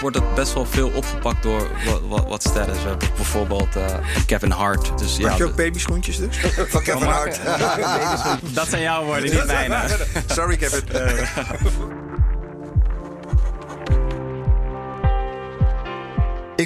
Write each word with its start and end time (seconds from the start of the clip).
wordt 0.00 0.16
het 0.16 0.34
best 0.34 0.54
wel 0.54 0.66
veel 0.66 0.90
opgepakt 0.94 1.42
door 1.42 1.68
wat, 1.84 2.00
wat, 2.08 2.28
wat 2.28 2.42
sterren. 2.42 2.74
We 2.74 2.88
hebben 2.88 3.08
bijvoorbeeld 3.16 3.76
uh, 3.76 3.84
Kevin 4.26 4.50
Hart. 4.50 4.98
Dus, 4.98 5.18
Maak 5.18 5.30
ja, 5.30 5.36
je 5.36 5.44
ook 5.44 5.56
babyschoentjes 5.56 6.16
dus? 6.16 6.36
Van 6.68 6.82
Kevin 6.82 7.08
Hart. 7.08 7.40
dat 8.54 8.68
zijn 8.68 8.82
jouw 8.82 9.04
woorden, 9.04 9.30
niet 9.34 9.46
mijne. 9.46 9.86
Sorry 10.26 10.56
Kevin. 10.56 10.82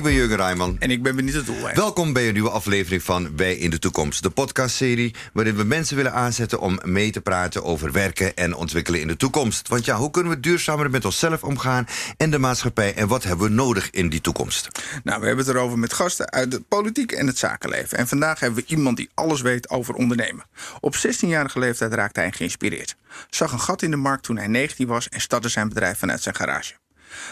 Ik 0.02 0.08
ben 0.08 0.16
Jurgen 0.16 0.36
Rijman. 0.36 0.76
En 0.78 0.90
ik 0.90 1.02
ben 1.02 1.16
Benito 1.16 1.42
Doelwijn. 1.44 1.76
Welkom 1.76 2.12
bij 2.12 2.26
een 2.26 2.32
nieuwe 2.32 2.50
aflevering 2.50 3.02
van 3.02 3.36
Wij 3.36 3.56
in 3.56 3.70
de 3.70 3.78
Toekomst. 3.78 4.22
De 4.22 4.30
podcastserie 4.30 5.14
waarin 5.32 5.56
we 5.56 5.64
mensen 5.64 5.96
willen 5.96 6.12
aanzetten 6.12 6.60
om 6.60 6.80
mee 6.84 7.10
te 7.10 7.20
praten 7.20 7.64
over 7.64 7.92
werken 7.92 8.36
en 8.36 8.54
ontwikkelen 8.54 9.00
in 9.00 9.06
de 9.06 9.16
toekomst. 9.16 9.68
Want 9.68 9.84
ja, 9.84 9.96
hoe 9.96 10.10
kunnen 10.10 10.32
we 10.32 10.40
duurzamer 10.40 10.90
met 10.90 11.04
onszelf 11.04 11.42
omgaan 11.44 11.86
en 12.16 12.30
de 12.30 12.38
maatschappij 12.38 12.94
en 12.94 13.08
wat 13.08 13.22
hebben 13.22 13.46
we 13.46 13.52
nodig 13.52 13.90
in 13.90 14.08
die 14.08 14.20
toekomst? 14.20 14.68
Nou, 15.04 15.20
we 15.20 15.26
hebben 15.26 15.44
het 15.44 15.54
erover 15.54 15.78
met 15.78 15.92
gasten 15.92 16.30
uit 16.30 16.50
de 16.50 16.60
politiek 16.60 17.12
en 17.12 17.26
het 17.26 17.38
zakenleven. 17.38 17.98
En 17.98 18.08
vandaag 18.08 18.40
hebben 18.40 18.64
we 18.64 18.70
iemand 18.70 18.96
die 18.96 19.10
alles 19.14 19.40
weet 19.40 19.70
over 19.70 19.94
ondernemen. 19.94 20.44
Op 20.80 20.96
16-jarige 20.96 21.58
leeftijd 21.58 21.94
raakte 21.94 22.20
hij 22.20 22.32
geïnspireerd. 22.32 22.96
Zag 23.30 23.52
een 23.52 23.60
gat 23.60 23.82
in 23.82 23.90
de 23.90 23.96
markt 23.96 24.22
toen 24.22 24.36
hij 24.36 24.46
19 24.46 24.86
was 24.86 25.08
en 25.08 25.20
startte 25.20 25.48
zijn 25.48 25.68
bedrijf 25.68 25.98
vanuit 25.98 26.22
zijn 26.22 26.34
garage. 26.34 26.81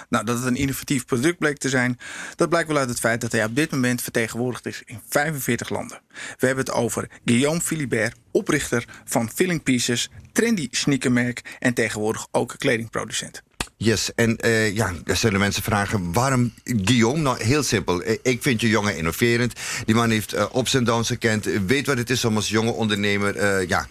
Nou, 0.09 0.25
dat 0.25 0.37
het 0.37 0.47
een 0.47 0.57
innovatief 0.57 1.05
product 1.05 1.39
bleek 1.39 1.59
te 1.59 1.69
zijn, 1.69 1.99
dat 2.37 2.49
blijkt 2.49 2.69
wel 2.69 2.77
uit 2.77 2.89
het 2.89 3.01
feit 3.01 3.21
dat 3.21 3.33
hij 3.33 3.45
op 3.45 3.57
dit 3.57 3.71
moment 3.71 4.03
vertegenwoordigd 4.03 4.67
is 4.67 4.83
in 4.85 5.01
45 5.09 5.69
landen. 5.69 6.01
We 6.39 6.47
hebben 6.47 6.65
het 6.65 6.75
over 6.75 7.09
Guillaume 7.25 7.61
Philibert, 7.61 8.17
oprichter 8.31 8.85
van 9.05 9.31
Filling 9.31 9.63
Pieces, 9.63 10.11
trendy 10.33 10.69
sneakermerk 10.71 11.57
en 11.59 11.75
tegenwoordig 11.75 12.27
ook 12.31 12.55
kledingproducent. 12.59 13.43
Yes, 13.83 14.11
en 14.15 14.39
uh, 14.45 14.75
ja, 14.75 14.93
er 15.05 15.17
zullen 15.17 15.41
mensen 15.41 15.63
vragen, 15.63 16.13
waarom 16.13 16.53
Guillaume? 16.65 17.21
Nou, 17.21 17.43
heel 17.43 17.63
simpel. 17.63 18.03
Ik 18.23 18.43
vind 18.43 18.61
je 18.61 18.69
jongen 18.69 18.97
innoverend. 18.97 19.53
Die 19.85 19.95
man 19.95 20.11
heeft 20.11 20.35
uh, 20.35 20.45
ups 20.57 20.75
en 20.75 20.85
downs 20.85 21.09
gekend, 21.09 21.45
weet 21.67 21.87
wat 21.87 21.99
het 21.99 22.11
is 22.11 22.25
om 22.25 22.37
als 22.37 22.49
jonge 22.49 22.73
ondernemer... 22.73 23.69
Ja, 23.69 23.87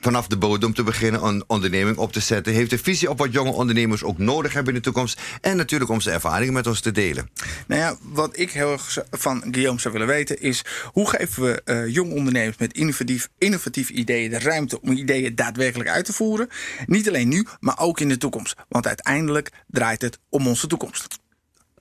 vanaf 0.00 0.26
de 0.26 0.36
bodem 0.36 0.74
te 0.74 0.82
beginnen, 0.82 1.24
een 1.24 1.44
onderneming 1.46 1.96
op 1.96 2.12
te 2.12 2.20
zetten. 2.20 2.52
Heeft 2.52 2.72
een 2.72 2.78
visie 2.78 3.10
op 3.10 3.18
wat 3.18 3.32
jonge 3.32 3.50
ondernemers 3.50 4.02
ook 4.02 4.18
nodig 4.18 4.52
hebben 4.52 4.72
in 4.74 4.78
de 4.78 4.84
toekomst. 4.84 5.20
En 5.40 5.56
natuurlijk 5.56 5.90
om 5.90 6.00
zijn 6.00 6.14
ervaringen 6.14 6.52
met 6.52 6.66
ons 6.66 6.80
te 6.80 6.92
delen. 6.92 7.30
Nou 7.66 7.80
ja, 7.80 7.96
wat 8.02 8.38
ik 8.38 8.50
heel 8.50 8.72
erg 8.72 8.98
van 9.10 9.44
Guillaume 9.50 9.80
zou 9.80 9.94
willen 9.94 10.08
weten 10.08 10.40
is... 10.40 10.64
hoe 10.92 11.08
geven 11.08 11.42
we 11.42 11.62
uh, 11.64 11.94
jonge 11.94 12.14
ondernemers 12.14 12.56
met 12.56 12.72
innovatief, 12.72 13.28
innovatieve 13.38 13.92
ideeën 13.92 14.30
de 14.30 14.38
ruimte... 14.38 14.80
om 14.80 14.92
ideeën 14.92 15.34
daadwerkelijk 15.34 15.90
uit 15.90 16.04
te 16.04 16.12
voeren? 16.12 16.48
Niet 16.86 17.08
alleen 17.08 17.28
nu, 17.28 17.46
maar 17.60 17.78
ook 17.78 18.00
in 18.00 18.08
de 18.08 18.18
toekomst. 18.18 18.56
Want 18.68 18.86
uiteindelijk 18.86 19.33
draait 19.66 20.02
het 20.02 20.18
om 20.28 20.46
onze 20.46 20.66
toekomst. 20.66 21.22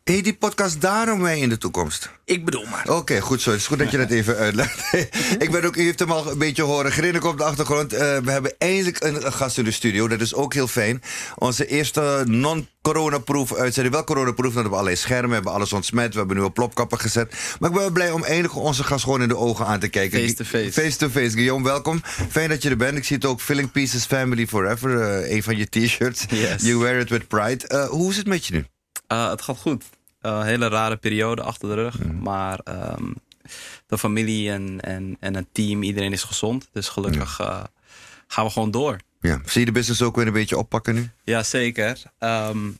Heet 0.03 0.23
die 0.23 0.35
podcast 0.35 0.81
daarom 0.81 1.21
mee 1.21 1.41
in 1.41 1.49
de 1.49 1.57
toekomst? 1.57 2.09
Ik 2.25 2.45
bedoel 2.45 2.65
maar. 2.65 2.81
Oké, 2.81 2.91
okay, 2.91 3.19
goed 3.19 3.41
zo. 3.41 3.49
Het 3.49 3.59
is 3.59 3.67
goed 3.67 3.79
dat 3.79 3.91
je 3.91 3.97
dat 3.97 4.09
even 4.09 4.35
uitlegt. 4.35 4.93
ik 5.43 5.51
ben 5.51 5.63
ook, 5.63 5.75
u 5.75 5.83
heeft 5.83 5.99
hem 5.99 6.11
al 6.11 6.31
een 6.31 6.37
beetje 6.37 6.63
horen 6.63 6.91
grinniken 6.91 7.29
op 7.29 7.37
de 7.37 7.43
achtergrond. 7.43 7.93
Uh, 7.93 7.99
we 7.99 8.31
hebben 8.31 8.53
eindelijk 8.57 9.03
een, 9.03 9.25
een, 9.25 9.33
gast 9.33 9.57
in 9.57 9.63
de 9.63 9.71
studio. 9.71 10.07
Dat 10.07 10.21
is 10.21 10.33
ook 10.33 10.53
heel 10.53 10.67
fijn. 10.67 11.01
Onze 11.35 11.67
eerste 11.67 12.23
non-coronaproof 12.27 13.55
uitzending. 13.55 13.95
Wel 13.95 14.03
coronaproof, 14.03 14.53
we 14.53 14.59
hebben 14.59 14.71
allerlei 14.71 14.95
schermen. 14.95 15.27
We 15.27 15.35
hebben 15.35 15.51
alles 15.51 15.73
ontsmet. 15.73 16.13
We 16.13 16.19
hebben 16.19 16.37
nu 16.37 16.43
op 16.43 16.53
plopkappen 16.53 16.99
gezet. 16.99 17.31
Maar 17.59 17.69
ik 17.69 17.75
ben 17.75 17.83
wel 17.83 17.91
blij 17.91 18.11
om 18.11 18.23
eindelijk 18.23 18.55
onze 18.55 18.83
gast 18.83 19.03
gewoon 19.03 19.21
in 19.21 19.27
de 19.27 19.37
ogen 19.37 19.65
aan 19.65 19.79
te 19.79 19.87
kijken. 19.87 20.19
Face-to-face. 20.19 20.71
Face-to-face. 20.71 21.31
Guillaume, 21.31 21.63
welkom. 21.63 22.01
Fijn 22.29 22.49
dat 22.49 22.61
je 22.61 22.69
er 22.69 22.77
bent. 22.77 22.97
Ik 22.97 23.05
zie 23.05 23.15
het 23.15 23.25
ook. 23.25 23.41
Filling 23.41 23.71
Pieces 23.71 24.05
Family 24.05 24.47
Forever. 24.47 24.89
Uh, 24.89 25.31
een 25.31 25.43
van 25.43 25.57
je 25.57 25.69
t-shirts. 25.69 26.25
Yes. 26.29 26.61
You 26.61 26.77
wear 26.77 26.99
it 26.99 27.09
with 27.09 27.27
pride. 27.27 27.69
Uh, 27.69 27.85
hoe 27.85 28.09
is 28.09 28.17
het 28.17 28.27
met 28.27 28.45
je 28.45 28.53
nu? 28.53 28.65
Uh, 29.13 29.29
het 29.29 29.41
gaat 29.41 29.57
goed. 29.57 29.83
Uh, 30.21 30.43
hele 30.43 30.67
rare 30.67 30.95
periode 30.95 31.41
achter 31.41 31.67
de 31.67 31.75
rug. 31.75 31.99
Mhm. 31.99 32.19
Maar 32.19 32.59
um, 32.99 33.15
de 33.87 33.97
familie 33.97 34.51
en, 34.51 34.81
en, 34.81 35.17
en 35.19 35.35
het 35.35 35.47
team, 35.51 35.83
iedereen 35.83 36.11
is 36.11 36.23
gezond. 36.23 36.69
Dus 36.71 36.89
gelukkig 36.89 37.41
uh, 37.41 37.63
gaan 38.27 38.45
we 38.45 38.51
gewoon 38.51 38.71
door. 38.71 38.97
Ja. 39.21 39.41
Zie 39.45 39.59
je 39.59 39.65
de 39.65 39.71
business 39.71 40.01
ook 40.01 40.15
weer 40.15 40.27
een 40.27 40.33
beetje 40.33 40.57
oppakken 40.57 40.95
nu? 40.95 41.09
Ja, 41.23 41.43
zeker. 41.43 42.01
Um, 42.19 42.77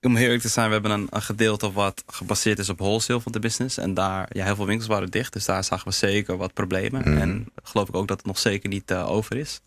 om 0.00 0.16
heel 0.16 0.24
eerlijk 0.24 0.42
te 0.42 0.48
zijn, 0.48 0.66
we 0.66 0.72
hebben 0.72 0.90
een, 0.90 1.06
een, 1.10 1.22
gedeelte 1.22 1.72
wat 1.72 2.04
gebaseerd 2.06 2.58
is 2.58 2.68
op 2.68 2.78
wholesale 2.78 3.20
van 3.20 3.32
de 3.32 3.38
business. 3.38 3.78
En 3.78 3.94
daar, 3.94 4.28
ja, 4.32 4.44
heel 4.44 4.54
veel 4.54 4.66
winkels 4.66 4.88
waren 4.88 5.10
dicht. 5.10 5.32
Dus 5.32 5.44
daar 5.44 5.64
zagen 5.64 5.88
we 5.88 5.94
zeker 5.94 6.36
wat 6.36 6.52
problemen. 6.52 7.00
Mhm. 7.00 7.18
En 7.18 7.46
geloof 7.62 7.88
ik 7.88 7.94
ook 7.94 8.08
dat 8.08 8.16
het 8.16 8.26
nog 8.26 8.38
zeker 8.38 8.68
niet 8.68 8.92
over 8.92 9.36
is. 9.36 9.60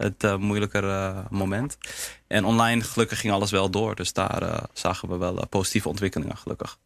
Het 0.00 0.24
uh, 0.24 0.36
moeilijker 0.36 0.84
uh, 0.84 1.18
moment. 1.30 1.78
En 2.26 2.44
online 2.44 2.82
gelukkig 2.82 3.20
ging 3.20 3.32
alles 3.32 3.50
wel 3.50 3.70
door. 3.70 3.94
Dus 3.94 4.12
daar 4.12 4.42
uh, 4.42 4.58
zagen 4.72 5.08
we 5.08 5.16
wel 5.16 5.46
positieve 5.48 5.88
ontwikkelingen 5.88 6.36
gelukkig. 6.36 6.78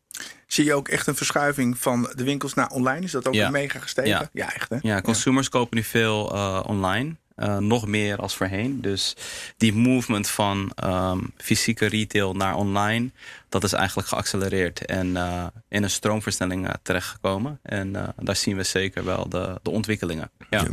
Zie 0.47 0.65
je 0.65 0.75
ook 0.75 0.89
echt 0.89 1.07
een 1.07 1.15
verschuiving 1.15 1.79
van 1.79 2.13
de 2.15 2.25
winkels 2.25 2.55
naar 2.55 2.69
online? 2.69 3.05
Is 3.05 3.11
dat 3.11 3.29
ook 3.29 3.35
Ja. 3.35 3.51
mega 3.51 3.79
gestegen? 3.79 4.11
Ja. 4.11 4.29
ja 4.33 4.55
echt 4.55 4.69
hè? 4.69 4.77
Ja, 4.81 5.01
consumers 5.01 5.49
kopen 5.49 5.77
nu 5.77 5.83
veel 5.83 6.25
online. 6.67 7.17
Uh, 7.37 7.59
nog 7.59 7.87
meer 7.87 8.17
als 8.17 8.37
voorheen. 8.37 8.81
Dus 8.81 9.17
die 9.57 9.73
movement 9.73 10.29
van 10.29 10.73
um, 10.85 11.33
fysieke 11.37 11.87
retail 11.87 12.35
naar 12.35 12.55
online, 12.55 13.11
dat 13.49 13.65
is 13.65 13.73
eigenlijk 13.73 14.09
geaccelereerd 14.09 14.85
en 14.85 15.07
uh, 15.07 15.47
in 15.69 15.83
een 15.83 15.91
stroomversnelling 15.91 16.67
uh, 16.67 16.73
terechtgekomen. 16.83 17.59
En 17.63 18.15
daar 18.17 18.37
zien 18.37 18.57
we 18.57 18.63
zeker 18.63 19.05
wel 19.05 19.29
de, 19.29 19.59
de 19.63 19.71
ontwikkelingen. 19.71 20.31
Ja. 20.51 20.67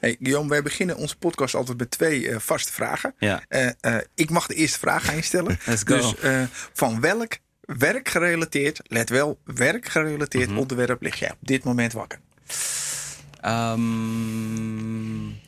Hey, 0.00 0.16
Guillaume, 0.20 0.48
wij 0.48 0.62
beginnen 0.62 0.96
onze 0.96 1.16
podcast 1.16 1.54
altijd 1.54 1.78
met 1.78 1.90
twee 1.90 2.38
vaste 2.38 2.72
vragen. 2.72 3.14
Ja. 3.18 3.42
Ik 4.14 4.30
mag 4.30 4.46
de 4.46 4.54
eerste 4.54 4.78
vraag 4.78 5.08
aan 5.08 5.16
je 5.16 5.22
stellen. 5.22 5.58
Let's 5.66 5.82
go. 5.84 5.96
Dus 5.96 6.14
van 6.72 7.00
welk 7.00 7.38
werkgerelateerd, 7.78 8.80
let 8.82 9.08
wel, 9.08 9.38
werkgerelateerd 9.44 10.32
Mhm. 10.32 10.42
mm 10.42 10.48
-hmm. 10.48 10.58
onderwerp 10.58 11.02
lig 11.02 11.18
jij 11.18 11.30
op 11.30 11.38
dit 11.40 11.64
moment 11.64 11.92
wakker? 11.92 12.20
Um, 13.46 15.38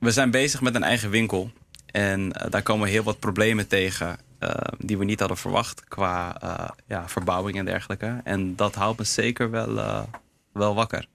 we 0.00 0.10
zijn 0.10 0.30
bezig 0.30 0.60
met 0.60 0.74
een 0.74 0.82
eigen 0.82 1.10
winkel. 1.10 1.50
En 1.86 2.20
uh, 2.20 2.50
daar 2.50 2.62
komen 2.62 2.88
heel 2.88 3.02
wat 3.02 3.18
problemen 3.18 3.68
tegen 3.68 4.18
uh, 4.40 4.50
die 4.78 4.98
we 4.98 5.04
niet 5.04 5.18
hadden 5.18 5.38
verwacht 5.38 5.84
qua 5.88 6.42
uh, 6.44 6.68
ja, 6.86 7.08
verbouwing 7.08 7.58
en 7.58 7.64
dergelijke. 7.64 8.20
En 8.24 8.56
dat 8.56 8.74
houdt 8.74 8.98
me 8.98 9.04
zeker 9.04 9.50
wel, 9.50 10.06
wel 10.52 10.74
wakker. 10.74 11.06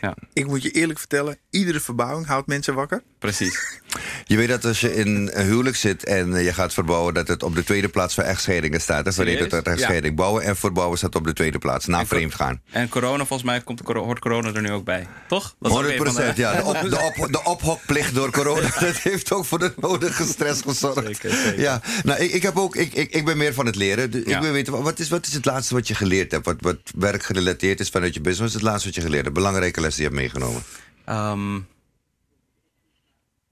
Ja. 0.00 0.14
Ik 0.32 0.46
moet 0.46 0.62
je 0.62 0.70
eerlijk 0.70 0.98
vertellen, 0.98 1.38
iedere 1.50 1.80
verbouwing 1.80 2.26
houdt 2.26 2.46
mensen 2.46 2.74
wakker. 2.74 3.02
Precies. 3.26 3.80
Je 4.24 4.36
weet 4.36 4.48
dat 4.48 4.64
als 4.64 4.80
je 4.80 4.94
in 4.94 5.30
een 5.32 5.44
huwelijk 5.44 5.76
zit 5.76 6.04
en 6.04 6.42
je 6.42 6.52
gaat 6.52 6.72
verbouwen... 6.72 7.14
dat 7.14 7.28
het 7.28 7.42
op 7.42 7.54
de 7.54 7.64
tweede 7.64 7.88
plaats 7.88 8.14
voor 8.14 8.24
echtscheidingen 8.24 8.80
staat. 8.80 9.14
Voor 9.14 9.24
tot 9.48 9.66
echtscheiding. 9.66 10.14
Ja. 10.16 10.22
Bouwen 10.22 10.42
en 10.42 10.56
verbouwen 10.56 10.98
staat 10.98 11.14
op 11.14 11.24
de 11.24 11.32
tweede 11.32 11.58
plaats. 11.58 11.86
Na 11.86 12.06
vreemd 12.06 12.34
gaan. 12.34 12.60
En 12.70 12.88
corona, 12.88 13.24
volgens 13.24 13.48
mij 13.48 13.60
komt, 13.60 13.80
hoort 13.80 14.18
corona 14.18 14.52
er 14.52 14.60
nu 14.60 14.72
ook 14.72 14.84
bij. 14.84 15.06
Toch? 15.28 15.54
Dat 15.60 15.72
100 15.72 15.96
procent, 15.96 16.36
ja. 16.36 16.54
De, 16.54 16.64
op, 16.64 16.90
de, 16.90 17.12
op, 17.16 17.32
de 17.32 17.44
ophokplicht 17.44 18.14
door 18.14 18.30
corona... 18.30 18.68
dat 18.80 18.96
heeft 18.96 19.32
ook 19.32 19.44
voor 19.44 19.58
de 19.58 19.72
nodige 19.76 20.24
stress 20.24 20.62
gezorgd. 20.62 21.06
Zeker, 21.06 21.30
zeker. 21.30 21.60
Ja, 21.60 21.80
nou, 22.04 22.20
ik, 22.20 22.32
ik, 22.32 22.42
heb 22.42 22.56
ook, 22.56 22.76
ik, 22.76 22.92
ik, 22.92 23.14
ik 23.14 23.24
ben 23.24 23.36
meer 23.36 23.54
van 23.54 23.66
het 23.66 23.76
leren. 23.76 24.10
Dus 24.10 24.24
ja. 24.24 24.36
Ik 24.36 24.42
wil 24.42 24.52
weten, 24.52 24.82
wat 24.82 24.98
is, 24.98 25.08
wat 25.08 25.26
is 25.26 25.32
het 25.32 25.44
laatste 25.44 25.74
wat 25.74 25.88
je 25.88 25.94
geleerd 25.94 26.32
hebt? 26.32 26.44
Wat, 26.44 26.56
wat 26.60 26.78
werkgerelateerd 26.94 27.80
is 27.80 27.88
vanuit 27.88 28.14
je 28.14 28.20
business? 28.20 28.40
Wat 28.40 28.48
is 28.48 28.54
het 28.54 28.72
laatste 28.72 28.86
wat 28.86 28.94
je 28.94 29.02
geleerd 29.02 29.24
hebt? 29.24 29.36
Belangrijke 29.36 29.80
les 29.80 29.94
die 29.94 30.04
je 30.04 30.10
hebt 30.10 30.20
meegenomen? 30.20 30.62
Um, 31.08 31.66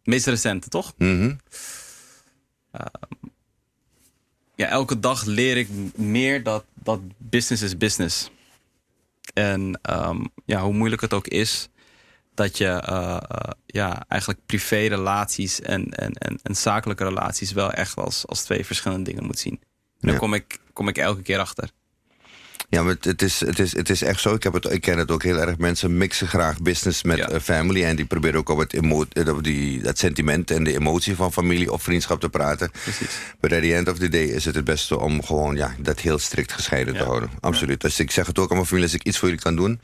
meest 0.05 0.27
recente, 0.27 0.69
toch? 0.69 0.95
Mm 0.99 1.19
-hmm. 1.19 1.39
uh, 2.81 2.87
ja, 4.55 4.67
elke 4.67 5.01
dag 5.01 5.25
leer 5.25 5.57
ik 5.57 5.69
meer 5.97 6.43
dat, 6.43 6.65
dat 6.75 7.01
business 7.19 7.63
is 7.63 7.77
business. 7.77 8.31
En 9.35 9.81
um, 9.91 10.29
ja, 10.45 10.63
hoe 10.63 10.73
moeilijk 10.75 11.03
het 11.03 11.13
ook 11.13 11.29
is, 11.29 11.69
dat 12.35 12.59
je 12.59 12.83
uh, 12.89 13.17
uh, 13.33 13.51
ja, 13.67 14.05
eigenlijk 14.09 14.41
privé-relaties 14.47 15.61
en, 15.61 15.91
en, 15.91 16.13
en, 16.13 16.39
en, 16.43 16.55
zakelijke 16.55 17.05
relaties 17.05 17.53
wel 17.53 17.73
echt 17.73 17.97
als, 17.97 18.27
als 18.27 18.43
twee 18.43 18.67
verschillende 18.67 19.11
dingen 19.11 19.25
moet 19.25 19.39
zien. 19.39 19.61
En 20.01 20.09
daar 20.09 20.19
kom, 20.19 20.35
ik, 20.35 20.59
kom 20.73 20.89
ik 20.89 20.99
elke 20.99 21.23
keer 21.23 21.39
achter. 21.39 21.71
Ja, 22.75 22.83
maar 22.83 22.97
het, 23.01 23.23
is, 23.23 23.41
het, 23.41 23.59
is, 23.59 23.77
het 23.77 23.91
is 23.91 24.03
echt 24.03 24.21
zo. 24.21 24.35
Ik, 24.35 24.43
heb 24.43 24.53
het, 24.53 24.73
ik 24.73 24.81
ken 24.81 24.99
het 24.99 25.11
ook 25.11 25.23
heel 25.23 25.39
erg. 25.41 25.59
Mensen 25.59 25.97
mixen 25.97 26.29
graag 26.29 26.61
business 26.63 27.03
met 27.03 27.17
Ja. 27.17 27.29
eh, 27.29 27.41
family. 27.41 27.85
En 27.85 27.97
die 27.97 28.05
proberen 28.05 28.39
ook 28.39 28.49
op 28.49 28.59
het, 28.59 28.75
eh, 29.13 29.39
die, 29.41 29.81
het 29.81 29.99
sentiment 29.99 30.51
en 30.51 30.65
de 30.65 30.73
emotie 30.75 31.17
van 31.17 31.33
familie 31.33 31.73
of 31.73 31.83
vriendschap 31.83 32.21
te 32.21 32.29
praten. 32.29 32.71
Precies. 32.83 33.09
But 33.41 33.53
at 33.53 33.63
the 33.63 33.75
end 33.75 33.89
of 33.89 33.99
the 33.99 34.09
day 34.09 34.25
is 34.25 34.45
het 34.45 34.55
het 34.55 34.65
beste 34.65 35.01
om 35.01 35.25
gewoon 35.25 35.57
ja, 35.57 35.75
dat 35.79 36.01
heel 36.01 36.19
strikt 36.19 36.53
gescheiden 36.53 36.97
te 36.97 37.05
houden. 37.05 37.31
Absoluut. 37.41 37.81
Dus 37.81 37.99
ik 38.01 38.11
zeg 38.11 38.27
het 38.27 38.39
ook 38.39 38.49
aan 38.51 38.57
mijn 38.57 38.69
familie, 38.69 38.89
als 38.89 38.99
ik 39.01 39.07
iets 39.07 39.19
voor 39.19 39.29
jullie 39.29 39.43
kan 39.43 39.57
doen... 39.57 39.81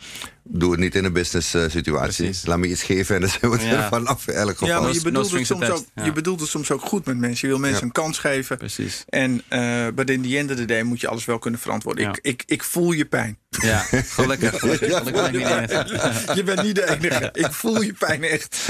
doe 0.52 0.70
het 0.70 0.80
niet 0.80 0.94
in 0.94 1.04
een 1.04 1.12
business 1.12 1.54
eh, 1.54 1.62
situatie. 1.68 2.24
Precies. 2.24 2.46
Laat 2.46 2.58
me 2.58 2.66
iets 2.68 2.82
geven 2.82 3.14
en 3.14 3.20
dan 3.20 3.30
zijn 3.30 3.50
we 3.52 3.58
er 3.58 3.88
vanaf 3.88 4.26
in 4.28 4.34
elk 4.34 4.50
geval. 4.50 4.68
Ja, 4.68 4.80
maar 4.80 4.88
je 4.92 4.96
no 4.96 5.02
bedoelt, 5.02 5.30
het 5.30 5.46
soms 5.46 5.52
ook, 5.62 5.62
attached, 5.68 5.86
ja. 5.94 6.04
je 6.04 6.12
bedoelt 6.12 6.40
het 6.40 6.48
soms 6.48 6.70
ook 6.70 6.80
goed 6.80 7.06
met 7.06 7.16
mensen. 7.18 7.48
Je 7.48 7.54
wil 7.54 7.62
mensen 7.62 7.80
Ja. 7.80 7.86
een 7.86 7.92
kans 7.92 8.18
geven. 8.18 8.58
Precies. 8.58 9.04
En 9.08 9.42
eh 9.48 9.86
but 9.94 10.10
in 10.10 10.22
the 10.22 10.38
end 10.38 10.50
of 10.50 10.56
the 10.56 10.64
day 10.64 10.82
moet 10.82 11.00
je 11.00 11.08
alles 11.08 11.24
wel 11.24 11.38
kunnen 11.38 11.60
verantwoorden. 11.60 12.04
Ja. 12.04 12.10
Ik, 12.10 12.18
ik, 12.22 12.42
ik 12.46 12.62
voel 12.62 12.92
je 12.92 13.04
pijn. 13.04 13.38
Ja, 13.48 13.78
gelukkig. 13.90 14.58
Gelukkig, 14.58 15.02
de 15.30 15.44
enige. 15.44 16.34
Je 16.34 16.42
bent 16.44 16.62
niet 16.62 16.74
de 16.74 16.88
enige. 16.90 17.28
Ik 17.32 17.52
voel 17.52 17.82
je 17.82 17.92
pijn 17.92 18.22
echt. 18.22 18.68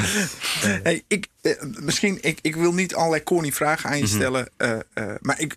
Hey, 0.83 1.03
ik, 1.09 1.27
eh, 1.43 1.53
misschien, 1.63 2.19
ik, 2.21 2.39
ik 2.43 2.57
wil 2.57 2.73
niet 2.75 2.95
allerlei 2.95 3.23
corny 3.23 3.53
vragen 3.53 3.91
aan 3.91 3.97
je 3.99 4.05
Mhm. 4.05 4.15
stellen. 4.15 4.49
eh, 4.57 4.73
eh, 4.95 5.05
maar 5.21 5.41
ik 5.41 5.57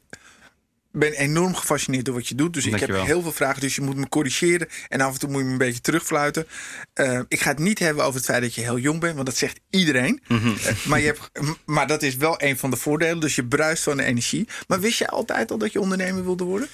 ben 0.93 1.11
enorm 1.13 1.55
gefascineerd 1.55 2.05
door 2.05 2.13
wat 2.13 2.27
je 2.27 2.35
doet. 2.35 2.53
Dus 2.53 2.65
ik 2.65 2.79
heb 2.79 2.89
heel 2.89 3.21
veel 3.21 3.31
vragen. 3.31 3.61
Dus 3.61 3.75
je 3.75 3.81
moet 3.81 3.95
me 3.95 4.09
corrigeren. 4.09 4.67
En 4.87 5.01
af 5.01 5.13
en 5.13 5.19
toe 5.19 5.29
moet 5.29 5.39
je 5.39 5.45
me 5.45 5.51
een 5.51 5.57
beetje 5.57 5.81
terugfluiten. 5.81 6.47
Eh, 6.93 7.19
ik 7.27 7.41
ga 7.41 7.49
het 7.49 7.59
niet 7.59 7.79
hebben 7.79 8.03
over 8.03 8.15
het 8.15 8.25
feit 8.25 8.41
dat 8.41 8.55
je 8.55 8.61
heel 8.61 8.77
jong 8.77 8.99
bent. 8.99 9.13
Want 9.13 9.25
dat 9.25 9.37
zegt 9.37 9.59
iedereen. 9.69 10.21
Mhm. 10.27 10.47
Eh, 10.47 10.85
maar, 10.85 10.99
je 10.99 11.05
hebt, 11.05 11.31
maar 11.65 11.87
dat 11.87 12.01
is 12.01 12.15
wel 12.15 12.41
een 12.41 12.57
van 12.57 12.69
de 12.69 12.77
voordelen. 12.77 13.19
Dus 13.19 13.35
je 13.35 13.45
bruist 13.45 13.83
van 13.83 13.97
de 13.97 14.03
energie. 14.03 14.47
Maar 14.67 14.79
wist 14.79 14.97
je 14.97 15.07
altijd 15.07 15.51
al 15.51 15.57
dat 15.57 15.71
je 15.71 15.79
ondernemer 15.79 16.23
wilde 16.23 16.43
worden? 16.43 16.67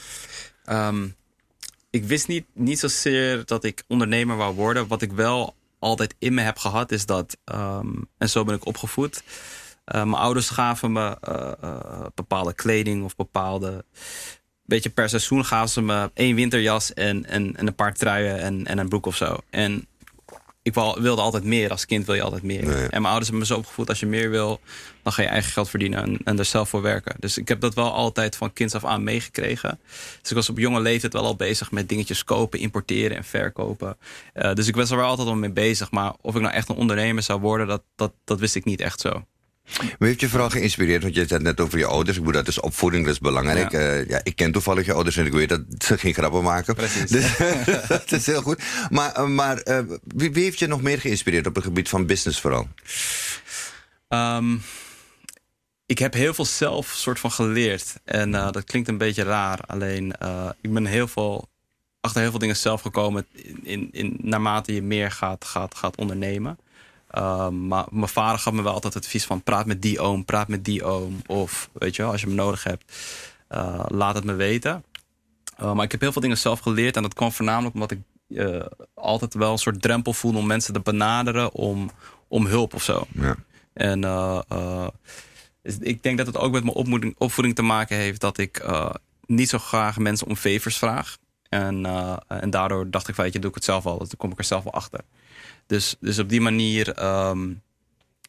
Ehm, 0.66 1.08
ik 1.90 2.04
wist 2.04 2.28
niet, 2.28 2.46
niet 2.54 2.80
zozeer 2.80 3.46
dat 3.46 3.64
ik 3.64 3.84
ondernemer 3.88 4.38
wou 4.38 4.56
worden. 4.56 4.88
Wat 4.88 5.02
ik 5.02 5.12
wel 5.12 5.56
altijd 5.80 6.16
in 6.20 6.34
me 6.34 6.42
heb 6.42 6.58
gehad 6.58 6.92
is 6.92 7.06
dat, 7.06 7.38
ehm, 7.44 7.88
en 8.18 8.30
zo 8.30 8.44
ben 8.44 8.56
ik 8.56 8.66
opgevoed. 8.66 9.24
Eh, 9.90 10.04
mijn 10.04 10.22
ouders 10.22 10.50
gaven 10.50 10.92
me 10.92 11.18
eh, 11.22 11.52
eh, 11.62 12.06
bepaalde 12.16 12.54
kleding 12.54 13.04
of 13.04 13.16
bepaalde. 13.16 13.86
Beetje 14.66 14.90
per 14.90 15.10
seizoen 15.10 15.46
gaven 15.46 15.70
ze 15.70 15.82
me 15.82 16.12
één 16.14 16.36
winterjas 16.36 16.94
en, 16.94 17.26
en, 17.26 17.56
en 17.56 17.68
een 17.68 17.76
paar 17.76 17.94
truien 17.94 18.40
en, 18.40 18.66
en 18.66 18.78
een 18.78 18.90
broek 18.90 19.06
of 19.06 19.16
zo. 19.16 19.38
En 19.50 19.88
ik 20.62 20.74
wilde 20.74 21.22
altijd 21.22 21.44
meer. 21.44 21.70
Als 21.70 21.86
kind 21.86 22.06
wil 22.06 22.16
je 22.16 22.22
altijd 22.22 22.44
meer. 22.44 22.66
Nee. 22.66 22.76
En 22.76 22.90
mijn 22.90 23.06
ouders 23.06 23.28
hebben 23.30 23.40
me 23.40 23.54
zo 23.54 23.58
opgevoed. 23.58 23.90
Als 23.90 24.00
je 24.00 24.06
meer 24.06 24.30
wil, 24.30 24.60
dan 25.04 25.14
ga 25.14 25.22
je 25.22 25.28
eigen 25.28 25.52
geld 25.52 25.70
verdienen 25.70 26.04
en, 26.04 26.18
en 26.24 26.40
er 26.40 26.46
zelf 26.46 26.70
voor 26.70 26.82
werken. 26.82 27.16
Dus 27.20 27.38
ik 27.38 27.48
heb 27.48 27.60
dat 27.60 27.74
wel 27.74 27.94
altijd 27.94 28.36
van 28.36 28.54
kinds 28.54 28.76
af 28.76 28.86
aan 28.86 29.04
meegekregen. 29.04 29.80
Dus 30.22 30.30
ik 30.30 30.36
was 30.36 30.50
op 30.50 30.58
jonge 30.58 30.80
leeftijd 30.80 31.14
wel 31.14 31.26
al 31.26 31.36
bezig 31.36 31.72
met 31.72 31.90
dingetjes 31.90 32.24
kopen, 32.24 32.60
importeren 32.60 33.18
en 33.18 33.24
verkopen. 33.24 33.98
Dus 34.54 34.68
ik 34.68 34.76
was 34.76 34.92
er 34.92 34.98
wel 34.98 35.08
altijd 35.08 35.28
al 35.28 35.36
mee 35.36 35.52
bezig. 35.52 35.92
Maar 35.92 36.14
of 36.22 36.36
ik 36.36 36.42
nou 36.42 36.54
echt 36.54 36.70
een 36.70 36.76
ondernemer 36.76 37.24
zou 37.24 37.40
worden, 37.40 37.68
dat, 37.68 37.84
dat, 37.96 38.14
dat 38.24 38.40
wist 38.40 38.56
ik 38.56 38.66
niet 38.66 38.82
echt 38.82 39.00
zo. 39.00 39.26
Maar 39.78 40.08
heeft 40.08 40.20
je 40.20 40.30
vooral 40.30 40.50
geïnspireerd? 40.50 41.02
Want 41.02 41.16
je 41.16 41.22
zei 41.28 41.34
het 41.34 41.42
net 41.42 41.60
over 41.60 41.78
je 41.78 41.86
ouders. 41.86 42.18
Ik 42.18 42.24
bedoel, 42.24 42.42
dat 42.42 42.52
is 42.52 42.60
opvoeding, 42.60 43.06
dat 43.06 43.14
is 43.14 43.20
belangrijk. 43.20 43.72
Ja. 43.72 43.80
Ja. 43.80 44.04
ja, 44.08 44.22
ik 44.24 44.36
ken 44.36 44.52
toevallig 44.52 44.86
je 44.86 44.94
ouders 44.94 45.18
en 45.18 45.26
ik 45.26 45.32
weet 45.32 45.50
dat 45.50 45.62
ze 45.78 45.98
geen 45.98 46.14
grappen 46.14 46.44
maken. 46.44 46.76
Precies. 46.76 47.10
Dus, 47.10 47.38
dat 47.88 48.12
is 48.12 48.26
heel 48.26 48.42
goed. 48.42 48.62
Maar, 48.90 49.12
eh, 49.12 49.26
maar 49.26 49.58
eh, 49.58 49.80
wie, 50.04 50.32
wie 50.32 50.44
heeft 50.44 50.60
je 50.60 50.68
nog 50.68 50.82
meer 50.82 51.00
geïnspireerd 51.00 51.48
op 51.48 51.56
het 51.56 51.64
gebied 51.64 51.90
van 51.90 52.06
business 52.06 52.40
vooral? 52.40 52.68
Ehm, 54.08 54.56
ik 55.90 56.00
heb 56.00 56.14
heel 56.14 56.34
veel 56.34 56.46
zelf 56.46 56.88
soort 56.88 57.20
van 57.20 57.32
geleerd. 57.32 57.96
En 58.04 58.36
eh, 58.36 58.52
dat 58.52 58.64
klinkt 58.64 58.88
een 58.88 58.98
beetje 58.98 59.24
raar. 59.24 59.60
Alleen 59.68 60.16
eh, 60.16 60.50
ik 60.62 60.74
ben 60.74 60.86
heel 60.86 61.08
veel 61.08 61.50
achter 62.02 62.22
heel 62.22 62.30
veel 62.30 62.40
dingen 62.40 62.56
zelf 62.56 62.82
gekomen. 62.82 63.26
In, 63.34 63.60
in, 63.64 63.90
in, 63.92 64.18
naarmate 64.22 64.74
je 64.74 64.82
meer 64.82 65.12
gaat, 65.12 65.46
gaat, 65.46 65.76
gaat 65.76 65.98
ondernemen. 65.98 66.58
Ehm, 67.10 67.68
maar 67.68 67.86
mijn 67.90 68.08
vader 68.08 68.40
gaf 68.40 68.54
me 68.54 68.62
wel 68.62 68.74
altijd 68.74 68.94
het 68.94 69.04
advies 69.04 69.26
van 69.26 69.44
praat 69.44 69.66
met 69.66 69.82
die 69.82 70.00
oom, 70.00 70.26
praat 70.26 70.48
met 70.48 70.66
die 70.66 70.84
oom. 70.84 71.22
Of 71.26 71.70
weet 71.74 71.96
je 71.96 72.02
wel, 72.02 72.12
als 72.12 72.22
je 72.22 72.28
me 72.28 72.34
nodig 72.34 72.64
hebt, 72.64 72.84
eh, 73.48 73.86
laat 73.88 74.16
het 74.16 74.24
me 74.24 74.34
weten. 74.34 74.84
Uh, 75.62 75.74
maar 75.74 75.86
ik 75.86 75.92
heb 75.92 76.02
heel 76.02 76.12
veel 76.12 76.22
dingen 76.22 76.38
zelf 76.38 76.60
geleerd. 76.60 76.96
En 76.96 77.02
dat 77.02 77.14
kwam 77.14 77.32
voornamelijk 77.32 77.74
omdat 77.74 77.92
ik 77.92 78.00
uh, 78.28 78.66
altijd 78.94 79.34
wel 79.34 79.52
een 79.52 79.58
soort 79.58 79.82
drempel 79.82 80.14
voelde 80.14 80.38
om 80.38 80.48
mensen 80.48 80.74
te 80.74 80.80
benaderen 80.80 81.54
om, 81.54 81.92
om 82.28 82.46
hulp 82.46 82.74
of 82.74 82.84
zo. 82.84 83.08
Ja. 83.12 83.36
En 83.74 84.04
ik 85.80 86.04
denk 86.04 86.18
dat 86.18 86.28
het 86.28 86.38
ook 86.38 86.52
met 86.52 86.64
mijn 86.64 86.76
opvoeding, 86.76 87.16
opvoeding 87.18 87.56
te 87.56 87.62
maken 87.62 87.98
heeft 87.98 88.22
dat 88.22 88.38
ik 88.38 88.66
niet 89.26 89.50
zo 89.50 89.58
graag 89.58 89.98
mensen 89.98 90.28
om 90.28 90.36
favors 90.36 90.78
vraag. 90.78 91.18
En, 91.50 91.86
en 92.28 92.50
daardoor 92.50 92.90
dacht 92.90 93.08
ik, 93.08 93.16
weet 93.16 93.34
je, 93.34 93.40
doe 93.40 93.50
ik 93.50 93.56
het 93.56 93.64
zelf 93.64 93.86
al. 93.86 93.98
Dus 93.98 94.10
dan 94.10 94.18
kom 94.18 94.32
ik 94.32 94.38
er 94.38 94.44
zelf 94.44 94.64
wel 94.64 94.74
achter. 94.74 95.02
Dus, 95.70 95.96
dus 96.00 96.20
op 96.20 96.30
die 96.30 96.42
manier, 96.42 97.04
um, 97.06 97.62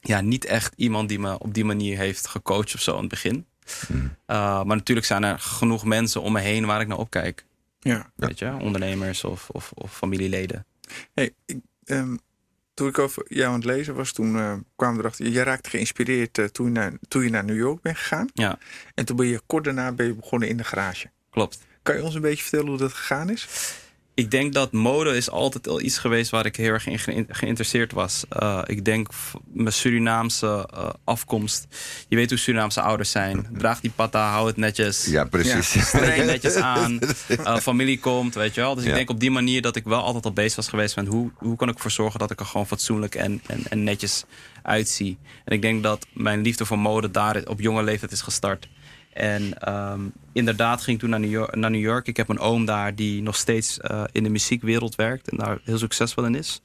ja, 0.01 0.21
niet 0.21 0.45
echt 0.45 0.73
iemand 0.77 1.09
die 1.09 1.19
me 1.19 1.39
op 1.39 1.55
die 1.55 1.65
manier 1.65 1.97
heeft 1.97 2.27
gecoacht 2.27 2.75
of 2.75 2.81
zo 2.81 2.95
in 2.95 3.01
het 3.01 3.09
begin. 3.09 3.47
Mm. 3.89 4.03
Uh, 4.03 4.65
maar 4.65 4.77
natuurlijk 4.77 5.07
zijn 5.07 5.25
er 5.25 5.39
genoeg 5.39 5.85
mensen 5.85 6.23
om 6.23 6.33
me 6.33 6.41
heen 6.41 6.67
waar 6.67 6.81
ik 6.81 6.87
naar 6.87 6.99
opkijk. 6.99 7.45
Ja. 7.81 8.11
Weet 8.17 8.39
je, 8.39 8.57
ondernemers 8.61 9.25
of, 9.25 9.49
of, 9.51 9.73
of 9.75 9.97
familieleden. 9.97 10.67
Hey, 11.15 11.35
ik, 11.45 11.59
um, 11.85 12.19
toen 12.75 12.89
ik 12.89 12.99
over 12.99 13.25
jou 13.29 13.49
aan 13.49 13.55
het 13.55 13.65
lezen 13.65 13.95
was, 13.95 14.13
toen 14.13 14.37
uh, 14.37 14.55
kwamen 14.77 14.97
we 14.97 15.03
erachter. 15.03 15.29
Jij 15.29 15.45
raakte 15.45 15.71
geïnspireerd 15.71 16.39
uh, 16.39 16.45
toen, 16.45 16.67
je 16.67 16.73
naar, 16.73 16.93
toen 17.09 17.23
je 17.23 17.31
naar 17.31 17.45
New 17.45 17.57
York 17.57 17.83
bent 17.83 17.97
gegaan. 17.97 18.29
Ja. 18.35 18.59
En 18.95 19.05
toen 19.05 19.17
ben 19.17 19.27
je 19.27 19.41
kort 19.47 19.65
daarna 19.65 19.93
ben 19.93 20.07
je 20.07 20.15
begonnen 20.15 20.49
in 20.49 20.57
de 20.57 20.65
garage. 20.65 21.11
Klopt. 21.31 21.59
Kan 21.83 21.97
je 21.97 22.03
ons 22.03 22.15
een 22.15 22.21
beetje 22.21 22.43
vertellen 22.43 22.69
hoe 22.69 22.79
dat 22.79 22.93
gegaan 22.93 23.31
is? 23.31 23.49
Ik 24.21 24.31
denk 24.31 24.53
dat 24.53 24.73
mode 24.73 25.17
is 25.17 25.31
altijd 25.31 25.69
al 25.69 25.81
iets 25.81 25.99
geweest 25.99 26.31
waar 26.31 26.47
ik 26.47 26.57
heel 26.57 26.73
erg 26.73 26.87
in 26.87 27.27
geïnteresseerd 27.29 27.93
was. 27.93 28.25
Uh, 28.43 28.63
ik 28.67 28.85
denk 28.85 29.09
mijn 29.53 29.73
Surinaamse 29.73 30.69
uh, 30.75 30.89
afkomst. 31.05 31.67
Je 32.09 32.17
weet 32.17 32.29
hoe 32.29 32.39
Surinaamse 32.39 32.81
ouders 32.81 33.11
zijn. 33.11 33.47
Draag 33.53 33.81
die 33.81 33.91
patta, 33.91 34.31
hou 34.31 34.47
het 34.47 34.57
netjes. 34.57 35.05
Ja, 35.05 35.25
precies. 35.25 35.73
Ja, 35.73 35.83
streng 35.83 36.27
netjes 36.27 36.55
aan. 36.55 36.99
Uh, 37.29 37.57
familie 37.71 37.99
komt, 37.99 38.35
weet 38.35 38.55
je 38.55 38.61
wel. 38.61 38.75
Dus 38.75 38.85
ja. 38.85 38.91
ik 38.91 38.97
denk 38.97 39.11
op 39.11 39.21
die 39.21 39.31
manier 39.31 39.63
dat 39.63 39.77
ik 39.77 39.85
wel 39.85 40.03
altijd 40.03 40.25
al 40.25 40.33
bezig 40.33 40.57
was 40.57 40.69
geweest 40.69 40.97
met 40.97 41.07
hoe, 41.07 41.31
hoe 41.37 41.57
kan 41.57 41.69
ik 41.69 41.75
ervoor 41.75 41.91
zorgen 41.91 42.19
dat 42.19 42.31
ik 42.31 42.41
er 42.41 42.47
gewoon 42.47 42.67
fatsoenlijk 42.67 43.15
en, 43.15 43.43
en, 43.47 43.63
en 43.69 43.85
netjes 43.85 44.25
uitzie. 44.63 45.19
En 45.45 45.53
ik 45.53 45.63
denk 45.63 45.83
dat 45.83 46.07
mijn 46.13 46.43
liefde 46.43 46.65
voor 46.65 46.79
mode 46.79 47.11
daar 47.11 47.43
op 47.45 47.61
jonge 47.61 47.83
leeftijd 47.83 48.13
is 48.13 48.21
gestart. 48.21 48.69
En 49.21 49.73
um, 49.75 50.13
inderdaad 50.33 50.83
ging 50.83 50.97
ik 50.97 51.03
toen 51.03 51.11
naar 51.11 51.21
New, 51.21 51.31
York, 51.31 51.55
naar 51.55 51.71
New, 51.71 51.81
York, 51.81 52.07
Ik 52.07 52.17
heb 52.17 52.29
een 52.29 52.39
oom 52.39 52.65
daar 52.65 52.95
die 52.95 53.23
nog 53.23 53.37
steeds 53.37 53.79
uh, 53.91 54.05
in 54.13 54.23
de 54.23 54.29
muziekwereld 54.29 54.95
werkt 54.95 55.29
en 55.29 55.37
daar 55.37 55.61
heel 55.65 55.79
succesvol 55.79 56.25
in 56.25 56.35
is. 56.35 56.63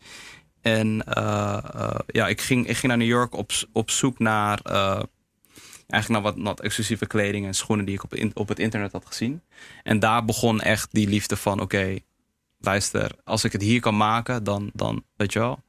En 0.61 1.03
uh, 1.17 1.57
uh, 1.75 1.95
ja, 2.07 2.27
ik 2.27 2.41
ging, 2.41 2.67
ik 2.67 2.75
ging 2.75 2.87
naar 2.87 2.97
New 2.97 3.07
York 3.07 3.35
op, 3.35 3.51
op 3.71 3.89
zoek 3.89 4.19
naar 4.19 4.61
eigenlijk 5.87 6.23
naar 6.23 6.33
wat, 6.33 6.43
wat 6.43 6.61
exclusieve 6.61 7.05
kleding 7.05 7.45
en 7.45 7.53
schoenen 7.53 7.85
die 7.85 7.95
ik 7.95 8.03
op, 8.03 8.15
op 8.33 8.47
het 8.47 8.59
internet 8.59 8.91
had 8.91 9.05
gezien. 9.05 9.41
En 9.83 9.99
daar 9.99 10.25
begon 10.25 10.61
echt 10.61 10.87
die 10.91 11.07
liefde 11.07 11.35
van: 11.35 11.61
oké, 11.61 11.97
luister, 12.59 13.11
als 13.23 13.43
ik 13.43 13.51
het 13.51 13.61
hier 13.61 13.79
kan 13.79 13.97
maken, 13.97 14.43
dan, 14.43 14.69
dan 14.73 15.03
weet 15.15 15.33
je 15.33 15.39
wel, 15.39 15.59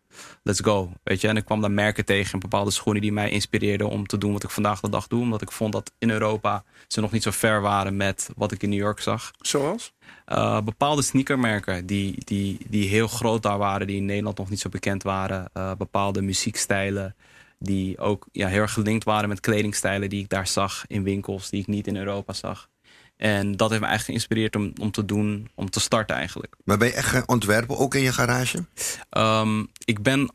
let's 0.43 0.61
go. 0.61 0.93
Weet 1.03 1.21
je, 1.21 1.29
en 1.29 1.37
ik 1.37 1.45
kwam 1.45 1.61
daar 1.61 1.71
merken 1.71 2.05
tegen, 2.05 2.39
bepaalde 2.39 2.71
schoenen 2.71 3.03
die 3.03 3.13
mij 3.13 3.31
inspireerden 3.31 3.89
om 3.89 4.07
te 4.07 4.19
doen 4.19 4.33
wat 4.33 4.43
ik 4.43 4.51
vandaag 4.51 4.81
de 4.81 4.91
dag 4.91 5.07
doe. 5.07 5.21
Omdat 5.21 5.43
ik 5.43 5.53
vond 5.53 5.73
dat 5.73 5.93
in 5.99 6.11
Europa 6.11 6.65
ze 6.89 7.01
nog 7.01 7.11
niet 7.11 7.23
zo 7.23 7.31
ver 7.31 7.61
waren 7.61 7.97
met 7.97 8.31
wat 8.37 8.53
ik 8.53 8.63
in 8.63 8.69
New 8.69 8.79
York 8.79 9.01
zag. 9.01 9.31
Zoals? 9.41 9.93
Uh, 10.29 10.61
bepaalde 10.61 11.03
sneakermerken 11.03 11.87
die, 11.87 12.15
die, 12.25 12.59
die 12.69 12.89
heel 12.89 13.09
groot 13.09 13.43
daar 13.43 13.59
waren, 13.59 13.87
die 13.87 13.97
in 13.97 14.05
Nederland 14.05 14.39
nog 14.39 14.51
niet 14.51 14.61
zo 14.61 14.69
bekend 14.69 15.03
waren. 15.03 15.51
Uh, 15.55 15.73
bepaalde 15.75 16.23
muziekstijlen 16.23 17.15
die 17.59 17.99
ook 17.99 18.27
ja, 18.33 18.49
heel 18.49 18.61
erg 18.61 18.73
gelinkt 18.73 19.05
waren 19.05 19.29
met 19.29 19.41
kledingstijlen 19.41 20.09
die 20.09 20.23
ik 20.23 20.29
daar 20.29 20.47
zag 20.47 20.85
in 20.87 21.03
winkels 21.03 21.51
die 21.51 21.61
ik 21.61 21.67
niet 21.67 21.87
in 21.87 21.97
Europa 21.97 22.33
zag. 22.33 22.69
En 23.17 23.57
dat 23.57 23.71
heeft 23.71 23.83
me 23.83 23.87
eigenlijk 23.87 24.05
geïnspireerd 24.05 24.57
om, 24.57 24.73
om 24.81 24.91
te 24.91 25.05
doen, 25.05 25.49
om 25.55 25.71
te 25.71 25.81
starten 25.81 26.17
eigenlijk. 26.17 26.57
Maar 26.65 26.79
ben 26.79 26.89
je 26.89 26.95
echt 26.95 27.09
gaan 27.09 27.23
ontwerpen, 27.27 27.79
ook 27.79 27.95
in 27.95 28.03
je 28.03 28.13
garage? 28.13 28.65
Um, 29.11 29.69
ik, 29.85 30.03
ben, 30.03 30.31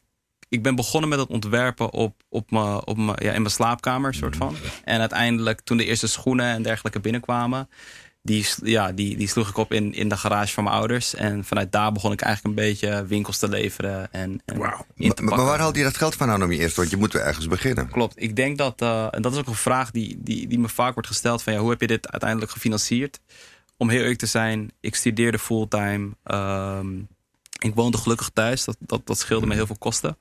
ik 0.50 0.64
ben 0.64 0.76
begonnen 0.76 1.10
met 1.10 1.20
het 1.20 1.30
ontwerpen 1.30 1.94
op, 1.94 2.24
op 2.30 2.52
me, 2.52 2.86
op 2.86 2.98
me, 2.98 3.14
ja, 3.16 3.32
in 3.32 3.42
mijn 3.42 3.54
slaapkamer, 3.54 4.14
soort 4.14 4.36
van. 4.36 4.56
En 4.84 5.00
uiteindelijk, 5.00 5.62
toen 5.62 5.78
de 5.78 5.86
eerste 5.86 6.08
schoenen 6.08 6.46
en 6.46 6.64
dergelijke 6.64 7.00
binnenkwamen, 7.00 7.70
die, 8.24 8.48
ja, 8.64 8.92
die, 8.92 9.18
die 9.18 9.28
sloeg 9.28 9.50
ik 9.50 9.58
op 9.58 9.74
in, 9.74 9.94
in 9.94 10.10
de 10.10 10.18
garage 10.18 10.54
van 10.54 10.64
mijn 10.64 10.76
ouders. 10.76 11.16
En 11.16 11.46
vanuit 11.46 11.72
daar 11.72 11.92
begon 11.92 12.12
ik 12.12 12.22
eigenlijk 12.22 12.58
een 12.58 12.66
beetje 12.66 13.06
winkels 13.06 13.38
te 13.38 13.50
leveren. 13.50 14.14
En, 14.14 14.42
en 14.46 14.58
wow. 14.58 14.82
maar, 14.96 15.24
maar 15.24 15.46
waar 15.46 15.60
haal 15.60 15.78
je 15.78 15.84
dat 15.84 15.98
geld 15.98 16.16
vandaan 16.16 16.44
om 16.44 16.52
je 16.52 16.60
eerst? 16.60 16.76
Want 16.76 16.90
je 16.90 16.98
moet 16.98 17.14
weer 17.14 17.22
ergens 17.22 17.48
beginnen. 17.48 17.90
Klopt. 17.90 18.14
Ik 18.22 18.36
denk 18.36 18.58
dat, 18.58 18.82
uh, 18.82 19.08
en 19.12 19.22
dat 19.22 19.34
is 19.34 19.40
ook 19.40 19.48
een 19.48 19.56
vraag 19.56 19.92
die, 19.92 20.18
die, 20.20 20.48
die 20.48 20.60
me 20.60 20.70
vaak 20.70 20.94
wordt 20.94 21.10
gesteld: 21.10 21.44
van 21.44 21.54
ja, 21.54 21.60
hoe 21.60 21.70
heb 21.70 21.82
je 21.82 21.88
dit 21.88 22.12
uiteindelijk 22.12 22.52
gefinancierd? 22.52 23.20
Om 23.78 23.90
heel 23.90 24.02
eerlijk 24.02 24.20
te 24.20 24.26
zijn, 24.26 24.72
ik 24.80 24.96
studeerde 24.96 25.40
fulltime. 25.40 26.10
Um, 26.24 27.08
ik 27.60 27.76
woonde 27.76 27.98
gelukkig 27.98 28.30
thuis. 28.34 28.66
Dat, 28.66 28.78
dat, 28.80 29.02
dat 29.08 29.20
scheelde 29.20 29.46
me 29.46 29.54
heel 29.54 29.66
veel 29.66 29.78
kosten. 29.78 30.18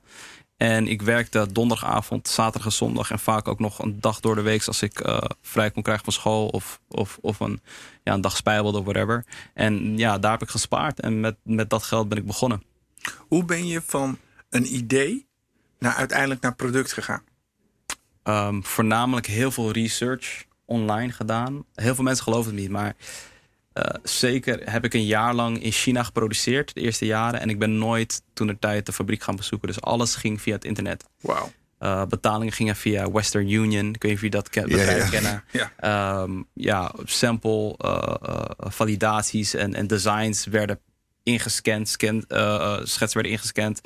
En 0.61 0.87
ik 0.87 1.01
werkte 1.01 1.47
donderdagavond, 1.51 2.27
zaterdag 2.27 2.65
en 2.65 2.71
zondag. 2.71 3.11
En 3.11 3.19
vaak 3.19 3.47
ook 3.47 3.59
nog 3.59 3.79
een 3.79 3.99
dag 3.99 4.19
door 4.19 4.35
de 4.35 4.41
week 4.41 4.65
als 4.65 4.81
ik 4.81 5.07
uh, 5.07 5.17
vrij 5.41 5.71
kon 5.71 5.83
krijgen 5.83 6.03
van 6.03 6.13
school. 6.13 6.47
Of, 6.47 6.79
of, 6.87 7.17
of 7.21 7.39
een, 7.39 7.61
ja, 8.03 8.13
een 8.13 8.21
dag 8.21 8.35
spijbelde 8.35 8.77
of 8.77 8.83
whatever. 8.83 9.25
En 9.53 9.97
ja, 9.97 10.17
daar 10.17 10.31
heb 10.31 10.41
ik 10.41 10.49
gespaard. 10.49 10.99
En 10.99 11.19
met, 11.19 11.35
met 11.43 11.69
dat 11.69 11.83
geld 11.83 12.09
ben 12.09 12.17
ik 12.17 12.25
begonnen. 12.25 12.63
Hoe 13.17 13.45
ben 13.45 13.67
je 13.67 13.81
van 13.85 14.17
een 14.49 14.75
idee 14.75 15.27
naar 15.79 15.93
uiteindelijk 15.93 16.41
naar 16.41 16.55
product 16.55 16.93
gegaan? 16.93 17.23
Um, 18.23 18.65
voornamelijk 18.65 19.25
heel 19.25 19.51
veel 19.51 19.71
research 19.71 20.45
online 20.65 21.11
gedaan. 21.11 21.65
Heel 21.73 21.95
veel 21.95 22.03
mensen 22.03 22.23
geloven 22.23 22.51
het 22.51 22.59
niet, 22.59 22.71
maar 22.71 22.95
Uh, 23.73 23.83
zeker 24.03 24.71
heb 24.71 24.85
ik 24.85 24.93
een 24.93 25.05
jaar 25.05 25.33
lang 25.33 25.63
in 25.63 25.71
China 25.71 26.03
geproduceerd, 26.03 26.73
de 26.73 26.81
eerste 26.81 27.05
jaren. 27.05 27.39
En 27.39 27.49
ik 27.49 27.59
ben 27.59 27.77
nooit 27.77 28.21
toen 28.33 28.47
de 28.47 28.59
tijd 28.59 28.85
de 28.85 28.93
fabriek 28.93 29.23
gaan 29.23 29.35
bezoeken. 29.35 29.67
Dus 29.67 29.81
alles 29.81 30.15
ging 30.15 30.41
via 30.41 30.53
het 30.53 30.65
internet. 30.65 31.05
Wauw. 31.21 31.51
Uh, 31.79 32.05
betalingen 32.05 32.53
gingen 32.53 32.75
via 32.75 33.11
Western 33.11 33.49
Union. 33.49 33.93
Ik 33.93 34.01
weet 34.01 34.11
niet 34.11 34.13
of 34.13 34.21
je 34.21 34.29
dat 34.29 34.49
ken, 34.49 34.67
yeah, 34.67 35.09
kennen. 35.09 35.43
Ja, 35.51 36.21
um, 36.21 36.47
ja 36.53 36.93
sample 37.03 37.75
uh, 37.85 38.45
validaties 38.57 39.53
en, 39.53 39.73
en 39.73 39.87
designs 39.87 40.45
werden 40.45 40.79
ingescand. 41.23 41.89
Scan, 41.89 42.23
schetsen 42.83 43.13
werden 43.13 43.31
ingescand. 43.31 43.81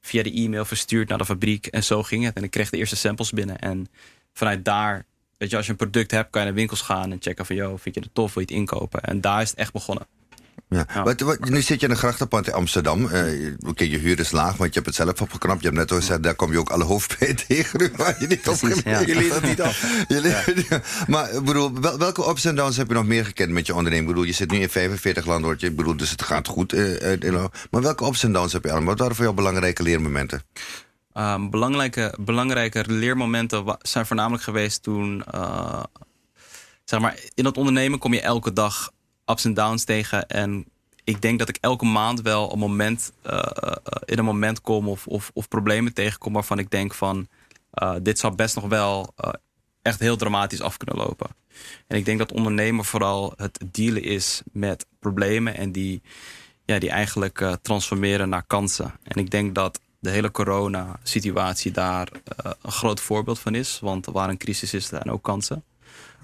Via 0.00 0.22
de 0.22 0.32
e-mail 0.32 0.64
verstuurd 0.64 1.08
naar 1.08 1.18
de 1.18 1.24
fabriek. 1.24 1.66
En 1.66 1.84
zo 1.84 2.02
ging 2.02 2.24
het. 2.24 2.36
En 2.36 2.42
ik 2.42 2.50
kreeg 2.50 2.70
de 2.70 2.76
eerste 2.76 2.96
samples 2.96 3.30
binnen. 3.30 3.58
En 3.58 3.86
vanuit 4.32 4.64
daar 4.64 5.06
Weet 5.38 5.50
je, 5.50 5.56
als 5.56 5.66
je 5.66 5.70
een 5.70 5.78
product 5.78 6.10
hebt, 6.10 6.30
kan 6.30 6.40
je 6.40 6.46
naar 6.46 6.56
winkels 6.56 6.80
gaan 6.80 7.12
en 7.12 7.18
checken 7.20 7.46
van, 7.46 7.56
joh, 7.56 7.78
vind 7.78 7.94
je 7.94 8.00
het 8.00 8.10
tof, 8.14 8.34
wil 8.34 8.42
je 8.42 8.48
het 8.48 8.58
inkopen? 8.58 9.02
En 9.02 9.20
daar 9.20 9.42
is 9.42 9.50
het 9.50 9.58
echt 9.58 9.72
begonnen. 9.72 10.06
Ja. 10.68 10.86
Wat, 11.04 11.20
wat, 11.20 11.48
nu 11.48 11.62
zit 11.62 11.80
je 11.80 11.86
in 11.86 11.92
een 11.92 11.98
grachtenpand 11.98 12.46
in 12.46 12.52
Amsterdam. 12.52 13.04
Uh, 13.04 13.52
Oké, 13.66 13.84
je 13.84 13.98
huur 13.98 14.18
is 14.18 14.30
laag, 14.30 14.56
want 14.56 14.74
je 14.74 14.80
hebt 14.80 14.86
het 14.86 14.94
zelf 14.94 15.20
opgeknapt. 15.20 15.60
Je 15.60 15.66
hebt 15.66 15.78
net 15.78 15.90
al 15.90 15.96
gezegd, 15.96 16.22
daar 16.22 16.34
kom 16.34 16.52
je 16.52 16.58
ook 16.58 16.70
alle 16.70 16.84
hoofdpijn 16.84 17.36
tegen. 17.48 17.96
Waar 17.96 18.16
je 18.18 18.26
niet 18.26 18.48
op 18.48 18.56
ja. 18.84 19.00
Je 19.00 19.14
leert 19.14 19.34
het 19.34 19.42
niet 19.42 19.62
af. 19.62 20.04
ja. 20.08 20.42
Maar 21.12 21.42
bedoel, 21.42 21.80
welke 21.80 22.28
ups 22.28 22.44
en 22.44 22.54
downs 22.54 22.76
heb 22.76 22.88
je 22.88 22.94
nog 22.94 23.06
meer 23.06 23.24
gekend 23.24 23.50
met 23.50 23.66
je 23.66 23.74
onderneming? 23.74 24.08
Ik 24.08 24.14
bedoel, 24.14 24.28
je 24.28 24.36
zit 24.36 24.50
nu 24.50 24.58
in 24.58 24.68
45 24.68 25.26
landen, 25.26 25.56
ik 25.58 25.76
bedoel, 25.76 25.96
dus 25.96 26.10
het 26.10 26.22
gaat 26.22 26.48
goed. 26.48 26.74
Uh, 26.74 27.22
uh, 27.22 27.44
maar 27.70 27.82
welke 27.82 28.06
ups 28.06 28.24
en 28.24 28.32
downs 28.32 28.52
heb 28.52 28.64
je 28.64 28.70
allemaal? 28.70 28.88
Wat 28.88 28.98
waren 28.98 29.14
voor 29.14 29.24
jou 29.24 29.36
belangrijke 29.36 29.82
leermomenten? 29.82 30.42
Um, 31.18 31.50
belangrijke, 31.50 32.14
belangrijke 32.20 32.84
leermomenten 32.86 33.76
zijn 33.82 34.06
voornamelijk 34.06 34.42
geweest 34.42 34.82
toen. 34.82 35.22
Uh, 35.34 35.82
zeg 36.84 37.00
maar, 37.00 37.18
in 37.34 37.44
dat 37.44 37.56
ondernemen 37.56 37.98
kom 37.98 38.12
je 38.14 38.20
elke 38.20 38.52
dag 38.52 38.92
ups 39.26 39.44
en 39.44 39.54
downs 39.54 39.84
tegen. 39.84 40.28
En 40.28 40.66
ik 41.04 41.22
denk 41.22 41.38
dat 41.38 41.48
ik 41.48 41.58
elke 41.60 41.84
maand 41.84 42.20
wel 42.20 42.52
een 42.52 42.58
moment, 42.58 43.12
uh, 43.26 43.42
in 44.04 44.18
een 44.18 44.24
moment 44.24 44.60
kom 44.60 44.88
of, 44.88 45.06
of, 45.06 45.30
of, 45.34 45.48
problemen 45.48 45.94
tegenkom 45.94 46.32
waarvan 46.32 46.58
ik 46.58 46.70
denk 46.70 46.94
van 46.94 47.28
dit 48.02 48.18
zou 48.18 48.34
best 48.34 48.54
nog 48.54 48.64
wel 48.64 49.14
echt 49.82 50.00
heel 50.00 50.16
dramatisch 50.16 50.60
af 50.60 50.76
kunnen 50.76 50.96
lopen. 51.06 51.28
En 51.86 51.96
ik 51.96 52.04
denk 52.04 52.18
dat 52.18 52.32
ondernemen 52.32 52.84
vooral 52.84 53.32
het 53.36 53.60
dealen 53.66 54.02
is 54.02 54.42
met 54.52 54.86
problemen 54.98 55.56
en 55.56 55.72
die, 55.72 56.02
ja, 56.64 56.78
die 56.78 56.90
eigenlijk 56.90 57.56
transformeren 57.62 58.28
naar 58.28 58.44
kansen. 58.46 58.94
En 59.02 59.16
ik 59.20 59.30
denk 59.30 59.54
dat 59.54 59.80
de 60.00 60.10
hele 60.10 60.30
corona-situatie 60.30 61.72
daar 61.72 62.08
uh, 62.12 62.52
een 62.62 62.72
groot 62.72 63.00
voorbeeld 63.00 63.38
van 63.38 63.54
is. 63.54 63.80
Want 63.80 64.06
waar 64.06 64.28
een 64.28 64.38
crisis 64.38 64.74
is, 64.74 64.86
zijn 64.86 65.10
ook 65.10 65.22
kansen. 65.22 65.64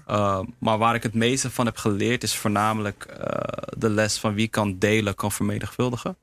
Uh, 0.09 0.39
maar 0.59 0.77
waar 0.77 0.95
ik 0.95 1.03
het 1.03 1.13
meeste 1.13 1.49
van 1.51 1.65
heb 1.65 1.77
geleerd 1.77 2.23
is 2.23 2.35
voornamelijk 2.35 3.05
uh, 3.09 3.17
de 3.77 3.89
les 3.89 4.17
van 4.17 4.33
wie 4.33 4.47
kan 4.47 4.77
delen, 4.77 5.15
kan 5.15 5.31
vermenigvuldigen. 5.31 6.17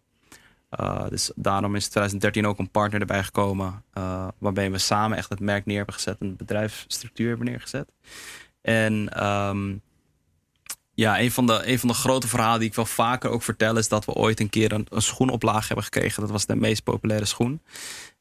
dus 1.08 1.32
daarom 1.34 1.74
is 1.74 1.84
in 1.84 1.90
2013 1.90 2.46
ook 2.46 2.58
een 2.58 2.70
partner 2.70 3.00
erbij 3.00 3.22
gekomen. 3.22 3.84
waarbij 4.38 4.70
we 4.70 4.78
samen 4.78 5.18
echt 5.18 5.28
het 5.28 5.40
merk 5.40 5.66
neer 5.66 5.76
hebben 5.76 5.94
gezet 5.94 6.16
en 6.20 6.28
de 6.28 6.34
bedrijfsstructuur 6.34 7.28
hebben 7.28 7.46
neergezet. 7.46 7.88
En 8.60 9.26
um, 9.26 9.82
ja, 10.94 11.20
een 11.20 11.30
van, 11.30 11.46
de, 11.46 11.62
een 11.64 11.78
van 11.78 11.88
de 11.88 11.94
grote 11.94 12.28
verhalen 12.28 12.60
die 12.60 12.68
ik 12.68 12.74
wel 12.74 12.86
vaker 12.86 13.30
ook 13.30 13.42
vertel... 13.42 13.76
is 13.76 13.88
dat 13.88 14.04
we 14.04 14.12
ooit 14.12 14.40
een 14.40 14.50
keer 14.50 14.72
een, 14.72 14.86
een 14.90 15.02
schoenoplaag 15.02 15.66
hebben 15.66 15.84
gekregen. 15.84 16.20
Dat 16.20 16.30
was 16.30 16.46
de 16.46 16.56
meest 16.56 16.82
populaire 16.82 17.26
schoen. 17.26 17.62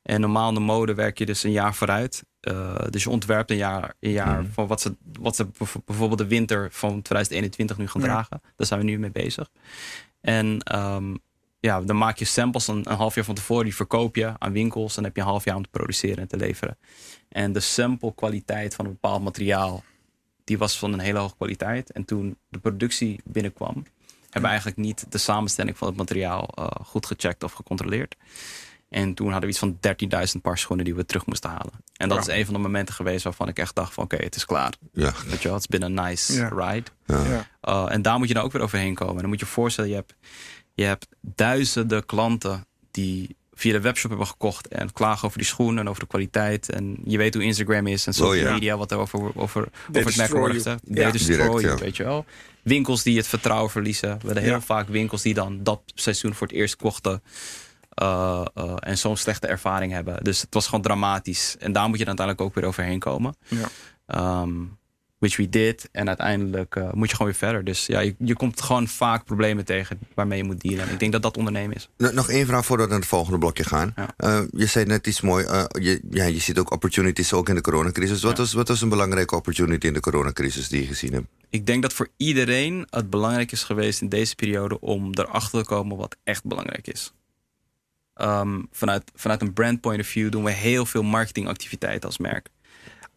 En 0.01 0.21
normaal 0.21 0.47
in 0.47 0.53
de 0.53 0.59
mode 0.59 0.93
werk 0.93 1.17
je 1.17 1.25
dus 1.25 1.43
een 1.43 1.51
jaar 1.51 1.75
vooruit. 1.75 2.23
Uh, 2.41 2.75
dus 2.89 3.03
je 3.03 3.09
ontwerpt 3.09 3.51
een 3.51 3.57
jaar, 3.57 3.93
een 3.99 4.11
jaar 4.11 4.41
mm. 4.41 4.51
van 4.51 4.67
wat 4.67 4.81
ze, 4.81 4.95
wat 5.19 5.35
ze 5.35 5.47
bijvoorbeeld 5.85 6.19
de 6.19 6.27
winter 6.27 6.67
van 6.71 7.01
2021 7.01 7.77
nu 7.77 7.87
gaan 7.87 8.01
dragen. 8.01 8.41
Daar 8.55 8.67
zijn 8.67 8.79
we 8.79 8.85
nu 8.85 8.99
mee 8.99 9.11
bezig. 9.11 9.49
En 10.21 10.75
um, 10.75 11.19
ja, 11.59 11.81
dan 11.81 11.97
maak 11.97 12.17
je 12.17 12.25
samples 12.25 12.67
een, 12.67 12.89
een, 12.89 12.95
half 12.95 13.15
jaar 13.15 13.25
van 13.25 13.35
tevoren. 13.35 13.63
Die 13.63 13.75
verkoop 13.75 14.15
je 14.15 14.33
aan 14.37 14.51
winkels. 14.51 14.89
En 14.89 14.95
dan 14.95 15.03
heb 15.03 15.15
je 15.15 15.21
een 15.21 15.27
half 15.27 15.43
jaar 15.43 15.55
om 15.55 15.63
te 15.63 15.69
produceren 15.69 16.17
en 16.17 16.27
te 16.27 16.37
leveren. 16.37 16.77
En 17.29 17.53
de 17.53 17.59
sample 17.59 18.13
kwaliteit 18.15 18.75
van 18.75 18.85
een 18.85 18.91
bepaald 18.91 19.23
materiaal 19.23 19.83
die 20.51 20.59
was 20.59 20.77
van 20.77 20.93
een 20.93 20.99
hele 20.99 21.19
hoge 21.19 21.35
kwaliteit. 21.35 21.91
En 21.91 22.05
toen 22.05 22.37
de 22.49 22.59
productie 22.59 23.19
binnenkwam, 23.23 23.85
hebben 24.21 24.41
we 24.41 24.47
eigenlijk 24.47 24.77
niet 24.77 25.05
de 25.09 25.17
samenstelling 25.17 25.77
van 25.77 25.87
het 25.87 25.97
materiaal 25.97 26.49
uh, 26.59 26.67
goed 26.85 27.05
gecheckt 27.05 27.43
of 27.43 27.51
gecontroleerd. 27.51 28.15
En 28.89 29.13
toen 29.13 29.31
hadden 29.31 29.49
we 29.49 29.55
iets 29.55 29.59
van 29.59 29.79
13.000 30.35 30.41
paar 30.41 30.57
schoenen 30.57 30.85
die 30.85 30.95
we 30.95 31.05
terug 31.05 31.25
moesten 31.25 31.49
halen. 31.49 31.73
En 31.97 32.09
dat 32.09 32.27
is 32.27 32.27
een 32.27 32.45
van 32.45 32.53
de 32.53 32.59
momenten 32.59 32.95
geweest 32.95 33.23
waarvan 33.23 33.47
ik 33.47 33.59
echt 33.59 33.75
dacht 33.75 33.93
van 33.93 34.03
oké, 34.03 34.15
het 34.15 34.35
is 34.35 34.45
klaar. 34.45 34.73
Ja. 34.93 35.13
Weet 35.25 35.41
je 35.41 35.43
wel, 35.43 35.53
het 35.53 35.61
is 35.61 35.67
binnen 35.67 35.89
een 35.89 36.05
nice 36.05 36.47
ride. 36.47 36.89
Ja. 37.05 37.47
Uh, 37.63 37.93
en 37.93 38.01
daar 38.01 38.17
moet 38.17 38.27
je 38.27 38.33
dan 38.33 38.43
ook 38.43 38.51
weer 38.51 38.61
overheen 38.61 38.95
komen. 38.95 39.15
En 39.15 39.21
dan 39.21 39.29
moet 39.29 39.39
je 39.39 39.45
je 39.45 39.51
voorstellen, 39.51 39.89
je 39.89 39.95
hebt, 39.95 40.15
je 40.73 40.83
hebt 40.83 41.07
duizenden 41.21 42.05
klanten 42.05 42.65
die 42.91 43.37
via 43.61 43.71
de 43.71 43.81
webshop 43.81 44.09
hebben 44.09 44.27
gekocht 44.27 44.67
en 44.67 44.93
klagen 44.93 45.25
over 45.25 45.37
die 45.37 45.47
schoenen 45.47 45.79
en 45.79 45.89
over 45.89 46.01
de 46.01 46.07
kwaliteit. 46.07 46.69
En 46.69 46.97
je 47.03 47.17
weet 47.17 47.33
hoe 47.33 47.43
Instagram 47.43 47.87
is 47.87 48.07
en 48.07 48.13
social 48.13 48.47
oh, 48.47 48.53
media, 48.53 48.77
wat 48.77 48.91
er 48.91 48.97
over, 48.97 49.19
over, 49.19 49.35
over 49.35 49.67
het 49.91 50.17
merk 50.17 50.31
wordt 50.31 50.53
gezegd. 50.53 50.81
Ja. 50.85 51.11
Destroy 51.11 51.61
Direct, 51.61 51.79
weet 51.79 51.97
je 51.97 52.03
wel. 52.03 52.25
Winkels 52.61 53.03
die 53.03 53.17
het 53.17 53.27
vertrouwen 53.27 53.71
verliezen. 53.71 54.17
We 54.19 54.25
hadden 54.25 54.43
heel 54.43 54.61
vaak 54.61 54.87
winkels 54.87 55.21
die 55.21 55.33
dan 55.33 55.63
dat 55.63 55.81
seizoen 55.85 56.33
voor 56.33 56.47
het 56.47 56.55
eerst 56.55 56.75
kochten. 56.75 57.23
Uh, 58.01 58.45
uh, 58.55 58.73
en 58.79 58.97
zo'n 58.97 59.17
slechte 59.17 59.47
ervaring 59.47 59.91
hebben. 59.91 60.23
Dus 60.23 60.41
het 60.41 60.53
was 60.53 60.65
gewoon 60.65 60.81
dramatisch. 60.81 61.55
En 61.59 61.71
daar 61.71 61.89
moet 61.89 61.99
je 61.99 62.05
dan 62.05 62.17
uiteindelijk 62.17 62.47
ook 62.47 62.55
weer 62.55 62.69
overheen 62.69 62.99
komen. 62.99 63.35
Ja. 63.47 64.41
Um, 64.41 64.79
which 65.21 65.37
we 65.37 65.49
did. 65.49 65.89
En 65.91 66.07
uiteindelijk 66.07 66.75
uh, 66.75 66.91
moet 66.93 67.09
je 67.09 67.15
gewoon 67.15 67.31
weer 67.31 67.41
verder. 67.41 67.63
Dus 67.63 67.85
ja, 67.85 67.99
je, 67.99 68.15
je, 68.19 68.35
komt 68.35 68.61
gewoon 68.61 68.87
vaak 68.87 69.25
problemen 69.25 69.65
tegen 69.65 69.99
waarmee 70.13 70.37
je 70.37 70.43
moet 70.43 70.61
dealen. 70.61 70.85
En 70.85 70.93
ik 70.93 70.99
denk 70.99 71.11
dat 71.11 71.21
dat 71.21 71.37
ondernemen 71.37 71.75
is. 71.75 71.89
Nog 71.97 72.29
één 72.29 72.45
vraag 72.45 72.65
voordat 72.65 72.85
we 72.85 72.91
naar 72.91 73.01
het 73.01 73.09
volgende 73.09 73.37
blokje 73.37 73.63
gaan. 73.63 73.93
Ja. 73.95 74.13
Uh, 74.17 74.47
je 74.51 74.65
zei 74.65 74.85
net 74.85 75.07
iets 75.07 75.21
mooi. 75.21 75.45
Uh, 75.45 75.63
je, 75.67 76.01
ja, 76.09 76.25
je 76.25 76.39
ziet 76.39 76.57
ook 76.57 76.71
opportunities 76.71 77.33
ook 77.33 77.49
in 77.49 77.55
de 77.55 77.61
coronacrisis. 77.61 78.21
Wat, 78.21 78.37
ja. 78.37 78.43
was, 78.43 78.53
wat 78.53 78.67
was 78.67 78.81
een 78.81 78.89
belangrijke 78.89 79.35
opportunity 79.35 79.87
in 79.87 79.93
de 79.93 79.99
coronacrisis 79.99 80.69
die 80.69 80.81
je 80.81 80.87
gezien 80.87 81.13
hebt? 81.13 81.27
Ik 81.49 81.65
denk 81.65 81.81
dat 81.81 81.93
voor 81.93 82.07
iedereen 82.17 82.87
het 82.89 83.09
belangrijk 83.09 83.51
is 83.51 83.63
geweest 83.63 84.01
in 84.01 84.09
deze 84.09 84.35
periode 84.35 84.79
om 84.79 85.09
erachter 85.13 85.59
te 85.59 85.65
komen 85.65 85.97
wat 85.97 86.15
echt 86.23 86.45
belangrijk 86.45 86.87
is. 86.87 87.13
Um, 88.15 88.67
vanuit, 88.71 89.11
vanuit 89.15 89.41
een 89.41 89.53
brand 89.53 89.81
point 89.81 89.99
of 89.99 90.07
view 90.07 90.31
doen 90.31 90.43
we 90.43 90.51
heel 90.51 90.85
veel 90.85 91.03
marketingactiviteiten 91.03 92.09
als 92.09 92.17
merk 92.17 92.49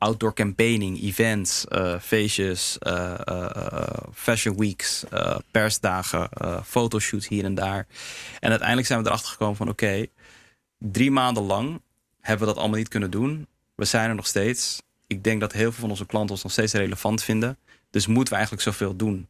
outdoor 0.04 0.34
campaigning, 0.34 1.02
events, 1.02 1.66
uh, 1.68 2.00
feestjes, 2.00 2.76
uh, 2.86 3.14
uh, 3.28 3.46
fashion 4.12 4.56
weeks, 4.56 5.04
persdagen, 5.50 6.28
fotoshoots 6.64 7.28
hier 7.28 7.44
en 7.44 7.54
daar. 7.54 7.86
En 8.40 8.48
uiteindelijk 8.48 8.86
zijn 8.86 9.02
we 9.02 9.06
erachter 9.06 9.30
gekomen 9.30 9.56
van 9.56 9.68
oké, 9.68 9.84
okay, 9.84 10.10
drie 10.78 11.10
maanden 11.10 11.42
lang 11.42 11.80
hebben 12.20 12.46
we 12.46 12.52
dat 12.52 12.62
allemaal 12.62 12.78
niet 12.78 12.88
kunnen 12.88 13.10
doen. 13.10 13.46
We 13.74 13.84
zijn 13.84 14.08
er 14.08 14.14
nog 14.14 14.26
steeds. 14.26 14.82
Ik 15.06 15.24
denk 15.24 15.40
dat 15.40 15.52
heel 15.52 15.70
veel 15.72 15.80
van 15.80 15.90
onze 15.90 16.06
klanten 16.06 16.30
ons 16.30 16.42
nog 16.42 16.52
steeds 16.52 16.72
relevant 16.72 17.22
vinden. 17.22 17.58
Dus 17.90 18.06
moeten 18.06 18.28
we 18.28 18.34
eigenlijk 18.34 18.62
zoveel 18.62 18.96
doen. 18.96 19.28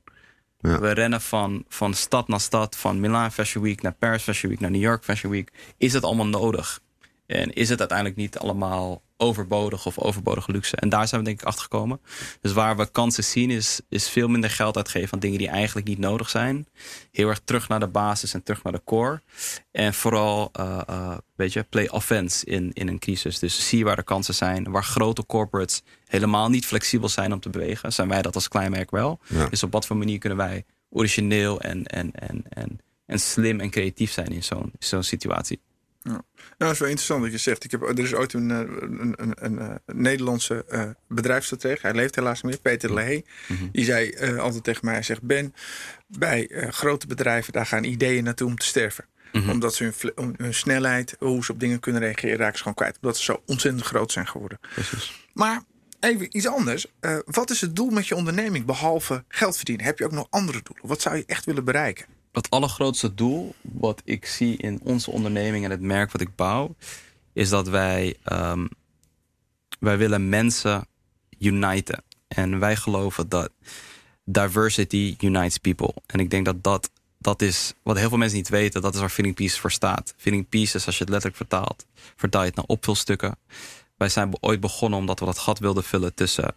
Ja. 0.60 0.80
We 0.80 0.90
rennen 0.90 1.20
van, 1.20 1.64
van 1.68 1.94
stad 1.94 2.28
naar 2.28 2.40
stad, 2.40 2.76
van 2.76 3.00
Milan 3.00 3.32
Fashion 3.32 3.64
Week 3.64 3.82
naar 3.82 3.92
Paris 3.92 4.22
Fashion 4.22 4.50
Week 4.50 4.60
naar 4.60 4.70
New 4.70 4.82
York 4.82 5.04
Fashion 5.04 5.32
Week. 5.32 5.52
Is 5.76 5.92
het 5.92 6.04
allemaal 6.04 6.26
nodig? 6.26 6.80
En 7.26 7.52
is 7.52 7.68
het 7.68 7.78
uiteindelijk 7.78 8.18
niet 8.18 8.38
allemaal 8.38 9.02
overbodig 9.16 9.86
of 9.86 9.98
overbodige 9.98 10.52
luxe? 10.52 10.76
En 10.76 10.88
daar 10.88 11.08
zijn 11.08 11.20
we 11.20 11.26
denk 11.26 11.40
ik 11.40 11.46
achter 11.46 11.62
gekomen. 11.62 12.00
Dus 12.40 12.52
waar 12.52 12.76
we 12.76 12.90
kansen 12.90 13.24
zien 13.24 13.50
is, 13.50 13.80
is 13.88 14.08
veel 14.08 14.28
minder 14.28 14.50
geld 14.50 14.76
uitgeven 14.76 15.12
aan 15.12 15.18
dingen 15.18 15.38
die 15.38 15.48
eigenlijk 15.48 15.86
niet 15.86 15.98
nodig 15.98 16.30
zijn. 16.30 16.66
Heel 17.10 17.28
erg 17.28 17.40
terug 17.44 17.68
naar 17.68 17.80
de 17.80 17.88
basis 17.88 18.34
en 18.34 18.42
terug 18.42 18.62
naar 18.62 18.72
de 18.72 18.82
core. 18.84 19.22
En 19.70 19.94
vooral, 19.94 20.50
uh, 20.60 20.80
uh, 20.90 21.16
weet 21.36 21.52
je, 21.52 21.62
play 21.62 21.88
offense 21.88 22.46
in, 22.46 22.70
in 22.72 22.88
een 22.88 22.98
crisis. 22.98 23.38
Dus 23.38 23.68
zie 23.68 23.84
waar 23.84 23.96
de 23.96 24.02
kansen 24.02 24.34
zijn. 24.34 24.70
Waar 24.70 24.84
grote 24.84 25.26
corporates 25.26 25.82
helemaal 26.06 26.48
niet 26.48 26.66
flexibel 26.66 27.08
zijn 27.08 27.32
om 27.32 27.40
te 27.40 27.50
bewegen. 27.50 27.92
Zijn 27.92 28.08
wij 28.08 28.22
dat 28.22 28.34
als 28.34 28.48
klein 28.48 28.70
merk 28.70 28.90
wel. 28.90 29.20
Ja. 29.26 29.46
Dus 29.46 29.62
op 29.62 29.72
wat 29.72 29.86
voor 29.86 29.96
manier 29.96 30.18
kunnen 30.18 30.38
wij 30.38 30.64
origineel 30.90 31.60
en, 31.60 31.84
en, 31.84 32.12
en, 32.12 32.44
en, 32.48 32.80
en 33.06 33.18
slim 33.18 33.60
en 33.60 33.70
creatief 33.70 34.12
zijn 34.12 34.28
in 34.28 34.42
zo'n 34.42 34.72
zo'n 34.78 35.02
situatie. 35.02 35.60
Ja. 36.04 36.10
Nou, 36.10 36.24
dat 36.56 36.70
is 36.70 36.78
wel 36.78 36.88
interessant 36.88 37.22
dat 37.22 37.32
je 37.32 37.38
zegt. 37.38 37.64
Ik 37.64 37.70
heb, 37.70 37.82
er 37.82 37.98
is 37.98 38.14
ooit 38.14 38.32
een, 38.32 38.50
eh, 38.50 38.58
een, 38.58 39.14
een, 39.16 39.34
een, 39.34 39.60
een 39.60 39.80
Nederlandse 39.86 40.64
uh, 40.68 40.82
bedrijfsstratege. 41.08 41.86
Hij 41.86 41.94
leeft 41.94 42.14
helaas 42.14 42.42
niet 42.42 42.52
meer. 42.52 42.60
Peter 42.60 42.88
mm 42.88 42.94
Lehey. 42.94 43.24
Mm 43.48 43.56
-hmm. 43.56 43.68
Die 43.72 43.84
zei 43.84 44.10
uh, 44.10 44.38
altijd 44.38 44.64
tegen 44.64 44.84
mij. 44.84 44.94
Hij 44.94 45.02
zegt, 45.02 45.22
Ben, 45.22 45.54
bij 46.06 46.50
uh, 46.50 46.68
grote 46.68 47.06
bedrijven... 47.06 47.52
daar 47.52 47.66
gaan 47.66 47.84
ideeën 47.84 48.24
naartoe 48.24 48.48
om 48.48 48.56
te 48.56 48.66
sterven. 48.66 49.04
Mm 49.32 49.40
-hmm. 49.40 49.50
Omdat 49.50 49.74
ze 49.74 49.92
hun, 50.14 50.34
hun, 50.36 50.54
snelheid, 50.54 51.16
hoe 51.18 51.44
ze 51.44 51.52
op 51.52 51.60
dingen 51.60 51.80
kunnen 51.80 52.00
reageren... 52.00 52.36
raken 52.36 52.56
ze 52.56 52.62
gewoon 52.62 52.74
kwijt. 52.74 52.98
Omdat 53.00 53.16
ze 53.16 53.22
zo 53.22 53.42
ontzettend 53.46 53.84
groot 53.84 54.12
zijn 54.12 54.28
geworden. 54.28 54.58
Precies. 54.74 55.26
Maar 55.32 55.62
even 56.00 56.36
iets 56.36 56.46
anders. 56.46 56.86
wat 57.24 57.50
is 57.50 57.60
het 57.60 57.76
doel 57.76 57.90
met 57.90 58.06
je 58.06 58.14
onderneming? 58.14 58.64
Behalve 58.64 59.24
geld 59.28 59.56
verdienen. 59.56 59.84
Heb 59.84 59.98
je 59.98 60.04
ook 60.04 60.12
nog 60.12 60.26
andere 60.30 60.60
doelen? 60.62 60.86
Wat 60.86 61.00
zou 61.00 61.16
je 61.16 61.24
echt 61.26 61.44
willen 61.44 61.64
bereiken? 61.64 62.06
Het 62.34 62.50
allergrootste 62.50 63.14
doel 63.14 63.54
wat 63.60 64.02
ik 64.04 64.26
zie 64.26 64.56
in 64.56 64.80
onze 64.82 65.10
onderneming 65.10 65.64
en 65.64 65.70
het 65.70 65.80
merk 65.80 66.12
wat 66.12 66.20
ik 66.20 66.36
bouw, 66.36 66.74
is 67.32 67.48
dat 67.48 67.68
wij, 67.68 68.16
um, 68.32 68.68
wij 69.78 69.96
willen 69.98 70.28
mensen 70.28 70.86
uniten. 71.38 72.02
En 72.28 72.58
wij 72.58 72.76
geloven 72.76 73.28
dat 73.28 73.50
diversity 74.24 75.16
unites 75.20 75.58
people. 75.58 75.94
En 76.06 76.20
ik 76.20 76.30
denk 76.30 76.44
dat 76.44 76.62
dat, 76.62 76.90
dat 77.18 77.42
is 77.42 77.74
wat 77.82 77.98
heel 77.98 78.08
veel 78.08 78.18
mensen 78.18 78.38
niet 78.38 78.48
weten. 78.48 78.82
Dat 78.82 78.94
is 78.94 79.00
waar 79.00 79.08
Feeling 79.08 79.34
Peace 79.34 79.60
voor 79.60 79.72
staat. 79.72 80.14
Feeling 80.16 80.48
Peace 80.48 80.76
is 80.76 80.86
als 80.86 80.98
je 80.98 81.04
het 81.04 81.12
letterlijk 81.12 81.36
vertaalt, 81.36 81.86
vertaalt 82.16 82.54
naar 82.54 82.64
opvulstukken. 82.66 83.36
Wij 83.96 84.08
zijn 84.08 84.32
ooit 84.40 84.60
begonnen 84.60 84.98
omdat 84.98 85.20
we 85.20 85.24
dat 85.24 85.38
gat 85.38 85.58
wilden 85.58 85.84
vullen 85.84 86.14
tussen 86.14 86.54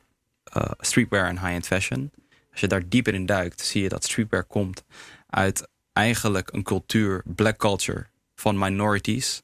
uh, 0.57 0.63
streetwear 0.79 1.27
en 1.27 1.39
high-end 1.39 1.67
fashion. 1.67 2.11
Als 2.51 2.59
je 2.59 2.67
daar 2.67 2.89
dieper 2.89 3.13
in 3.13 3.25
duikt, 3.25 3.61
zie 3.61 3.81
je 3.81 3.89
dat 3.89 4.03
streetwear 4.03 4.43
komt 4.43 4.83
uit 5.27 5.67
eigenlijk 5.93 6.53
een 6.53 6.63
cultuur, 6.63 7.23
black 7.25 7.57
culture, 7.57 8.05
van 8.35 8.57
minorities. 8.57 9.41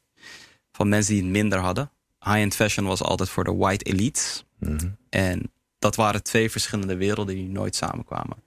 Van 0.72 0.88
mensen 0.88 1.14
die 1.14 1.22
het 1.22 1.32
minder 1.32 1.58
hadden. 1.58 1.90
High-end 2.18 2.54
fashion 2.54 2.86
was 2.86 3.02
altijd 3.02 3.28
voor 3.28 3.44
de 3.44 3.54
white 3.54 3.84
elites. 3.84 4.44
En 5.08 5.52
dat 5.78 5.96
waren 5.96 6.22
twee 6.22 6.50
verschillende 6.50 6.96
werelden 6.96 7.34
die 7.34 7.48
nooit 7.48 7.76
samenkwamen. 7.76 8.44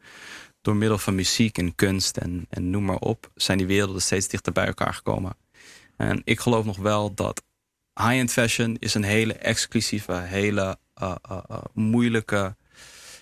Door 0.62 0.76
middel 0.76 0.98
van 0.98 1.16
muziek 1.16 1.58
en 1.58 1.76
kunst 1.76 2.18
en, 2.18 2.46
en 2.50 2.70
noem 2.70 2.86
maar 2.86 2.98
op, 2.98 3.32
zijn 3.36 3.58
die 3.58 3.68
werelden 3.68 4.02
steeds 4.02 4.28
dichter 4.28 4.54
bij 4.54 4.66
elkaar 4.66 4.94
gekomen. 4.94 5.36
En 5.98 6.22
ik 6.24 6.40
geloof 6.40 6.66
nog 6.66 6.78
wel 6.78 7.14
dat 7.14 7.44
high-end 7.94 8.32
fashion 8.32 8.76
is 8.80 8.94
een 8.94 9.04
hele 9.04 9.34
exclusieve, 9.34 10.14
hele 10.14 10.78
uh, 11.02 11.16
uh, 11.32 11.38
uh, 11.52 11.58
moeilijke, 11.74 12.56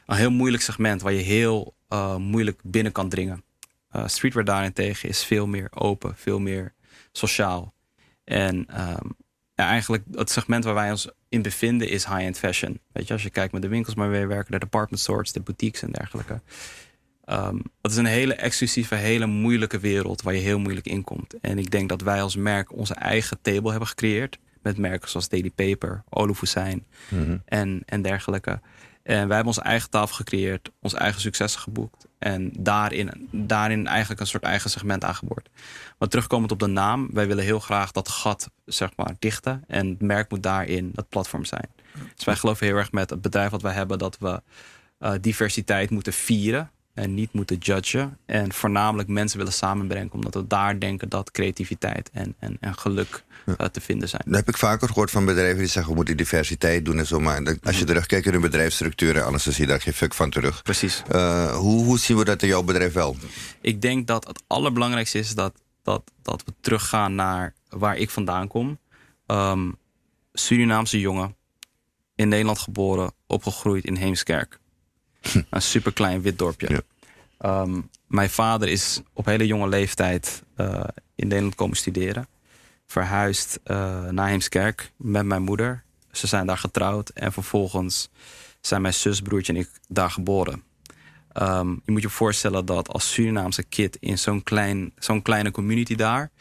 een 0.05 0.15
heel 0.15 0.31
moeilijk 0.31 0.63
segment 0.63 1.01
waar 1.01 1.13
je 1.13 1.21
heel 1.21 1.75
moeilijk 2.17 2.59
binnen 2.63 2.91
kan 2.91 3.09
dringen. 3.09 3.43
Streetwear 4.05 4.45
daarentegen 4.45 5.09
is 5.09 5.23
veel 5.23 5.47
meer 5.47 5.69
open, 5.73 6.15
veel 6.15 6.39
meer 6.39 6.73
sociaal. 7.11 7.73
En 8.23 8.55
um, 8.55 9.15
ja, 9.53 9.67
eigenlijk 9.67 10.03
het 10.11 10.29
segment 10.29 10.63
waar 10.63 10.73
wij 10.73 10.91
ons 10.91 11.09
in 11.29 11.41
bevinden 11.41 11.89
is 11.89 12.05
high-end 12.05 12.37
fashion. 12.37 12.79
Weet 12.91 13.07
je, 13.07 13.13
als 13.13 13.23
je 13.23 13.29
kijkt 13.29 13.53
met 13.53 13.61
de 13.61 13.67
winkels 13.67 13.95
waar 13.95 14.09
wij 14.09 14.27
werken, 14.27 14.51
de 14.51 14.59
department 14.59 15.01
stores, 15.01 15.31
de 15.31 15.41
boutiques 15.41 15.81
en 15.81 15.91
dergelijke. 15.91 16.41
Um, 17.29 17.61
dat 17.81 17.91
is 17.91 17.97
een 17.97 18.05
hele 18.05 18.33
exclusieve, 18.33 18.95
hele 18.95 19.25
moeilijke 19.25 19.79
wereld 19.79 20.21
waar 20.21 20.33
je 20.33 20.39
heel 20.39 20.59
moeilijk 20.59 20.87
in 20.87 21.03
komt. 21.03 21.39
En 21.39 21.57
ik 21.57 21.71
denk 21.71 21.89
dat 21.89 22.01
wij 22.01 22.21
als 22.21 22.35
merk 22.35 22.73
onze 22.73 22.93
eigen 22.93 23.37
table 23.41 23.69
hebben 23.69 23.87
gecreëerd. 23.87 24.37
Met 24.61 24.77
merken 24.77 25.09
zoals 25.09 25.29
Daily 25.29 25.49
Paper, 25.49 26.03
Olufusijn 26.09 26.85
mm 27.09 27.41
en, 27.45 27.81
en 27.85 28.01
dergelijke. 28.01 28.59
En 29.05 29.27
wij 29.27 29.35
hebben 29.35 29.45
onze 29.45 29.61
eigen 29.61 29.89
tafel 29.89 30.15
gecreëerd, 30.15 30.71
ons 30.81 30.93
eigen 30.93 31.21
successen 31.21 31.61
geboekt. 31.61 32.07
En 32.19 32.51
daarin, 32.59 33.27
daarin 33.31 33.87
eigenlijk 33.87 34.19
een 34.21 34.27
soort 34.27 34.43
eigen 34.43 34.69
segment 34.69 35.03
aangeboord. 35.03 35.49
Maar 35.97 36.07
terugkomend 36.09 36.51
op 36.51 36.59
de 36.59 36.67
naam, 36.67 37.09
wij 37.13 37.27
willen 37.27 37.43
heel 37.43 37.59
graag 37.59 37.91
dat 37.91 38.09
gat 38.09 38.49
zeg 38.65 38.91
maar, 38.95 39.15
dichten. 39.19 39.63
En 39.67 39.89
het 39.89 40.01
merk 40.01 40.29
moet 40.29 40.43
daarin 40.43 40.91
het 40.95 41.09
platform 41.09 41.45
zijn. 41.45 41.69
Dus 42.15 42.25
wij 42.25 42.35
geloven 42.35 42.67
heel 42.67 42.75
erg 42.75 42.91
met 42.91 43.09
het 43.09 43.21
bedrijf 43.21 43.49
wat 43.49 43.61
wij 43.61 43.73
hebben 43.73 43.97
dat 43.97 44.17
we 44.19 44.41
uh, 44.99 45.11
diversiteit 45.21 45.89
moeten 45.89 46.13
vieren 46.13 46.71
en 46.95 47.13
niet 47.13 47.33
moeten 47.33 47.57
judgen. 47.57 48.17
En 48.25 48.53
voornamelijk 48.53 49.09
mensen 49.09 49.37
willen 49.37 49.53
samenbrengen, 49.53 50.11
omdat 50.11 50.33
we 50.33 50.47
daar 50.47 50.79
denken 50.79 51.09
dat 51.09 51.31
creativiteit 51.31 52.09
en, 52.13 52.35
en, 52.39 52.57
en 52.59 52.77
geluk 52.77 53.23
uh, 53.45 53.55
te 53.55 53.81
vinden 53.81 54.09
zijn. 54.09 54.21
Dat 54.25 54.35
heb 54.35 54.47
ik 54.47 54.57
vaker 54.57 54.87
gehoord 54.87 55.11
van 55.11 55.25
bedrijven 55.25 55.57
die 55.57 55.67
zeggen 55.67 55.91
we 55.91 55.97
moeten 55.97 56.17
diversiteit 56.17 56.85
doen 56.85 56.97
en 56.97 57.07
zo. 57.07 57.19
Maar 57.19 57.57
als 57.63 57.79
je 57.79 57.85
terugkijkt 57.85 58.25
in 58.25 58.31
hun 58.31 58.41
bedrijfsstructuren, 58.41 59.25
anders 59.25 59.43
zie 59.43 59.61
je 59.61 59.67
daar 59.67 59.81
geen 59.81 59.93
fuck 59.93 60.13
van 60.13 60.29
terug. 60.29 60.61
Precies. 60.61 61.03
Uh, 61.11 61.55
hoe, 61.55 61.83
hoe 61.83 61.99
zien 61.99 62.17
we 62.17 62.25
dat 62.25 62.41
in 62.41 62.47
jouw 62.47 62.63
bedrijf 62.63 62.93
wel? 62.93 63.15
Ik 63.61 63.81
denk 63.81 64.07
dat 64.07 64.27
het 64.27 64.43
allerbelangrijkste 64.47 65.19
is 65.19 65.35
dat, 65.35 65.53
dat, 65.83 66.11
dat 66.21 66.43
we 66.45 66.53
teruggaan 66.61 67.15
naar 67.15 67.53
waar 67.69 67.97
ik 67.97 68.09
vandaan 68.09 68.47
kom. 68.47 68.79
Um, 69.27 69.75
Surinaamse 70.33 70.99
jongen, 70.99 71.35
in 72.15 72.27
Nederland 72.27 72.59
geboren, 72.59 73.11
opgegroeid 73.27 73.85
in 73.85 73.95
Heemskerk. 73.95 74.59
Een 75.49 75.61
super 75.61 75.93
klein 75.93 76.21
wit 76.21 76.37
dorpje. 76.37 76.83
Ja. 77.39 77.61
Um, 77.61 77.89
mijn 78.07 78.29
vader 78.29 78.67
is 78.67 79.01
op 79.13 79.25
hele 79.25 79.45
jonge 79.45 79.67
leeftijd 79.67 80.43
uh, 80.57 80.83
in 81.15 81.27
Nederland 81.27 81.55
komen 81.55 81.77
studeren. 81.77 82.27
Verhuisd 82.85 83.59
uh, 83.65 84.09
naar 84.09 84.27
Heemskerk 84.27 84.91
met 84.97 85.25
mijn 85.25 85.41
moeder. 85.41 85.83
Ze 86.11 86.27
zijn 86.27 86.47
daar 86.47 86.57
getrouwd 86.57 87.09
en 87.09 87.31
vervolgens 87.31 88.09
zijn 88.61 88.81
mijn 88.81 88.93
zus, 88.93 89.21
broertje 89.21 89.53
en 89.53 89.59
ik 89.59 89.69
daar 89.87 90.11
geboren. 90.11 90.63
Um, 91.41 91.81
je 91.85 91.91
moet 91.91 92.01
je 92.01 92.09
voorstellen 92.09 92.65
dat 92.65 92.89
als 92.89 93.11
Surinaamse 93.11 93.63
kid 93.63 93.97
in 93.99 94.17
zo'n 94.17 94.43
klein, 94.43 94.93
zo'n 94.97 95.21
kleine 95.21 95.51
community 95.51 95.95
daar. 95.95 96.31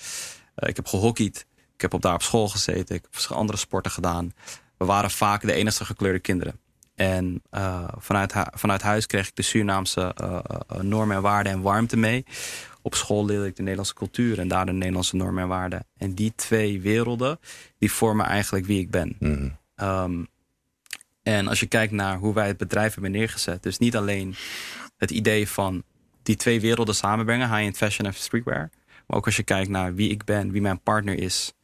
Uh, 0.57 0.69
ik 0.69 0.76
heb 0.76 0.87
gehockeyd, 0.87 1.47
ik 1.75 1.81
heb 1.81 1.95
op 1.95 2.03
daar 2.03 2.14
op 2.14 2.23
school 2.23 2.49
gezeten, 2.49 2.95
ik 2.95 3.07
heb 3.11 3.37
andere 3.37 3.59
sporten 3.59 3.90
gedaan. 3.90 4.33
We 4.77 4.85
waren 4.85 5.11
vaak 5.11 5.42
de 5.42 5.53
enige 5.53 5.85
gekleurde 5.85 6.18
kinderen. 6.18 6.59
En 6.94 7.42
uh, 7.50 7.88
vanuit, 7.96 8.33
vanuit 8.54 8.83
huis 8.83 9.07
kreeg 9.07 9.28
ik 9.28 9.37
de 9.37 9.42
Surinaamse 9.42 10.14
uh, 10.22 10.38
normen 10.80 11.16
en 11.16 11.22
waarden 11.22 11.52
en 11.52 11.61
warmte 11.61 11.96
mee. 11.96 12.24
Op 12.83 12.94
school 12.94 13.24
leerde 13.24 13.46
ik 13.46 13.57
de 13.57 13.62
Nederlandse 13.62 13.94
cultuur 13.94 14.38
en 14.38 14.48
daar 14.48 14.66
de 14.66 14.72
Nederlandse 14.72 15.16
normen 15.16 15.42
en 15.42 15.48
waarden. 15.48 15.87
En 15.96 16.14
die 16.14 16.33
twee 16.35 16.80
werelden, 16.80 17.38
die 17.78 17.92
vormen 17.92 18.26
eigenlijk 18.26 18.66
wie 18.66 18.80
ik 18.80 18.90
ben. 18.90 19.16
Mm. 19.18 19.57
Um, 19.76 20.26
en 21.22 21.48
als 21.48 21.61
je 21.61 21.66
kijkt 21.66 21.92
naar 21.92 22.18
hoe 22.18 22.35
wij 22.35 22.46
het 22.46 22.57
bedrijf 22.57 22.92
hebben 22.92 23.11
neergezet. 23.11 23.62
Dus 23.62 23.78
niet 23.78 23.96
alleen 23.96 24.35
het 24.96 25.11
idee 25.11 25.48
van 25.48 25.83
die 26.22 26.37
twee 26.37 26.61
werelden 26.61 26.94
samenbrengen. 26.94 27.48
High-end 27.48 27.76
fashion 27.76 28.07
en 28.07 28.14
streetwear. 28.14 28.70
Maar 29.07 29.16
ook 29.16 29.26
als 29.26 29.37
je 29.37 29.42
kijkt 29.42 29.68
naar 29.68 29.94
wie 29.94 30.11
ik 30.11 30.24
ben, 30.24 30.50
wie 30.50 30.61
mijn 30.61 30.80
partner 30.80 31.18
is. 31.18 31.54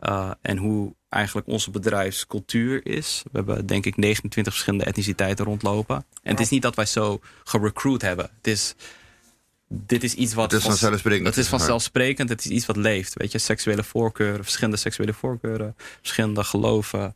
Uh, 0.00 0.30
en 0.42 0.56
hoe 0.56 0.94
eigenlijk 1.08 1.46
onze 1.46 1.70
bedrijfscultuur 1.70 2.86
is. 2.86 3.22
We 3.32 3.38
hebben 3.38 3.66
denk 3.66 3.86
ik 3.86 3.96
29 3.96 4.52
verschillende 4.52 4.84
etniciteiten 4.84 5.44
rondlopen. 5.44 5.96
En 6.22 6.30
het 6.30 6.40
is 6.40 6.48
niet 6.48 6.62
dat 6.62 6.74
wij 6.74 6.86
zo 6.86 7.20
gerecruit 7.44 8.02
hebben. 8.02 8.30
Het 8.36 8.46
is, 8.46 8.74
dit 9.68 10.04
is 10.04 10.14
iets 10.14 10.34
wat... 10.34 10.50
Het 10.50 10.60
is 10.60 10.66
vanzelfsprekend. 10.66 11.26
Het 11.26 11.36
is 11.36 11.48
vanzelfsprekend. 11.48 12.28
Het 12.28 12.44
is 12.44 12.50
iets 12.50 12.66
wat 12.66 12.76
leeft. 12.76 13.14
Weet 13.14 13.32
je, 13.32 13.38
seksuele 13.38 13.84
voorkeuren, 13.84 14.44
verschillende 14.44 14.76
seksuele 14.76 15.12
voorkeuren, 15.12 15.74
verschillende 15.76 16.44
geloven, 16.44 17.14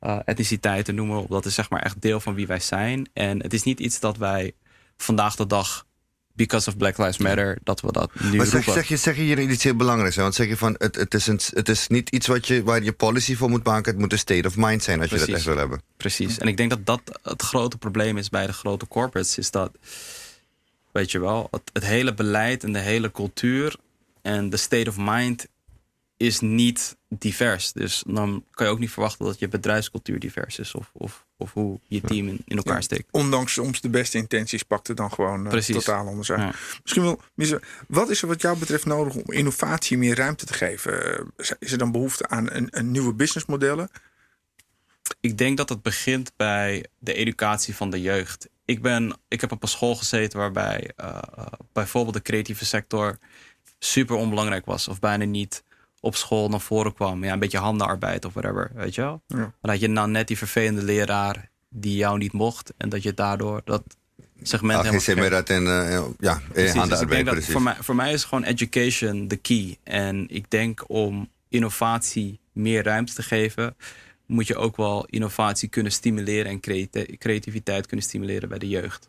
uh, 0.00 0.18
etniciteiten, 0.24 0.94
noemen 0.94 1.16
we 1.16 1.22
op. 1.22 1.30
Dat 1.30 1.46
is 1.46 1.54
zeg 1.54 1.70
maar 1.70 1.82
echt 1.82 2.00
deel 2.00 2.20
van 2.20 2.34
wie 2.34 2.46
wij 2.46 2.60
zijn. 2.60 3.08
En 3.12 3.42
het 3.42 3.52
is 3.52 3.62
niet 3.62 3.80
iets 3.80 4.00
dat 4.00 4.16
wij 4.16 4.52
vandaag 4.96 5.36
de 5.36 5.46
dag 5.46 5.86
because 6.34 6.68
of 6.68 6.76
Black 6.76 6.98
Lives 6.98 7.18
Matter, 7.18 7.58
dat 7.62 7.80
we 7.80 7.92
dat 7.92 8.10
nu 8.20 8.36
maar 8.36 8.46
zeg, 8.46 8.64
zeg, 8.64 8.88
je, 8.88 8.96
zeg 8.96 9.16
je 9.16 9.22
hier 9.22 9.38
iets 9.38 9.64
heel 9.64 9.76
belangrijks? 9.76 10.16
Hè? 10.16 10.22
Want 10.22 10.34
zeg 10.34 10.48
je 10.48 10.56
van, 10.56 10.74
het, 10.78 10.94
het, 10.94 11.14
is 11.14 11.26
een, 11.26 11.40
het 11.50 11.68
is 11.68 11.88
niet 11.88 12.08
iets 12.08 12.26
wat 12.26 12.46
je, 12.46 12.62
waar 12.62 12.82
je 12.82 12.92
policy 12.92 13.36
voor 13.36 13.50
moet 13.50 13.64
maken. 13.64 13.92
Het 13.92 14.00
moet 14.00 14.12
een 14.12 14.18
state 14.18 14.48
of 14.48 14.56
mind 14.56 14.82
zijn 14.82 15.00
als 15.00 15.10
je 15.10 15.18
dat 15.18 15.28
echt 15.28 15.44
wil 15.44 15.56
hebben. 15.56 15.82
Precies. 15.96 16.38
En 16.38 16.48
ik 16.48 16.56
denk 16.56 16.70
dat 16.70 16.86
dat 16.86 17.20
het 17.22 17.42
grote 17.42 17.78
probleem 17.78 18.18
is 18.18 18.28
bij 18.28 18.46
de 18.46 18.52
grote 18.52 18.88
corporates. 18.88 19.38
Is 19.38 19.50
dat, 19.50 19.70
weet 20.92 21.10
je 21.10 21.20
wel, 21.20 21.48
het, 21.50 21.70
het 21.72 21.84
hele 21.84 22.14
beleid 22.14 22.64
en 22.64 22.72
de 22.72 22.78
hele 22.78 23.10
cultuur 23.10 23.76
en 24.22 24.50
de 24.50 24.56
state 24.56 24.90
of 24.90 24.96
mind 24.98 25.46
is 26.22 26.40
niet 26.40 26.96
divers. 27.08 27.72
Dus 27.72 28.02
dan 28.06 28.44
kan 28.50 28.66
je 28.66 28.72
ook 28.72 28.78
niet 28.78 28.90
verwachten 28.90 29.24
dat 29.24 29.38
je 29.38 29.48
bedrijfscultuur 29.48 30.18
divers 30.18 30.58
is. 30.58 30.74
Of, 30.74 30.90
of, 30.92 31.26
of 31.36 31.52
hoe 31.52 31.80
je 31.88 32.00
team 32.00 32.28
in, 32.28 32.42
in 32.44 32.56
elkaar 32.56 32.82
steekt. 32.82 33.08
ondanks 33.10 33.52
soms 33.52 33.80
de 33.80 33.88
beste 33.88 34.18
intenties 34.18 34.62
pakt 34.62 34.88
het 34.88 34.96
dan 34.96 35.12
gewoon 35.12 35.54
uh, 35.54 35.60
totaal 35.60 36.06
anders 36.06 36.30
uit. 36.30 36.54
Misschien 36.82 37.02
wel, 37.02 37.20
wat 37.88 38.10
is 38.10 38.22
er 38.22 38.28
wat 38.28 38.42
jou 38.42 38.58
betreft 38.58 38.86
nodig 38.86 39.14
om 39.14 39.32
innovatie 39.32 39.98
meer 39.98 40.16
ruimte 40.16 40.46
te 40.46 40.54
geven? 40.54 41.18
Eh, 41.36 41.50
is 41.58 41.72
er 41.72 41.78
dan 41.78 41.92
behoefte 41.92 42.28
aan 42.28 42.50
een, 42.50 42.68
een 42.70 42.90
nieuwe 42.90 43.14
businessmodellen? 43.14 43.90
Ik 45.20 45.38
denk 45.38 45.56
dat 45.56 45.68
het 45.68 45.82
begint 45.82 46.32
bij 46.36 46.86
de 46.98 47.12
educatie 47.12 47.76
van 47.76 47.90
de 47.90 48.00
jeugd. 48.00 48.48
Ik, 48.64 48.82
ben, 48.82 49.16
ik 49.28 49.40
heb 49.40 49.52
op 49.52 49.62
een 49.62 49.68
school 49.68 49.94
gezeten 49.94 50.38
waarbij 50.38 50.90
uh, 51.00 51.18
bijvoorbeeld 51.72 52.14
de 52.14 52.22
creatieve 52.22 52.64
sector 52.64 53.18
super 53.78 54.16
onbelangrijk 54.16 54.66
was. 54.66 54.88
Of 54.88 54.98
bijna 55.00 55.24
niet 55.24 55.62
op 56.02 56.16
school 56.16 56.48
naar 56.48 56.60
voren 56.60 56.94
kwam. 56.94 57.24
Ja, 57.24 57.32
een 57.32 57.38
beetje 57.38 57.58
handenarbeid 57.58 58.24
of 58.24 58.32
whatever, 58.32 58.70
weet 58.74 58.94
je 58.94 59.00
wel. 59.00 59.22
Ja. 59.26 59.36
Maar 59.36 59.72
dat 59.72 59.80
je 59.80 59.88
nou 59.88 60.10
net 60.10 60.26
die 60.26 60.38
vervelende 60.38 60.82
leraar 60.82 61.50
die 61.68 61.96
jou 61.96 62.18
niet 62.18 62.32
mocht. 62.32 62.72
En 62.76 62.88
dat 62.88 63.02
je 63.02 63.14
daardoor 63.14 63.60
dat 63.64 63.82
segment 64.42 64.78
Ach, 64.78 65.06
helemaal... 65.06 65.30
dat 65.30 65.48
in, 65.48 65.62
uh, 65.62 66.04
ja, 66.18 66.42
precies, 66.52 66.74
handenarbeid, 66.74 67.30
dus 67.30 67.46
Voor 67.46 67.62
mij, 67.62 67.76
voor 67.80 67.94
mij 67.94 68.12
is 68.12 68.24
gewoon 68.24 68.44
education 68.44 69.28
de 69.28 69.36
key. 69.36 69.78
En 69.82 70.26
ik 70.28 70.50
denk 70.50 70.84
om 70.86 71.28
innovatie 71.48 72.40
meer 72.52 72.82
ruimte 72.82 73.14
te 73.14 73.22
geven... 73.22 73.76
moet 74.26 74.46
je 74.46 74.56
ook 74.56 74.76
wel 74.76 75.06
innovatie 75.06 75.68
kunnen 75.68 75.92
stimuleren... 75.92 76.50
en 76.50 76.60
creativiteit 77.18 77.86
kunnen 77.86 78.06
stimuleren 78.06 78.48
bij 78.48 78.58
de 78.58 78.68
jeugd. 78.68 79.08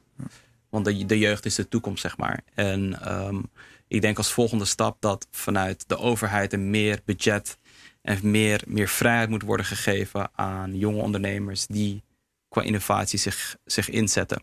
Want 0.70 0.86
de, 0.86 1.06
de 1.06 1.18
jeugd 1.18 1.46
is 1.46 1.56
de 1.56 1.68
toekomst, 1.68 2.02
zeg 2.02 2.18
maar. 2.18 2.44
En 2.54 3.14
um, 3.26 3.50
ik 3.94 4.02
denk 4.02 4.18
als 4.18 4.32
volgende 4.32 4.66
stap 4.66 5.02
dat 5.02 5.28
vanuit 5.32 5.84
de 5.88 5.98
overheid 5.98 6.54
een 6.54 6.70
meer 6.70 7.00
budget 7.06 7.58
en 8.02 8.32
meer, 8.32 8.64
meer 8.68 8.88
vrijheid 8.88 9.30
moet 9.30 9.42
worden 9.42 9.66
gegeven 9.66 10.30
aan 10.36 10.78
jonge 10.78 11.02
ondernemers 11.02 11.68
die 11.68 12.04
qua 12.50 12.62
innovatie 12.62 13.20
zich, 13.20 13.56
zich 13.66 13.90
inzetten. 13.90 14.42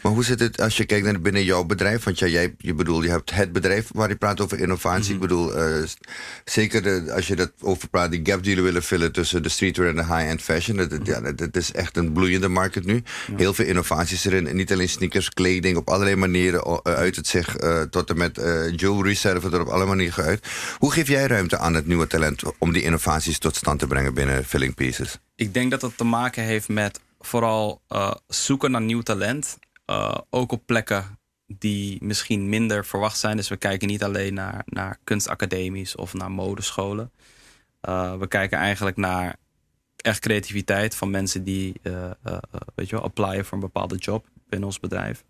Maar 0.00 0.12
hoe 0.12 0.24
zit 0.24 0.40
het 0.40 0.60
als 0.60 0.76
je 0.76 0.84
kijkt 0.84 1.04
naar 1.06 1.20
binnen 1.20 1.44
jouw 1.44 1.64
bedrijf? 1.64 2.04
Want 2.04 2.18
ja, 2.18 2.26
jij, 2.26 2.54
je 2.58 2.74
bedoel, 2.74 3.02
je 3.02 3.10
hebt 3.10 3.34
het 3.34 3.52
bedrijf 3.52 3.88
waar 3.92 4.08
je 4.08 4.16
praat 4.16 4.40
over 4.40 4.58
innovatie. 4.60 5.14
Ik 5.14 5.20
bedoel, 5.20 5.54
eh, 5.56 5.82
zeker 6.44 6.82
de, 6.82 7.12
als 7.14 7.26
je 7.26 7.36
dat 7.36 7.52
over 7.60 7.88
praat, 7.88 8.10
die 8.10 8.20
gap 8.24 8.38
die 8.42 8.48
jullie 8.48 8.64
willen 8.64 8.82
vullen 8.82 9.12
tussen 9.12 9.42
de 9.42 9.48
streetwear 9.48 9.88
en 9.88 9.96
de 9.96 10.04
high-end 10.04 10.42
fashion. 10.42 10.76
Dat, 10.76 10.90
dat- 10.90 11.06
ja, 11.06 11.20
dat, 11.20 11.38
dat 11.38 11.56
is 11.56 11.72
echt 11.72 11.96
een 11.96 12.12
bloeiende 12.12 12.48
markt 12.48 12.84
nu. 12.84 13.02
Heel 13.36 13.54
veel 13.54 13.64
innovaties 13.66 14.24
erin. 14.24 14.46
En 14.46 14.56
niet 14.56 14.72
alleen 14.72 14.88
sneakers, 14.88 15.28
kleding, 15.28 15.76
op 15.76 15.88
allerlei 15.90 16.16
manieren 16.16 16.66
uh, 16.66 16.76
uit 16.94 17.16
het 17.16 17.26
zich. 17.26 17.56
eh, 17.56 17.80
tot 17.82 18.10
en 18.10 18.16
met 18.16 18.38
eh, 18.38 18.76
jewelry 18.76 19.14
serven 19.14 19.52
er 19.52 19.60
op 19.60 19.68
alle 19.68 19.84
manieren 19.86 20.24
uit. 20.24 20.46
Hoe 20.78 20.92
geef 20.92 21.08
jij 21.08 21.26
ruimte 21.26 21.58
aan 21.58 21.74
het 21.74 21.86
nieuwe 21.86 22.06
talent 22.06 22.42
om 22.58 22.72
die 22.72 22.82
innovaties 22.82 23.38
tot 23.38 23.56
stand 23.56 23.78
te 23.78 23.86
brengen 23.86 24.14
binnen 24.14 24.44
Filling 24.44 24.74
Pieces? 24.74 25.18
Ik 25.36 25.54
denk 25.54 25.70
dat 25.70 25.82
het 25.82 25.96
te 25.96 26.04
maken 26.04 26.42
heeft 26.44 26.68
met 26.68 27.00
vooral 27.20 27.80
eh, 27.88 28.12
zoeken 28.28 28.70
naar 28.70 28.80
nieuw 28.82 29.00
talent. 29.02 29.58
Eh, 29.92 30.14
ook 30.30 30.52
op 30.52 30.66
plekken 30.66 31.18
die 31.46 32.04
misschien 32.04 32.48
minder 32.48 32.84
verwacht 32.84 33.18
zijn. 33.18 33.36
Dus 33.36 33.48
we 33.48 33.56
kijken 33.56 33.88
niet 33.88 34.02
alleen 34.02 34.34
naar, 34.34 34.62
naar 34.66 34.98
kunstacademies 35.04 35.94
of 35.94 36.14
naar 36.14 36.30
modescholen. 36.30 37.10
Eh, 37.80 38.16
we 38.18 38.28
kijken 38.28 38.58
eigenlijk 38.58 38.96
naar 38.96 39.36
echt 39.96 40.20
creativiteit 40.20 40.94
van 40.94 41.10
mensen 41.10 41.44
die 41.44 41.74
eh, 41.82 42.10
weet 42.74 42.88
je 42.88 42.96
wel, 42.96 43.04
applyen 43.04 43.44
voor 43.44 43.54
een 43.54 43.64
bepaalde 43.64 43.96
job 43.96 44.26
binnen 44.48 44.68
ons 44.68 44.80
bedrijf. 44.80 45.24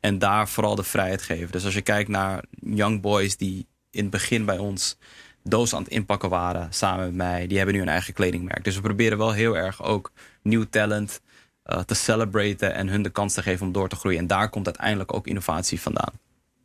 En 0.00 0.18
daar 0.18 0.48
vooral 0.48 0.74
de 0.74 0.82
vrijheid 0.82 1.22
geven. 1.22 1.52
Dus 1.52 1.64
als 1.64 1.74
je 1.74 1.82
kijkt 1.82 2.08
naar 2.08 2.44
young 2.60 3.00
boys 3.00 3.36
die 3.36 3.66
in 3.90 4.02
het 4.02 4.10
begin 4.10 4.44
bij 4.44 4.58
ons 4.58 4.98
dozen 5.42 5.76
aan 5.76 5.82
het 5.82 5.92
inpakken 5.92 6.28
waren 6.28 6.72
samen 6.72 7.04
met 7.04 7.14
mij, 7.14 7.46
die 7.46 7.56
hebben 7.56 7.74
nu 7.74 7.80
een 7.80 7.88
eigen 7.88 8.14
kledingmerk. 8.14 8.64
Dus 8.64 8.74
we 8.74 8.80
proberen 8.80 9.18
wel 9.18 9.32
heel 9.32 9.56
erg 9.56 9.82
ook 9.82 10.12
nieuw 10.42 10.64
talent 10.70 11.20
eh, 11.66 11.78
te 11.80 11.94
celebraten 11.94 12.74
en 12.74 12.88
hun 12.88 13.02
de 13.02 13.10
kans 13.10 13.34
te 13.34 13.42
geven 13.42 13.66
om 13.66 13.72
door 13.72 13.88
te 13.88 13.96
groeien. 13.96 14.18
En 14.18 14.26
daar 14.26 14.50
komt 14.50 14.66
uiteindelijk 14.66 15.14
ook 15.14 15.26
innovatie 15.26 15.80
vandaan. 15.80 16.12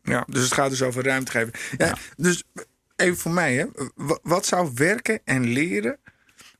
Ja, 0.03 0.23
dus 0.27 0.43
het 0.43 0.53
gaat 0.53 0.69
dus 0.69 0.81
over 0.81 1.03
ruimte 1.03 1.31
geven. 1.31 1.51
Ja, 1.77 1.85
Ja. 1.85 1.95
Dus 2.17 2.43
even 2.95 3.17
voor 3.17 3.31
mij, 3.31 3.55
hè. 3.55 3.65
Wa- 3.95 4.19
wat 4.23 4.45
zou 4.45 4.71
werken 4.75 5.19
en 5.23 5.43
leren 5.45 5.97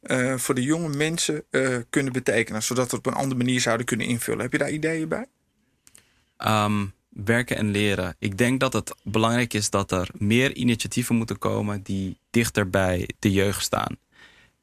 eh, 0.02 0.36
voor 0.38 0.56
de 0.56 0.64
jonge 0.64 0.90
mensen 0.90 1.44
eh, 1.50 1.78
kunnen 1.90 2.14
betekenen, 2.14 2.64
zodat 2.64 2.92
we 2.92 2.96
het 2.98 3.06
op 3.08 3.14
een 3.14 3.20
andere 3.20 3.38
manier 3.44 3.62
zouden 3.62 3.86
kunnen 3.86 4.08
invullen? 4.08 4.42
Heb 4.42 4.52
je 4.52 4.58
daar 4.58 4.72
ideeën 4.72 5.08
bij? 5.08 5.26
Ehm, 6.38 6.86
werken 7.10 7.58
en 7.58 7.72
leren. 7.72 8.16
Ik 8.20 8.38
denk 8.38 8.60
dat 8.60 8.74
het 8.74 8.96
belangrijk 9.04 9.54
is 9.54 9.70
dat 9.70 9.92
er 9.92 10.10
meer 10.14 10.56
initiatieven 10.56 11.16
moeten 11.16 11.38
komen 11.38 11.82
die 11.84 12.18
dichter 12.30 12.70
bij 12.70 13.10
de 13.20 13.32
jeugd 13.32 13.62
staan. 13.64 13.98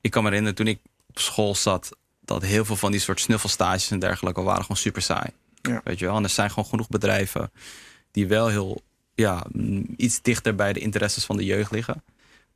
Ik 0.00 0.10
kan 0.10 0.22
me 0.22 0.28
herinneren 0.28 0.56
toen 0.58 0.66
ik 0.66 0.78
op 1.08 1.18
school 1.18 1.54
zat, 1.54 1.96
dat 2.28 2.42
heel 2.42 2.64
veel 2.64 2.76
van 2.76 2.90
die 2.90 3.00
soort 3.00 3.20
snuffelstages 3.20 3.90
en 3.90 3.98
dergelijke 3.98 4.42
waren 4.42 4.62
gewoon 4.62 4.76
super 4.76 5.02
saai. 5.02 5.30
Ja. 5.62 5.80
Weet 5.84 5.98
je 5.98 6.04
wel? 6.04 6.16
En 6.16 6.22
er 6.22 6.28
zijn 6.28 6.50
gewoon 6.50 6.68
genoeg 6.68 6.88
bedrijven 6.88 7.50
die 8.10 8.26
wel 8.26 8.48
heel 8.48 8.82
ja, 9.14 9.46
mm, 9.52 9.86
iets 9.96 10.22
dichter 10.22 10.54
bij 10.54 10.72
de 10.72 10.80
interesses 10.80 11.24
van 11.24 11.36
de 11.36 11.44
jeugd 11.44 11.70
liggen. 11.70 12.04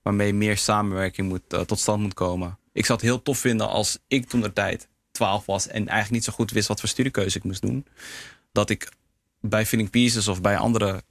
Waarmee 0.03 0.35
meer 0.35 0.59
samenwerking 0.59 1.29
moet, 1.29 1.43
eh, 1.49 1.61
tot 1.61 1.79
stand 1.79 2.03
moet 2.03 2.15
komen. 2.15 2.59
Ik 2.73 2.87
zou 2.87 2.99
het 2.99 3.09
heel 3.09 3.23
tof 3.23 3.39
vinden 3.39 3.69
als 3.69 3.99
ik 4.09 4.29
toen 4.29 4.41
de 4.41 4.53
tijd 4.53 4.89
12 5.11 5.47
was 5.47 5.67
en 5.67 5.75
eigenlijk 5.75 6.11
niet 6.11 6.25
zo 6.25 6.33
goed 6.33 6.51
wist 6.51 6.69
wat 6.69 6.81
voor 6.81 6.89
studiekeuze 6.89 7.39
ik 7.39 7.45
moest 7.45 7.63
doen. 7.63 7.87
Dat 8.53 8.71
ik 8.71 8.93
bij 9.41 9.67
Filling 9.67 9.91
Pieces 9.91 10.29
of 10.29 10.41
bij 10.41 10.57
andere 10.57 11.03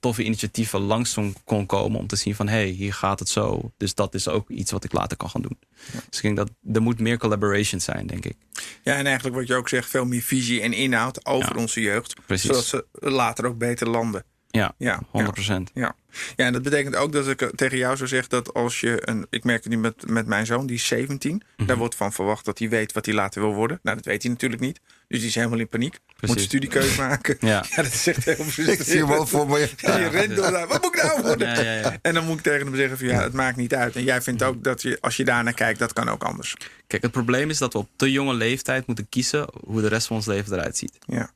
toffe 0.00 0.22
initiatieven 0.24 0.80
langs 0.80 1.16
kon- 1.44 1.66
komen 1.66 1.98
om 2.00 2.06
te 2.06 2.16
zien 2.16 2.34
van 2.34 2.48
hé, 2.48 2.54
hey, 2.56 2.66
hier 2.68 2.92
gaat 2.94 3.18
het 3.18 3.28
zo. 3.28 3.72
Dus 3.76 3.94
dat 3.94 4.14
is 4.14 4.28
ook 4.28 4.50
iets 4.50 4.70
wat 4.70 4.84
ik 4.84 4.92
later 4.92 5.16
kan 5.16 5.30
gaan 5.30 5.42
doen. 5.42 5.58
Dus 5.92 6.16
ik 6.16 6.22
denk 6.22 6.36
dat 6.36 6.50
er 6.72 6.82
moet 6.82 6.98
meer 7.00 7.18
collaboration 7.18 7.80
zijn, 7.80 8.06
denk 8.06 8.24
ik. 8.24 8.36
Ja, 8.82 8.94
en 8.96 9.06
eigenlijk 9.06 9.36
wat 9.36 9.46
je 9.46 9.54
ook 9.54 9.68
zegt, 9.68 9.88
veel 9.90 10.04
meer 10.04 10.22
visie 10.22 10.60
en 10.60 10.72
inhoud 10.72 11.26
over 11.26 11.54
Ja. 11.54 11.60
onze 11.60 11.80
jeugd. 11.80 12.14
Precies. 12.26 12.46
Zodat 12.50 12.64
ze 12.64 12.86
later 12.92 13.46
ook 13.46 13.58
beter 13.58 13.88
landen. 13.88 14.24
Ja, 14.50 14.74
Ja, 14.78 15.00
100 15.10 15.34
procent. 15.34 15.70
Ja. 15.74 15.94
ja, 16.36 16.46
en 16.46 16.52
dat 16.52 16.62
betekent 16.62 16.96
ook 16.96 17.12
dat 17.12 17.28
ik 17.28 17.42
eh, 17.42 17.48
tegen 17.48 17.78
jou 17.78 17.96
zou 17.96 18.08
zeggen 18.08 18.28
dat 18.30 18.54
als 18.54 18.80
je 18.80 19.08
een. 19.08 19.26
Ik 19.30 19.44
merk 19.44 19.62
het 19.64 19.72
nu 19.72 19.78
met, 19.78 20.08
met 20.10 20.26
mijn 20.26 20.46
zoon, 20.46 20.66
die 20.66 20.76
is 20.76 20.86
17. 20.86 21.42
Mhm. 21.56 21.66
Daar 21.68 21.76
wordt 21.76 21.94
van 21.94 22.12
verwacht 22.12 22.44
dat 22.44 22.58
hij 22.58 22.68
weet 22.68 22.92
wat 22.92 23.04
hij 23.06 23.14
later 23.14 23.40
wil 23.40 23.54
worden. 23.54 23.78
Nou, 23.82 23.96
dat 23.96 24.04
weet 24.04 24.22
hij 24.22 24.30
natuurlijk 24.32 24.60
niet. 24.62 24.80
Dus 25.08 25.18
die 25.18 25.28
is 25.28 25.34
helemaal 25.34 25.58
in 25.58 25.68
paniek. 25.68 25.98
Moet 26.20 26.40
studiekeuze 26.40 27.00
maken. 27.08 27.36
Ja. 27.46 27.64
dat 27.76 27.86
is 27.86 28.06
echt 28.06 28.24
heel 28.24 28.34
Ik 28.44 28.44
frustrerend. 28.44 28.86
zie 28.86 28.98
hem 28.98 29.08
wel 29.08 29.26
voor 29.26 29.48
me. 29.48 29.68
Ja, 29.76 29.96
je 29.98 30.08
rent 30.08 30.36
door 30.36 30.50
daar. 30.50 30.68
Wat 30.68 30.82
moet 30.82 30.96
ik 30.96 31.02
nou 31.02 31.22
worden? 31.22 31.64
Ja. 31.64 31.96
En 32.02 32.14
dan 32.14 32.24
moet 32.26 32.36
ik 32.36 32.42
tegen 32.42 32.66
hem 32.66 32.76
zeggen 32.76 32.98
van 32.98 33.06
ja, 33.06 33.22
het 33.22 33.32
maakt 33.32 33.56
niet 33.56 33.74
uit. 33.74 33.96
En 33.96 34.04
jij 34.04 34.22
vindt 34.22 34.42
ook 34.42 34.64
dat 34.64 34.82
je, 34.82 34.98
als 35.00 35.16
je 35.16 35.24
daarnaar 35.24 35.52
kijkt, 35.54 35.78
dat 35.78 35.92
kan 35.92 36.08
ook 36.08 36.24
anders. 36.24 36.54
Kijk, 36.86 37.02
het 37.02 37.12
probleem 37.12 37.50
is 37.50 37.58
dat 37.58 37.72
we 37.72 37.78
op 37.78 37.88
te 37.96 38.12
jonge 38.12 38.34
leeftijd 38.34 38.86
moeten 38.86 39.08
kiezen 39.08 39.48
hoe 39.64 39.80
de 39.80 39.88
rest 39.88 40.06
van 40.06 40.16
ons 40.16 40.26
leven 40.26 40.52
eruit 40.52 40.76
ziet. 40.76 40.98
Ja. 41.06 41.30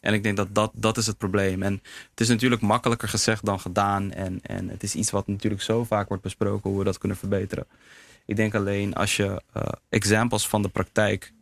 En 0.00 0.14
ik 0.14 0.22
denk 0.22 0.36
dat 0.36 0.54
dat, 0.54 0.70
dat 0.74 0.96
is 0.96 1.06
het 1.06 1.18
probleem. 1.18 1.62
En 1.62 1.82
het 2.10 2.20
is 2.20 2.28
natuurlijk 2.28 2.62
makkelijker 2.62 3.08
gezegd 3.08 3.44
dan 3.44 3.60
gedaan. 3.60 4.12
En, 4.12 4.40
en 4.42 4.68
het 4.68 4.82
is 4.82 4.94
iets 4.94 5.10
wat 5.10 5.26
natuurlijk 5.26 5.62
zo 5.62 5.84
vaak 5.84 6.08
wordt 6.08 6.22
besproken 6.22 6.70
hoe 6.70 6.78
we 6.78 6.84
dat 6.84 6.98
kunnen 6.98 7.18
verbeteren. 7.18 7.66
Ik 8.26 8.36
denk 8.36 8.54
alleen 8.54 8.94
als 8.94 9.16
je 9.16 9.42
eh 9.52 9.62
examples 9.88 10.48
van 10.48 10.62
de 10.62 10.68
praktijk 10.68 11.32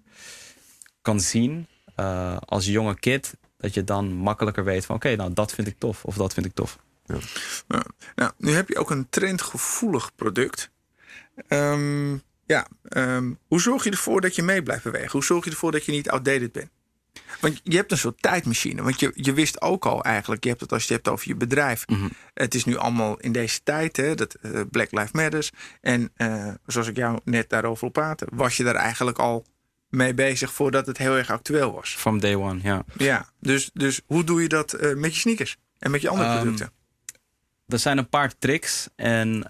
kan 1.02 1.20
zien 1.20 1.66
eh, 1.94 2.36
als 2.44 2.66
jonge 2.66 2.98
kid, 2.98 3.34
dat 3.56 3.74
je 3.74 3.84
dan 3.84 4.12
makkelijker 4.12 4.64
weet 4.64 4.84
van 4.86 4.96
oké, 4.96 5.16
nou 5.16 5.32
dat 5.32 5.52
vind 5.52 5.66
ik 5.66 5.78
tof 5.78 6.04
of 6.04 6.16
dat 6.16 6.34
vind 6.34 6.46
ik 6.46 6.54
tof. 6.54 6.78
Ja. 7.04 7.18
Nou, 8.14 8.32
nu 8.36 8.52
heb 8.52 8.68
je 8.68 8.78
ook 8.78 8.90
een 8.90 9.06
trendgevoelig 9.08 10.14
product. 10.14 10.70
Ehm, 11.48 12.16
ja, 12.46 12.66
ehm, 12.82 13.32
hoe 13.46 13.60
zorg 13.60 13.84
je 13.84 13.90
ervoor 13.90 14.20
dat 14.20 14.34
je 14.34 14.42
mee 14.42 14.62
blijft 14.62 14.84
bewegen? 14.84 15.10
Hoe 15.10 15.24
zorg 15.24 15.44
je 15.44 15.50
ervoor 15.50 15.72
dat 15.72 15.84
je 15.84 15.92
niet 15.92 16.10
outdated 16.10 16.52
bent? 16.52 16.70
Want 17.40 17.60
je 17.62 17.76
hebt 17.76 17.92
een 17.92 17.98
soort 17.98 18.22
tijdmachine. 18.22 18.82
Want 18.82 19.00
je, 19.00 19.12
je 19.14 19.32
wist 19.32 19.60
ook 19.60 19.86
al 19.86 20.04
eigenlijk, 20.04 20.42
je 20.42 20.48
hebt 20.48 20.60
het 20.60 20.72
als 20.72 20.86
je 20.86 20.94
het 20.94 21.04
hebt 21.04 21.14
over 21.16 21.28
je 21.28 21.36
bedrijf. 21.36 21.84
Het 22.34 22.54
is 22.54 22.64
nu 22.64 22.76
allemaal 22.76 23.18
in 23.18 23.32
deze 23.32 23.60
tijd, 23.62 23.96
hè, 23.96 24.14
dat 24.14 24.34
eh, 24.34 24.60
Black 24.70 24.90
Lives 24.90 25.12
Matters. 25.12 25.50
En 25.80 26.10
eh, 26.16 26.48
zoals 26.66 26.88
ik 26.88 26.96
jou 26.96 27.18
net 27.24 27.50
daarover 27.50 27.80
wil 27.80 27.90
praten, 27.90 28.28
was 28.32 28.56
je 28.56 28.64
daar 28.64 28.74
eigenlijk 28.74 29.18
al 29.18 29.44
mee 29.88 30.14
bezig 30.14 30.52
voordat 30.52 30.86
het 30.86 30.98
heel 30.98 31.16
erg 31.16 31.30
actueel 31.30 31.72
was. 31.72 31.94
From 31.94 32.20
day 32.20 32.34
one, 32.34 32.60
ja. 32.62 32.84
Ja, 32.96 33.28
dus, 33.40 33.70
dus 33.72 34.00
hoe 34.06 34.24
doe 34.24 34.42
je 34.42 34.48
dat 34.48 34.72
eh, 34.72 34.94
met 34.94 35.14
je 35.14 35.20
sneakers 35.20 35.56
en 35.78 35.90
met 35.90 36.00
je 36.00 36.08
andere 36.08 36.28
Ehm, 36.28 36.40
producten? 36.40 36.72
Er 37.68 37.78
zijn 37.78 37.98
een 37.98 38.08
paar 38.08 38.32
tricks. 38.38 38.88
En 38.96 39.44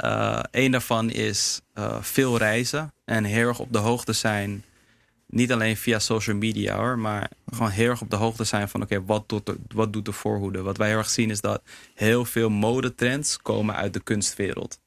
een 0.51 0.71
daarvan 0.71 1.11
is 1.11 1.61
veel 2.01 2.39
reizen. 2.39 2.93
En 3.05 3.25
heel 3.25 3.49
erg 3.49 3.59
op 3.59 3.73
de 3.73 3.79
hoogte 3.79 4.13
zijn. 4.13 4.65
Niet 5.31 5.53
alleen 5.53 5.77
via 5.77 5.99
social 5.99 6.37
media 6.37 6.77
hoor. 6.77 6.99
Maar 6.99 7.31
gewoon 7.47 7.71
heel 7.71 7.88
erg 7.88 8.01
op 8.01 8.11
de 8.11 8.17
hoogte 8.17 8.45
zijn 8.45 8.69
van... 8.69 8.83
Oké, 8.83 9.05
wat, 9.05 9.29
doet 9.29 9.47
de, 9.47 9.57
wat 9.69 9.93
doet 9.93 10.05
de 10.05 10.12
voorhoede? 10.12 10.62
Wat 10.62 10.77
wij 10.77 10.88
heel 10.88 10.97
erg 10.97 11.11
zien 11.11 11.31
is 11.31 11.41
dat 11.41 11.62
heel 11.95 12.25
veel 12.25 12.51
modetrends 12.51 13.37
komen 13.37 13.75
uit 13.75 13.93
de 13.93 14.01
kunstwereld. 14.01 14.81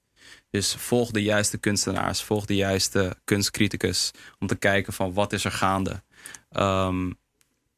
Dus 0.49 0.75
volg 0.75 1.11
de 1.11 1.23
juiste 1.23 1.57
kunstenaars. 1.57 2.23
Volg 2.23 2.45
de 2.45 2.55
juiste 2.55 3.15
kunstcriticus. 3.23 4.11
Om 4.39 4.47
te 4.47 4.55
kijken 4.55 4.93
van 4.93 5.13
wat 5.13 5.33
is 5.33 5.45
er 5.45 5.51
gaande. 5.51 6.03
Ehm, 6.49 7.11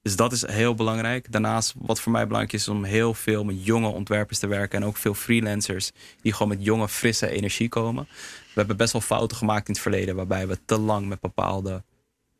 dus 0.01 0.15
dat 0.15 0.31
is 0.31 0.47
heel 0.47 0.75
belangrijk. 0.75 1.31
Daarnaast, 1.31 1.73
wat 1.77 1.99
voor 1.99 2.11
mij 2.11 2.23
belangrijk 2.23 2.53
is, 2.53 2.61
is 2.61 2.67
om 2.67 2.83
heel 2.83 3.13
veel 3.13 3.43
met 3.43 3.65
jonge 3.65 3.87
ontwerpers 3.87 4.39
te 4.39 4.47
werken. 4.47 4.81
En 4.81 4.87
ook 4.87 4.97
veel 4.97 5.13
freelancers 5.13 5.91
die 6.21 6.31
gewoon 6.33 6.47
met 6.47 6.63
jonge, 6.63 6.87
frisse 6.89 7.29
energie 7.29 7.69
komen. 7.69 8.07
We 8.43 8.59
hebben 8.59 8.77
best 8.77 8.91
wel 8.91 9.01
fouten 9.01 9.37
gemaakt 9.37 9.67
in 9.67 9.73
het 9.73 9.81
verleden. 9.81 10.15
Waarbij 10.15 10.47
we 10.47 10.59
te 10.65 10.77
lang 10.77 11.07
met 11.07 11.19
bepaalde 11.19 11.83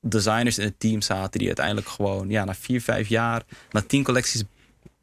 designers 0.10 0.58
in 0.58 0.66
het 0.66 0.80
team 0.80 1.02
zaten. 1.02 1.38
Die 1.40 1.48
uiteindelijk 1.48 1.88
gewoon, 1.88 2.30
ja, 2.30 2.44
na 2.46 2.56
vier, 2.56 2.82
vijf 2.82 3.08
jaar, 3.08 3.42
na 3.72 3.82
tien 3.82 4.04
collecties, 4.04 4.44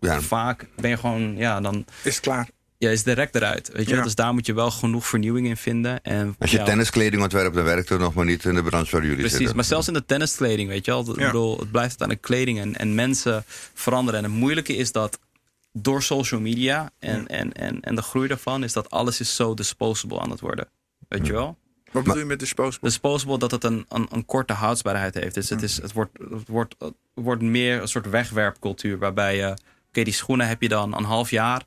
Ja. 0.01 0.21
vaak 0.21 0.67
ben 0.77 0.91
je 0.91 0.97
gewoon, 0.97 1.37
ja, 1.37 1.61
dan 1.61 1.85
Is 2.03 2.15
het 2.15 2.25
klaar? 2.25 2.49
ja, 2.79 2.91
is 2.91 3.03
direct 3.03 3.35
eruit. 3.35 3.71
Weet 3.73 3.89
je? 3.89 3.95
Ja. 3.95 4.03
Dus 4.03 4.15
daar 4.15 4.33
moet 4.35 4.47
je 4.47 4.53
wel 4.55 4.71
genoeg 4.71 5.07
vernieuwing 5.07 5.47
in 5.47 5.57
vinden. 5.57 6.03
En, 6.03 6.35
Als 6.39 6.51
je 6.51 6.57
ja, 6.59 6.65
tenniskleding 6.65 7.23
ontwerpt, 7.23 7.55
dan 7.55 7.65
werkt 7.65 7.89
het 7.89 8.01
nog 8.01 8.15
maar 8.15 8.25
niet 8.25 8.45
in 8.45 8.55
de 8.55 8.63
branche 8.63 8.91
waar 8.91 9.03
jullie 9.03 9.17
Precies, 9.19 9.37
zitten. 9.37 9.57
maar 9.57 9.65
zelfs 9.65 9.89
in 9.89 9.95
de 9.95 10.05
tenniskleding, 10.07 10.69
weet 10.69 10.85
je 10.85 10.91
wel. 10.91 11.11
Ik 11.11 11.19
Ja. 11.19 11.27
bedoel, 11.27 11.51
het 11.59 11.71
blijft 11.71 12.01
uiteindelijk 12.01 12.23
kleding 12.27 12.59
en, 12.61 12.77
en 12.77 12.95
mensen 12.95 13.45
veranderen. 13.75 14.25
En 14.25 14.31
het 14.31 14.39
moeilijke 14.41 14.77
is 14.77 14.93
dat 14.93 15.19
door 15.73 16.03
social 16.03 16.41
media 16.41 16.91
en, 16.99 17.27
en, 17.29 17.53
en, 17.53 17.81
en 17.81 17.95
de 17.95 18.03
groei 18.03 18.29
daarvan... 18.29 18.65
is 18.65 18.73
dat 18.73 18.91
alles 18.91 19.21
is 19.21 19.35
zo 19.37 19.55
disposable 19.55 20.21
aan 20.21 20.31
het 20.31 20.41
worden. 20.41 20.69
Weet 21.09 21.27
je 21.27 21.33
wel? 21.33 21.57
Wat 21.91 22.03
bedoel 22.03 22.19
je 22.19 22.25
met 22.25 22.39
disposable? 22.39 22.89
Disposable 22.89 23.39
dat 23.39 23.51
het 23.51 23.65
een, 23.65 23.85
een, 23.89 24.07
een 24.11 24.27
korte 24.27 24.53
houdsbaarheid 24.53 25.15
heeft. 25.15 25.35
Dus 25.35 25.49
het, 25.49 25.63
is, 25.63 25.77
het, 25.83 25.93
wordt, 25.93 26.19
het, 26.31 26.49
wordt, 26.49 26.75
het 26.79 26.95
wordt 27.15 27.43
meer 27.43 27.81
een 27.81 27.89
soort 27.89 28.11
wegwerpcultuur... 28.11 28.99
waarbij 28.99 29.37
je, 29.37 29.57
oké, 29.89 30.03
die 30.03 30.13
schoenen 30.13 30.49
heb 30.49 30.63
je 30.63 30.69
dan 30.69 30.97
een 30.97 31.05
half 31.05 31.31
jaar. 31.31 31.63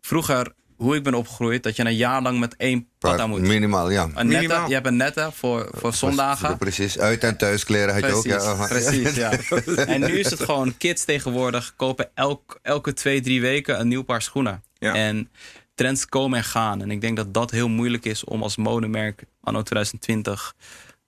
Vroeger, 0.00 0.52
hoe 0.76 0.96
ik 0.96 1.02
ben 1.02 1.14
opgegroeid... 1.14 1.62
dat 1.62 1.76
je 1.76 1.84
een 1.84 1.96
jaar 1.96 2.22
lang 2.22 2.38
met 2.38 2.56
één 2.56 2.88
pad 2.98 3.20
aan 3.20 3.28
moet. 3.28 3.40
Minimaal, 3.40 3.90
ja. 3.90 4.02
Een 4.02 4.10
nette, 4.10 4.24
Minimaal. 4.24 4.68
je 4.68 4.74
hebt 4.74 4.86
een 4.86 4.96
nette 4.96 5.30
voor, 5.32 5.68
voor 5.72 5.94
zondagen. 5.94 6.58
Precies, 6.58 6.98
uit- 6.98 7.24
en 7.24 7.36
thuiskleren 7.36 7.94
had 7.94 8.04
je 8.04 8.12
ook. 8.12 8.22
Precies, 8.68 9.14
Ja, 9.14 9.36
precies 9.36 9.76
ja. 9.76 9.84
En 9.94 10.00
nu 10.00 10.18
is 10.18 10.30
het 10.30 10.40
gewoon, 10.40 10.76
kids 10.76 11.04
tegenwoordig 11.04 11.72
kopen 11.76 12.08
elk, 12.14 12.58
elke 12.62 12.92
twee, 12.92 13.20
drie 13.20 13.40
weken 13.40 13.80
een 13.80 13.88
nieuw 13.88 14.02
paar 14.04 14.22
schoenen. 14.22 14.62
Ja. 14.78 14.94
En 14.94 15.30
trends 15.76 16.06
komen 16.06 16.38
en 16.38 16.44
gaan. 16.44 16.82
En 16.82 16.90
ik 16.90 17.00
denk 17.00 17.16
dat 17.16 17.34
dat 17.34 17.50
heel 17.50 17.68
moeilijk 17.68 18.04
is 18.04 18.24
om 18.24 18.42
als 18.42 18.56
modemerk 18.56 19.24
anno 19.40 19.62
2020 19.62 20.54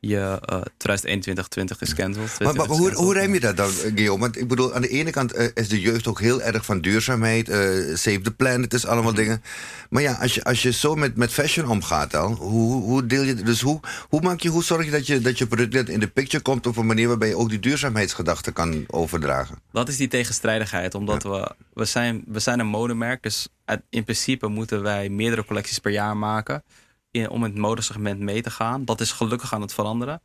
je 0.01 0.41
uh, 0.53 0.61
2021 0.77 1.49
20 1.49 1.81
is 1.81 1.95
cancelled. 1.95 2.39
Maar, 2.41 2.55
maar 2.55 2.67
hoe, 2.67 2.93
hoe 2.93 3.29
je 3.33 3.41
dat 3.41 3.57
dan, 3.57 3.71
Guillaume? 3.71 4.21
Want 4.21 4.41
ik 4.41 4.49
bedoel, 4.49 4.75
aan 4.75 4.83
de 4.83 4.89
ene 4.89 5.11
kant 5.11 5.37
uh, 5.37 5.47
is 5.55 5.69
de 5.69 5.81
jeugd 5.81 6.07
ook 6.07 6.21
heel 6.21 6.43
erg 6.43 6.65
van 6.65 6.81
duurzaamheid. 6.81 7.49
Uh, 7.49 7.57
save 7.97 8.21
the 8.21 8.31
planet 8.31 8.75
is 8.75 8.87
allemaal 8.87 9.13
Mhm. 9.13 9.21
dingen. 9.21 9.43
Maar 9.91 10.03
ja, 10.03 10.13
als 10.13 10.35
je, 10.35 10.45
als 10.45 10.63
je 10.63 10.73
zo 10.73 10.95
met, 10.95 11.17
met 11.17 11.33
fashion 11.33 11.69
omgaat 11.69 12.11
dan, 12.11 12.33
hoe, 12.33 12.83
hoe 12.83 13.07
deel 13.07 13.23
je... 13.23 13.35
Dus 13.35 13.61
hoe, 13.61 13.81
hoe, 14.09 14.21
maak 14.21 14.41
je, 14.41 14.49
hoe 14.49 14.65
zorg 14.65 14.85
je 14.85 14.91
dat 14.91 15.07
je, 15.07 15.21
dat 15.21 15.39
je 15.39 15.47
product 15.47 15.89
in 15.89 16.01
de 16.01 16.09
picture 16.09 16.43
komt... 16.43 16.67
op 16.67 16.77
een 16.77 16.87
manier 16.87 17.09
waarbij 17.09 17.29
je 17.29 17.37
ook 17.37 17.49
die 17.49 17.61
duurzaamheidsgedachte 17.61 18.53
kan 18.53 18.85
overdragen? 18.87 19.59
Dat 19.73 19.89
is 19.89 19.97
die 19.97 20.09
tegenstrijdigheid, 20.09 20.95
omdat 20.95 21.23
we, 21.23 21.55
we, 21.73 21.85
zijn, 21.85 22.25
we 22.27 22.39
zijn 22.39 22.61
een 22.61 22.67
modemerk. 22.67 23.23
Dus 23.23 23.49
in 23.91 24.05
principe 24.05 24.49
moeten 24.49 24.83
wij 24.83 25.09
meerdere 25.09 25.45
collecties 25.45 25.79
per 25.79 25.93
jaar 25.93 26.17
maken... 26.17 26.63
In, 27.11 27.29
om 27.29 27.45
in 27.45 27.51
het 27.51 27.61
modesegment 27.61 28.21
mee 28.21 28.43
te 28.43 28.51
gaan. 28.51 28.85
Dat 28.85 29.01
is 29.01 29.13
gelukkig 29.13 29.55
aan 29.55 29.61
het 29.61 29.75
veranderen. 29.75 30.21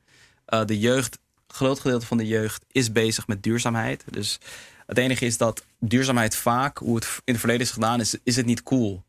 Uh, 0.49 0.65
de 0.65 0.79
jeugd, 0.79 1.19
groot 1.47 1.79
gedeelte 1.79 2.05
van 2.05 2.17
de 2.17 2.27
jeugd 2.27 2.65
is 2.71 2.91
bezig 2.91 3.27
met 3.27 3.43
duurzaamheid. 3.43 4.03
Dus 4.09 4.39
het 4.85 4.97
enige 4.97 5.25
is 5.25 5.37
dat 5.37 5.65
duurzaamheid 5.79 6.35
vaak, 6.35 6.77
hoe 6.77 6.95
het 6.95 7.05
in 7.05 7.33
het 7.33 7.39
verleden 7.39 7.65
is 7.65 7.71
gedaan, 7.71 7.99
is, 7.99 8.17
is 8.23 8.35
het 8.35 8.45
niet 8.45 8.63
cool. 8.63 9.03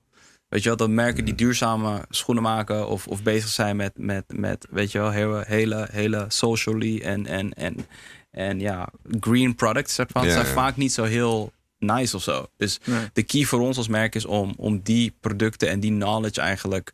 Weet 0.49 0.63
je 0.63 0.69
wel, 0.69 0.79
dat 0.79 0.91
merken 0.91 1.25
die 1.25 1.35
duurzame 1.35 2.05
schoenen 2.09 2.43
maken 2.45 2.89
of, 2.89 3.07
of 3.07 3.23
bezig 3.23 3.49
zijn 3.49 3.77
met, 3.77 3.93
met, 3.99 4.25
met 4.29 4.67
weet 4.71 4.93
je 4.93 4.99
wel, 4.99 5.11
hele, 5.11 5.45
hele, 5.47 5.89
hele 5.93 6.25
socially 6.29 7.01
en, 7.01 7.27
en, 7.27 7.53
en, 7.53 7.87
en 8.31 8.61
ja, 8.61 8.89
green 9.21 9.55
products. 9.55 9.95
Zeg 9.95 10.07
maar. 10.13 10.25
Ja, 10.25 10.33
zijn 10.33 10.47
ja. 10.47 10.53
vaak 10.53 10.77
niet 10.77 10.93
zo 10.93 11.05
heel 11.05 11.53
nice 11.79 12.17
of 12.17 12.23
zo. 12.23 12.47
Dus 12.57 12.79
Nee. 12.85 13.11
de 13.13 13.23
key 13.23 13.45
voor 13.45 13.61
ons 13.61 13.77
als 13.77 13.89
merk 13.89 14.15
is 14.15 14.25
om, 14.25 14.55
om 14.57 14.81
die 14.83 15.15
producten 15.21 15.69
en 15.69 15.81
die 15.81 15.91
knowledge 15.91 16.41
eigenlijk 16.41 16.93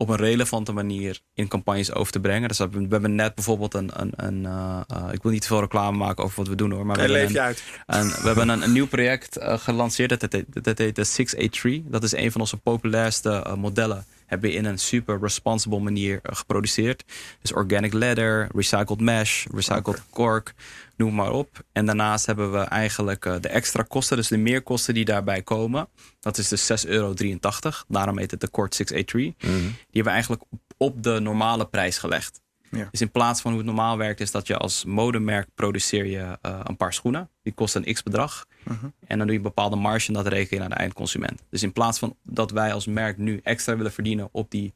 op 0.00 0.08
een 0.08 0.16
relevante 0.16 0.72
manier 0.72 1.20
in 1.34 1.48
campagnes 1.48 1.92
over 1.92 2.12
te 2.12 2.20
brengen. 2.20 2.48
Dus 2.48 2.58
we 2.58 2.86
hebben, 2.88 3.14
net 3.14 3.34
bijvoorbeeld 3.34 3.74
een, 3.74 3.90
een, 3.92 4.12
een 4.16 4.42
uh, 4.42 4.80
uh, 4.92 5.12
ik 5.12 5.22
wil 5.22 5.32
niet 5.32 5.40
te 5.40 5.46
veel 5.46 5.60
reclame 5.60 5.96
maken 5.96 6.24
over 6.24 6.36
wat 6.36 6.48
we 6.48 6.54
doen 6.54 6.70
hoor, 6.70 6.86
maar 6.86 6.96
we 6.96 7.08
leef 7.08 7.28
een, 7.28 7.40
uit. 7.40 7.62
we 7.86 8.26
hebben 8.26 8.48
een, 8.48 8.62
een 8.62 8.72
nieuw 8.72 8.86
project 8.86 9.38
uh, 9.38 9.58
gelanceerd. 9.58 10.20
Dat 10.20 10.32
heet, 10.32 10.64
dat 10.64 10.78
heet 10.78 10.96
de 10.96 11.04
683. 11.04 11.90
Dat 11.90 12.02
is 12.02 12.12
een 12.12 12.32
van 12.32 12.40
onze 12.40 12.56
populairste 12.56 13.54
modellen. 13.58 14.04
Hebben 14.30 14.50
we 14.50 14.56
in 14.56 14.64
een 14.64 14.78
super 14.78 15.20
responsible 15.20 15.78
manier 15.78 16.14
uh, 16.14 16.36
geproduceerd. 16.36 17.04
Dus 17.40 17.52
organic 17.52 17.92
leather, 17.92 18.48
recycled 18.54 19.00
mesh, 19.00 19.46
recycled 19.52 19.86
okay. 19.86 20.00
cork, 20.10 20.54
noem 20.96 21.14
maar 21.14 21.32
op. 21.32 21.64
En 21.72 21.86
daarnaast 21.86 22.26
hebben 22.26 22.52
we 22.52 22.58
eigenlijk 22.58 23.24
uh, 23.24 23.34
de 23.40 23.48
extra 23.48 23.82
kosten, 23.82 24.16
dus 24.16 24.28
de 24.28 24.36
meerkosten 24.36 24.94
die 24.94 25.04
daarbij 25.04 25.42
komen. 25.42 25.88
Dat 26.20 26.38
is 26.38 26.48
dus 26.48 26.84
6,83 26.86 26.90
euro. 26.90 27.14
Daarom 27.88 28.18
heet 28.18 28.30
het 28.30 28.40
de 28.40 28.48
Cord 28.48 28.74
683. 28.74 29.50
Mm 29.50 29.56
-hmm. 29.56 29.68
Die 29.68 30.02
hebben 30.02 30.04
we 30.04 30.10
eigenlijk 30.10 30.42
op 30.76 31.02
de 31.02 31.20
normale 31.20 31.66
prijs 31.66 31.98
gelegd. 31.98 32.40
Ja. 32.70 32.88
Dus 32.90 33.00
in 33.00 33.10
plaats 33.10 33.40
van 33.40 33.50
hoe 33.50 33.60
het 33.60 33.70
normaal 33.70 33.96
werkt, 33.96 34.20
is 34.20 34.30
dat 34.30 34.46
je 34.46 34.56
als 34.56 34.84
modemerk 34.84 35.48
produceer 35.54 36.06
je 36.06 36.38
uh, 36.46 36.60
een 36.62 36.76
paar 36.76 36.92
schoenen. 36.92 37.30
Die 37.42 37.52
kosten 37.52 37.88
een 37.88 37.94
x 37.94 38.02
bedrag. 38.02 38.46
Uh 38.64 38.80
-huh. 38.80 38.90
En 39.06 39.18
dan 39.18 39.18
doe 39.18 39.30
je 39.30 39.36
een 39.36 39.42
bepaalde 39.42 39.76
marge 39.76 40.08
en 40.08 40.14
dat 40.14 40.26
reken 40.26 40.56
je 40.56 40.60
naar 40.60 40.68
de 40.68 40.74
eindconsument. 40.74 41.42
Dus 41.50 41.62
in 41.62 41.72
plaats 41.72 41.98
van 41.98 42.16
dat 42.22 42.50
wij 42.50 42.72
als 42.72 42.86
merk 42.86 43.16
nu 43.16 43.40
extra 43.42 43.76
willen 43.76 43.92
verdienen 43.92 44.28
op 44.32 44.50
die 44.50 44.74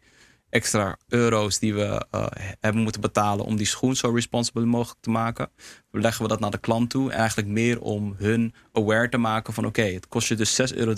extra 0.55 0.99
euro's 1.09 1.59
die 1.59 1.75
we 1.75 2.07
uh, 2.15 2.27
hebben 2.61 2.83
moeten 2.83 3.01
betalen 3.01 3.45
om 3.45 3.57
die 3.57 3.67
schoen 3.67 3.97
zo 3.97 4.11
responsible 4.11 4.65
mogelijk 4.65 5.01
te 5.01 5.11
maken, 5.11 5.51
leggen 5.91 6.23
we 6.23 6.29
dat 6.29 6.41
naar 6.41 6.51
de 6.51 6.59
klant 6.59 6.91
toe. 6.91 7.11
En 7.11 7.19
eigenlijk 7.19 7.49
meer 7.49 7.81
om 7.81 8.15
hun 8.19 8.55
aware 8.73 9.09
te 9.09 9.19
maken 9.19 9.53
van 9.53 9.67
oké, 9.67 9.81
okay, 9.81 9.95
het 9.95 10.09
kost 10.09 10.29
je 10.29 10.35
dus 10.35 10.73
6,83 10.73 10.79
euro 10.79 10.95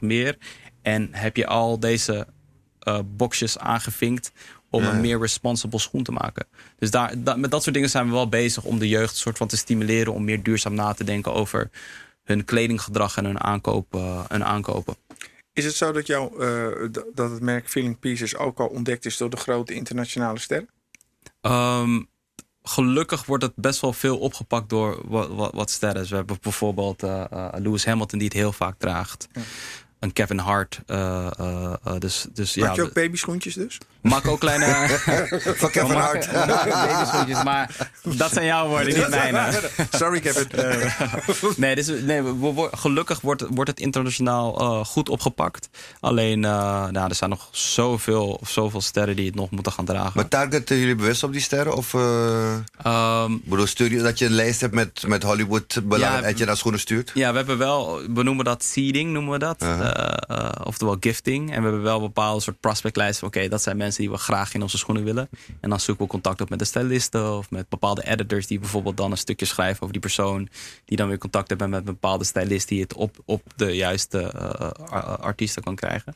meer. 0.00 0.38
En 0.82 1.08
heb 1.12 1.36
je 1.36 1.46
al 1.46 1.80
deze 1.80 2.26
uh, 2.88 2.98
boxjes 3.16 3.58
aangevinkt 3.58 4.32
om 4.70 4.82
ja. 4.82 4.90
een 4.90 5.00
meer 5.00 5.20
responsible 5.20 5.78
schoen 5.78 6.02
te 6.02 6.12
maken. 6.12 6.46
Dus 6.78 6.90
daar, 6.90 7.22
da, 7.22 7.36
met 7.36 7.50
dat 7.50 7.62
soort 7.62 7.74
dingen 7.74 7.90
zijn 7.90 8.06
we 8.06 8.12
wel 8.12 8.28
bezig 8.28 8.64
om 8.64 8.78
de 8.78 8.88
jeugd 8.88 9.16
soort 9.16 9.36
van 9.36 9.48
te 9.48 9.56
stimuleren 9.56 10.12
om 10.12 10.24
meer 10.24 10.42
duurzaam 10.42 10.74
na 10.74 10.92
te 10.92 11.04
denken 11.04 11.32
over 11.32 11.70
hun 12.24 12.44
kledinggedrag 12.44 13.16
en 13.16 13.24
hun, 13.24 13.40
aankoop, 13.40 13.94
uh, 13.94 14.24
hun 14.28 14.44
aankopen. 14.44 14.96
Is 15.52 15.64
het 15.64 15.74
zo 15.74 15.92
dat, 15.92 16.06
jou, 16.06 16.44
uh, 16.44 16.88
dat 17.14 17.30
het 17.30 17.40
merk 17.40 17.68
Feeling 17.68 17.98
Pieces 17.98 18.36
ook 18.36 18.60
al 18.60 18.66
ontdekt 18.66 19.04
is 19.04 19.16
door 19.16 19.30
de 19.30 19.36
grote 19.36 19.74
internationale 19.74 20.38
sterren? 20.38 20.68
Um, 21.40 22.08
gelukkig 22.62 23.24
wordt 23.24 23.42
het 23.42 23.52
best 23.56 23.80
wel 23.80 23.92
veel 23.92 24.18
opgepakt 24.18 24.68
door 24.68 25.00
wat, 25.04 25.28
wat, 25.28 25.52
wat 25.54 25.70
sterren. 25.70 26.00
Dus 26.00 26.10
we 26.10 26.16
hebben 26.16 26.38
bijvoorbeeld 26.40 27.02
uh, 27.02 27.48
Lewis 27.52 27.84
Hamilton 27.84 28.18
die 28.18 28.28
het 28.28 28.36
heel 28.36 28.52
vaak 28.52 28.78
draagt. 28.78 29.28
Ja 29.32 29.42
een 30.00 30.12
Kevin 30.12 30.38
Hart. 30.38 30.80
Uh, 30.86 31.30
uh, 31.40 31.72
uh, 31.86 31.98
dus, 31.98 32.26
dus, 32.32 32.56
Maak 32.56 32.68
ja, 32.68 32.74
je 32.74 32.82
ook 32.82 32.94
babyschoentjes 32.94 33.54
dus? 33.54 33.78
Maak 34.02 34.28
ook 34.28 34.40
kleine... 34.40 34.88
Van 35.56 35.70
Kevin 35.70 35.96
Hart. 35.96 36.32
maar 37.44 37.90
dat 38.02 38.32
zijn 38.32 38.46
jouw 38.46 38.68
woorden, 38.68 38.98
niet 38.98 39.08
mijne. 39.08 39.70
Sorry 39.90 40.20
Kevin. 40.20 40.46
nee, 41.56 41.74
dus, 41.74 41.86
nee 41.86 42.22
we, 42.22 42.54
we, 42.54 42.68
gelukkig 42.72 43.20
wordt, 43.20 43.44
wordt 43.50 43.70
het 43.70 43.80
internationaal 43.80 44.60
uh, 44.60 44.84
goed 44.84 45.08
opgepakt. 45.08 45.68
Alleen, 46.00 46.42
uh, 46.42 46.88
nou, 46.88 47.08
er 47.08 47.14
zijn 47.14 47.30
nog 47.30 47.48
zoveel, 47.50 48.40
zoveel 48.46 48.80
sterren 48.80 49.16
die 49.16 49.26
het 49.26 49.34
nog 49.34 49.50
moeten 49.50 49.72
gaan 49.72 49.84
dragen. 49.84 50.12
Maar 50.14 50.28
targeten 50.28 50.78
jullie 50.78 50.94
bewust 50.94 51.22
op 51.22 51.32
die 51.32 51.40
sterren? 51.40 51.76
Of 51.76 51.92
uh, 51.92 52.54
um, 52.86 53.42
bedoel, 53.44 53.66
je 53.74 54.02
dat 54.02 54.18
je 54.18 54.24
een 54.24 54.32
lijst 54.32 54.60
hebt 54.60 54.74
met, 54.74 55.02
met 55.06 55.22
Hollywood 55.22 55.80
ja, 55.96 56.22
en 56.22 56.36
je 56.36 56.44
naar 56.44 56.56
schoenen 56.56 56.80
stuurt? 56.80 57.10
Ja, 57.14 57.30
we 57.30 57.36
hebben 57.36 57.58
wel, 57.58 58.00
we 58.14 58.22
noemen 58.22 58.44
dat 58.44 58.64
seeding, 58.64 59.12
noemen 59.12 59.32
we 59.32 59.38
dat. 59.38 59.62
-huh. 59.62 60.08
Uh, 60.30 60.48
oftewel 60.64 60.96
gifting. 61.00 61.52
En 61.52 61.56
we 61.56 61.62
hebben 61.62 61.82
wel 61.82 61.96
een 61.96 62.02
bepaalde 62.02 62.40
soort 62.40 62.60
prospectlijsten. 62.60 63.26
Oké, 63.26 63.36
okay, 63.36 63.48
dat 63.48 63.62
zijn 63.62 63.76
mensen 63.76 63.89
die 63.96 64.10
we 64.10 64.16
graag 64.16 64.54
in 64.54 64.62
onze 64.62 64.78
schoenen 64.78 65.04
willen. 65.04 65.28
En 65.60 65.70
dan 65.70 65.80
zoeken 65.80 66.04
we 66.04 66.10
contact 66.10 66.40
op 66.40 66.50
met 66.50 66.58
de 66.58 66.64
stylisten 66.64 67.36
of 67.36 67.50
met 67.50 67.68
bepaalde 67.68 68.06
editors 68.06 68.46
die 68.46 68.58
bijvoorbeeld 68.58 68.96
dan 68.96 69.10
een 69.10 69.16
stukje 69.16 69.46
schrijven 69.46 69.80
over 69.80 69.92
die 69.92 70.00
persoon. 70.00 70.48
Die 70.84 70.96
dan 70.96 71.08
weer 71.08 71.18
contact 71.18 71.48
hebben 71.48 71.70
met 71.70 71.78
een 71.78 71.84
bepaalde 71.84 72.24
stylist 72.24 72.68
die 72.68 72.80
het 72.80 72.94
op, 72.94 73.16
op 73.24 73.42
de 73.56 73.76
juiste 73.76 74.32
uh, 74.34 75.14
artiesten 75.18 75.62
kan 75.62 75.74
krijgen. 75.74 76.12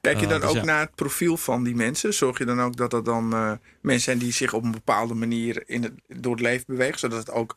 Kijk 0.00 0.20
je 0.20 0.26
dan 0.26 0.40
dus 0.40 0.48
ook 0.48 0.54
ja. 0.54 0.64
naar 0.64 0.80
het 0.80 0.94
profiel 0.94 1.36
van 1.36 1.64
die 1.64 1.74
mensen? 1.74 2.14
Zorg 2.14 2.38
je 2.38 2.44
dan 2.44 2.60
ook 2.60 2.76
dat 2.76 2.90
dat 2.90 3.04
dan 3.04 3.28
mensen 3.80 4.04
zijn 4.04 4.18
die 4.18 4.32
zich 4.32 4.52
op 4.52 4.64
een 4.64 4.70
bepaalde 4.70 5.14
manier 5.14 5.62
in 5.66 5.82
het, 5.82 5.92
door 6.06 6.32
het 6.32 6.40
leven 6.40 6.64
bewegen, 6.66 6.98
zodat 6.98 7.18
het 7.18 7.30
ook 7.30 7.56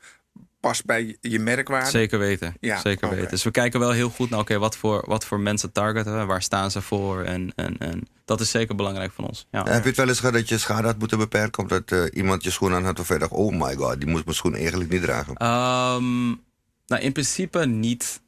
past 0.60 0.86
bij 0.86 1.18
je 1.22 1.40
merkwaarde? 1.40 1.90
Zeker 1.90 2.20
weten. 2.20 2.56
Ja, 2.60 2.80
Zeker 2.80 3.06
okay. 3.06 3.18
weten. 3.18 3.32
Dus 3.32 3.44
we 3.44 3.52
kijken 3.52 3.80
wel 3.80 3.92
heel 3.92 4.10
goed 4.10 4.30
naar 4.30 4.40
oké, 4.40 4.52
okay, 4.52 4.62
wat, 4.64 4.78
voor, 4.78 5.04
wat 5.08 5.26
voor 5.26 5.40
mensen 5.40 5.72
targeten 5.72 6.20
we, 6.20 6.26
waar 6.26 6.42
staan 6.42 6.72
ze 6.72 6.82
voor 6.82 7.24
en, 7.24 7.52
en, 7.56 7.78
en 7.78 8.08
dat 8.26 8.42
is 8.42 8.50
zeker 8.50 8.76
belangrijk 8.76 9.12
van 9.12 9.28
ons. 9.28 9.48
Ja. 9.52 9.64
Heb 9.64 9.82
je 9.82 9.88
het 9.88 9.98
wel 9.98 10.08
eens 10.08 10.20
gehad 10.20 10.34
dat 10.34 10.50
je 10.50 10.58
schade 10.58 10.88
had 10.88 11.00
moeten 11.00 11.18
beperken 11.18 11.64
omdat 11.64 11.92
uh, 11.92 12.04
iemand 12.14 12.44
je 12.44 12.52
schoen 12.52 12.74
aan 12.74 12.86
had 12.86 13.00
of 13.00 13.08
je 13.08 13.18
dacht, 13.18 13.32
oh 13.32 13.56
my 13.56 13.76
god, 13.76 14.00
die 14.00 14.10
moest 14.10 14.26
mijn 14.26 14.38
schoen 14.38 14.56
eigenlijk 14.56 14.92
niet 14.92 15.02
dragen? 15.02 15.32
Um, 15.32 16.42
nou, 16.88 17.02
in 17.02 17.12
principe 17.12 17.66
niet. 17.66 18.22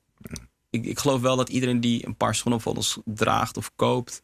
Ik, 0.69 0.85
ik 0.85 0.99
geloof 0.99 1.21
wel 1.21 1.35
dat 1.35 1.49
iedereen 1.49 1.79
die 1.79 2.05
een 2.05 2.15
paar 2.15 2.35
schoenen 2.35 2.61
van 2.61 2.75
ons 2.75 2.99
draagt 3.05 3.57
of 3.57 3.71
koopt, 3.75 4.21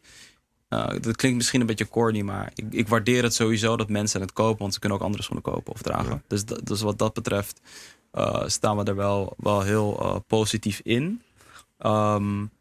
uh, 0.69 0.87
dat 0.87 1.15
klinkt 1.15 1.37
misschien 1.37 1.61
een 1.61 1.67
beetje 1.67 1.87
corny, 1.87 2.21
maar 2.21 2.51
ik, 2.55 2.65
ik, 2.69 2.87
waardeer 2.87 3.23
het 3.23 3.33
sowieso 3.33 3.77
dat 3.77 3.89
mensen 3.89 4.21
het 4.21 4.33
kopen, 4.33 4.59
want 4.59 4.73
ze 4.73 4.79
kunnen 4.79 4.97
ook 4.97 5.03
andere 5.03 5.23
schoenen 5.23 5.51
kopen 5.51 5.73
of 5.73 5.81
dragen. 5.81 6.11
Ja. 6.11 6.21
Dus, 6.27 6.45
dus 6.45 6.81
wat 6.81 6.97
dat 6.97 7.13
betreft 7.13 7.61
uh, 8.17 8.43
staan 8.45 8.77
we 8.77 8.83
er 8.83 8.95
wel, 8.95 9.33
wel 9.37 9.61
heel 9.61 9.99
uh, 10.01 10.15
positief 10.27 10.79
in. 10.83 11.21
Um, 11.79 12.51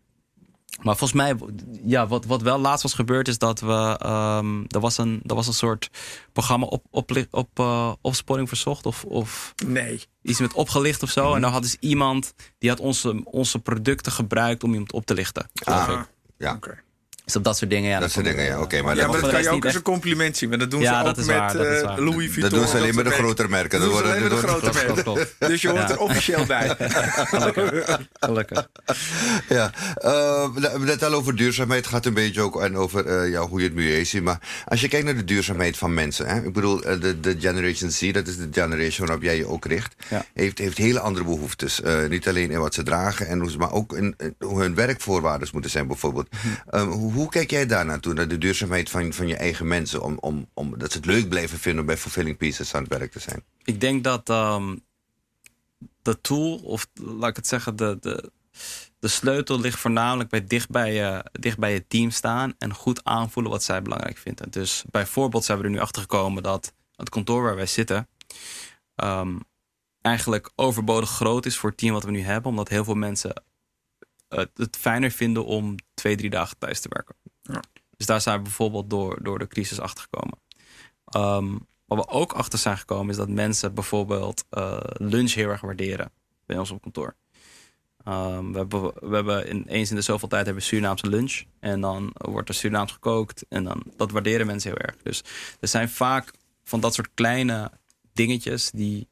maar 0.82 0.96
volgens 0.96 1.12
mij, 1.12 1.36
ja, 1.84 2.06
wat, 2.06 2.24
wat 2.24 2.42
wel 2.42 2.58
laatst 2.58 2.82
was 2.82 2.94
gebeurd, 2.94 3.28
is 3.28 3.38
dat 3.38 3.60
we. 3.60 4.00
Um, 4.06 4.64
er, 4.68 4.80
was 4.80 4.98
een, 4.98 5.22
er 5.26 5.34
was 5.34 5.46
een 5.46 5.52
soort 5.52 5.90
programma 6.32 6.66
op, 6.66 6.84
op, 6.90 7.26
op 7.30 7.58
uh, 7.60 7.92
opsporing 8.00 8.48
verzocht. 8.48 8.86
Of, 8.86 9.04
of 9.04 9.54
nee. 9.66 10.02
iets 10.22 10.40
met 10.40 10.52
opgelicht 10.52 11.02
of 11.02 11.10
zo. 11.10 11.20
Mm 11.20 11.26
-hmm. 11.26 11.36
En 11.36 11.42
dan 11.42 11.52
had 11.52 11.62
dus 11.62 11.76
iemand 11.80 12.34
die 12.58 12.70
had 12.70 12.80
onze, 12.80 13.20
onze 13.24 13.58
producten 13.58 14.12
gebruikt 14.12 14.64
om 14.64 14.72
iemand 14.72 14.92
op 14.92 15.06
te 15.06 15.14
lichten. 15.14 15.50
Ah, 15.64 16.00
ja. 16.38 16.54
Okay. 16.54 16.84
Dus 17.26 17.36
op 17.36 17.44
dat 17.44 17.56
soort 17.56 17.70
dingen, 17.70 17.90
ja. 17.90 18.00
Dat 18.00 18.10
soort 18.10 18.24
dingen, 18.24 18.44
ja. 18.44 18.54
Oké, 18.54 18.62
okay, 18.62 18.80
maar, 18.80 18.96
ja, 18.96 19.06
maar 19.06 19.20
dat 19.20 19.30
kan 19.30 19.42
je 19.42 19.48
ook 19.48 19.64
als 19.64 19.74
een 19.74 19.82
compliment 19.82 20.36
zien. 20.36 20.48
Maar 20.48 20.58
dat 20.58 20.70
doen 20.70 20.80
ja, 20.80 21.02
ze 21.02 21.08
ook 21.08 21.16
met 21.16 21.26
waar, 21.26 21.56
uh, 21.56 21.96
Louis 21.96 22.32
Vuitton. 22.32 22.40
Dat 22.40 22.50
doen 22.50 22.66
ze 22.68 22.76
alleen 22.76 22.94
met 22.94 23.04
de 23.04 23.10
grotere 23.10 23.48
merken. 23.48 23.80
Dat 23.80 23.88
doen 23.88 23.98
ze 23.98 24.04
alleen 24.04 24.22
met 24.22 24.30
de 24.30 24.36
grote 24.36 24.70
merken. 24.72 25.26
Dus 25.48 25.62
je 25.62 25.68
hoort 25.68 25.90
er 25.90 25.98
officieel 25.98 26.46
bij. 26.46 26.76
Gelukkig. 26.78 28.00
Gelukkig. 28.20 28.68
Ja, 29.48 29.70
uh, 30.04 30.78
net 30.78 31.02
al 31.02 31.12
over 31.12 31.36
duurzaamheid 31.36 31.86
gaat 31.86 32.06
een 32.06 32.14
beetje 32.14 32.40
ook 32.42 32.62
en 32.62 32.76
over 32.76 33.24
uh, 33.24 33.30
ja, 33.30 33.40
hoe 33.40 33.58
je 33.58 33.66
het 33.66 33.74
milieu 33.74 34.04
ziet. 34.04 34.22
Maar 34.22 34.40
als 34.64 34.80
je 34.80 34.88
kijkt 34.88 35.04
naar 35.04 35.16
de 35.16 35.24
duurzaamheid 35.24 35.76
van 35.76 35.94
mensen. 35.94 36.26
Hè, 36.26 36.42
ik 36.42 36.52
bedoel, 36.52 36.80
de, 36.80 37.20
de 37.20 37.36
Generation 37.40 37.90
Z, 37.90 38.12
dat 38.12 38.26
is 38.26 38.36
de 38.36 38.48
generation 38.52 39.06
waarop 39.06 39.24
jij 39.24 39.36
je 39.36 39.46
ook 39.46 39.64
richt. 39.64 39.94
Ja. 40.08 40.24
Heeft, 40.34 40.58
heeft 40.58 40.78
hele 40.78 41.00
andere 41.00 41.24
behoeftes. 41.24 41.80
Uh, 41.80 42.06
niet 42.08 42.28
alleen 42.28 42.50
in 42.50 42.58
wat 42.58 42.74
ze 42.74 42.82
dragen, 42.82 43.26
en 43.26 43.40
hoe 43.40 43.50
ze, 43.50 43.58
maar 43.58 43.72
ook 43.72 43.92
in, 43.92 44.14
in 44.18 44.34
hoe 44.38 44.60
hun 44.60 44.74
werkvoorwaarden 44.74 45.48
moeten 45.52 45.70
zijn 45.70 45.86
bijvoorbeeld. 45.86 46.28
Hm. 46.40 46.76
Um, 46.78 46.88
hoe, 46.88 47.15
hoe 47.16 47.28
kijk 47.28 47.50
jij 47.50 47.66
daar 47.66 47.84
naartoe, 47.84 48.14
naar 48.14 48.28
de 48.28 48.38
duurzaamheid 48.38 48.90
van, 48.90 49.12
van 49.12 49.26
je 49.26 49.36
eigen 49.36 49.68
mensen? 49.68 50.02
Om, 50.02 50.16
om, 50.20 50.48
om, 50.54 50.78
dat 50.78 50.92
ze 50.92 50.96
het 50.96 51.06
leuk 51.06 51.28
blijven 51.28 51.58
vinden 51.58 51.80
om 51.80 51.86
bij 51.86 51.96
Fulfilling 51.96 52.36
Pieces 52.36 52.74
aan 52.74 52.82
het 52.82 52.98
werk 52.98 53.12
te 53.12 53.18
zijn? 53.18 53.44
Ik 53.64 53.80
denk 53.80 54.04
dat 54.04 54.28
um, 54.28 54.84
de 56.02 56.20
tool, 56.20 56.56
of 56.56 56.86
laat 56.94 57.30
ik 57.30 57.36
het 57.36 57.46
zeggen, 57.46 57.76
de, 57.76 57.96
de, 58.00 58.30
de 58.98 59.08
sleutel 59.08 59.60
ligt 59.60 59.78
voornamelijk 59.78 60.30
bij 60.30 60.46
dicht, 60.46 60.70
bij 60.70 60.94
je, 60.94 61.24
dicht 61.32 61.58
bij 61.58 61.72
je 61.72 61.86
team 61.86 62.10
staan 62.10 62.54
en 62.58 62.74
goed 62.74 63.04
aanvoelen 63.04 63.52
wat 63.52 63.62
zij 63.62 63.82
belangrijk 63.82 64.18
vinden. 64.18 64.50
Dus 64.50 64.84
bijvoorbeeld 64.90 65.44
zijn 65.44 65.58
we 65.58 65.64
er 65.64 65.70
nu 65.70 65.78
achter 65.78 66.02
gekomen 66.02 66.42
dat 66.42 66.72
het 66.96 67.08
kantoor 67.08 67.42
waar 67.42 67.56
wij 67.56 67.66
zitten, 67.66 68.08
ehm, 68.94 69.36
eigenlijk 70.00 70.50
overbodig 70.54 71.10
groot 71.10 71.46
is 71.46 71.56
voor 71.56 71.68
het 71.68 71.78
team 71.78 71.92
wat 71.92 72.04
we 72.04 72.10
nu 72.10 72.22
hebben. 72.22 72.50
Omdat 72.50 72.68
heel 72.68 72.84
veel 72.84 72.94
mensen 72.94 73.42
het, 74.28 74.50
het 74.54 74.76
fijner 74.76 75.10
vinden 75.10 75.44
om 75.44 75.74
twee, 75.94 76.16
drie 76.16 76.30
dagen 76.30 76.58
thuis 76.58 76.80
te 76.80 76.88
werken. 76.88 77.14
Ja. 77.42 77.62
Dus 77.96 78.06
daar 78.06 78.20
zijn 78.20 78.36
we 78.36 78.42
bijvoorbeeld 78.42 78.90
door, 78.90 79.22
door 79.22 79.38
de 79.38 79.46
crisis 79.46 79.80
achter 79.80 80.02
gekomen. 80.10 80.38
Ehm, 81.04 81.58
wat 81.86 81.98
we 81.98 82.08
ook 82.08 82.32
achter 82.32 82.58
zijn 82.58 82.78
gekomen 82.78 83.10
is 83.10 83.16
dat 83.16 83.28
mensen 83.28 83.74
bijvoorbeeld 83.74 84.44
eh, 84.50 84.78
lunch 84.82 85.32
heel 85.32 85.48
erg 85.48 85.60
waarderen 85.60 86.12
bij 86.46 86.58
ons 86.58 86.70
op 86.70 86.82
kantoor. 86.82 87.16
Ehm, 88.04 88.52
we 88.52 88.58
hebben, 88.58 88.82
we 88.82 89.14
hebben 89.14 89.46
in, 89.46 89.64
eens 89.66 89.90
in 89.90 89.96
de 89.96 90.02
zoveel 90.02 90.28
tijd 90.28 90.44
hebben 90.44 90.62
we 90.62 90.68
Surinaamse 90.68 91.08
lunch. 91.08 91.42
En 91.60 91.80
dan 91.80 92.10
wordt 92.14 92.48
er 92.48 92.54
Surinaams 92.54 92.92
gekookt. 92.92 93.44
En 93.48 93.64
dan, 93.64 93.82
dat 93.96 94.10
waarderen 94.10 94.46
mensen 94.46 94.70
heel 94.70 94.78
erg. 94.78 94.96
Dus 95.02 95.24
er 95.60 95.68
zijn 95.68 95.88
vaak 95.88 96.30
van 96.64 96.80
dat 96.80 96.94
soort 96.94 97.10
kleine 97.14 97.70
dingetjes 98.12 98.70
die 98.70 99.08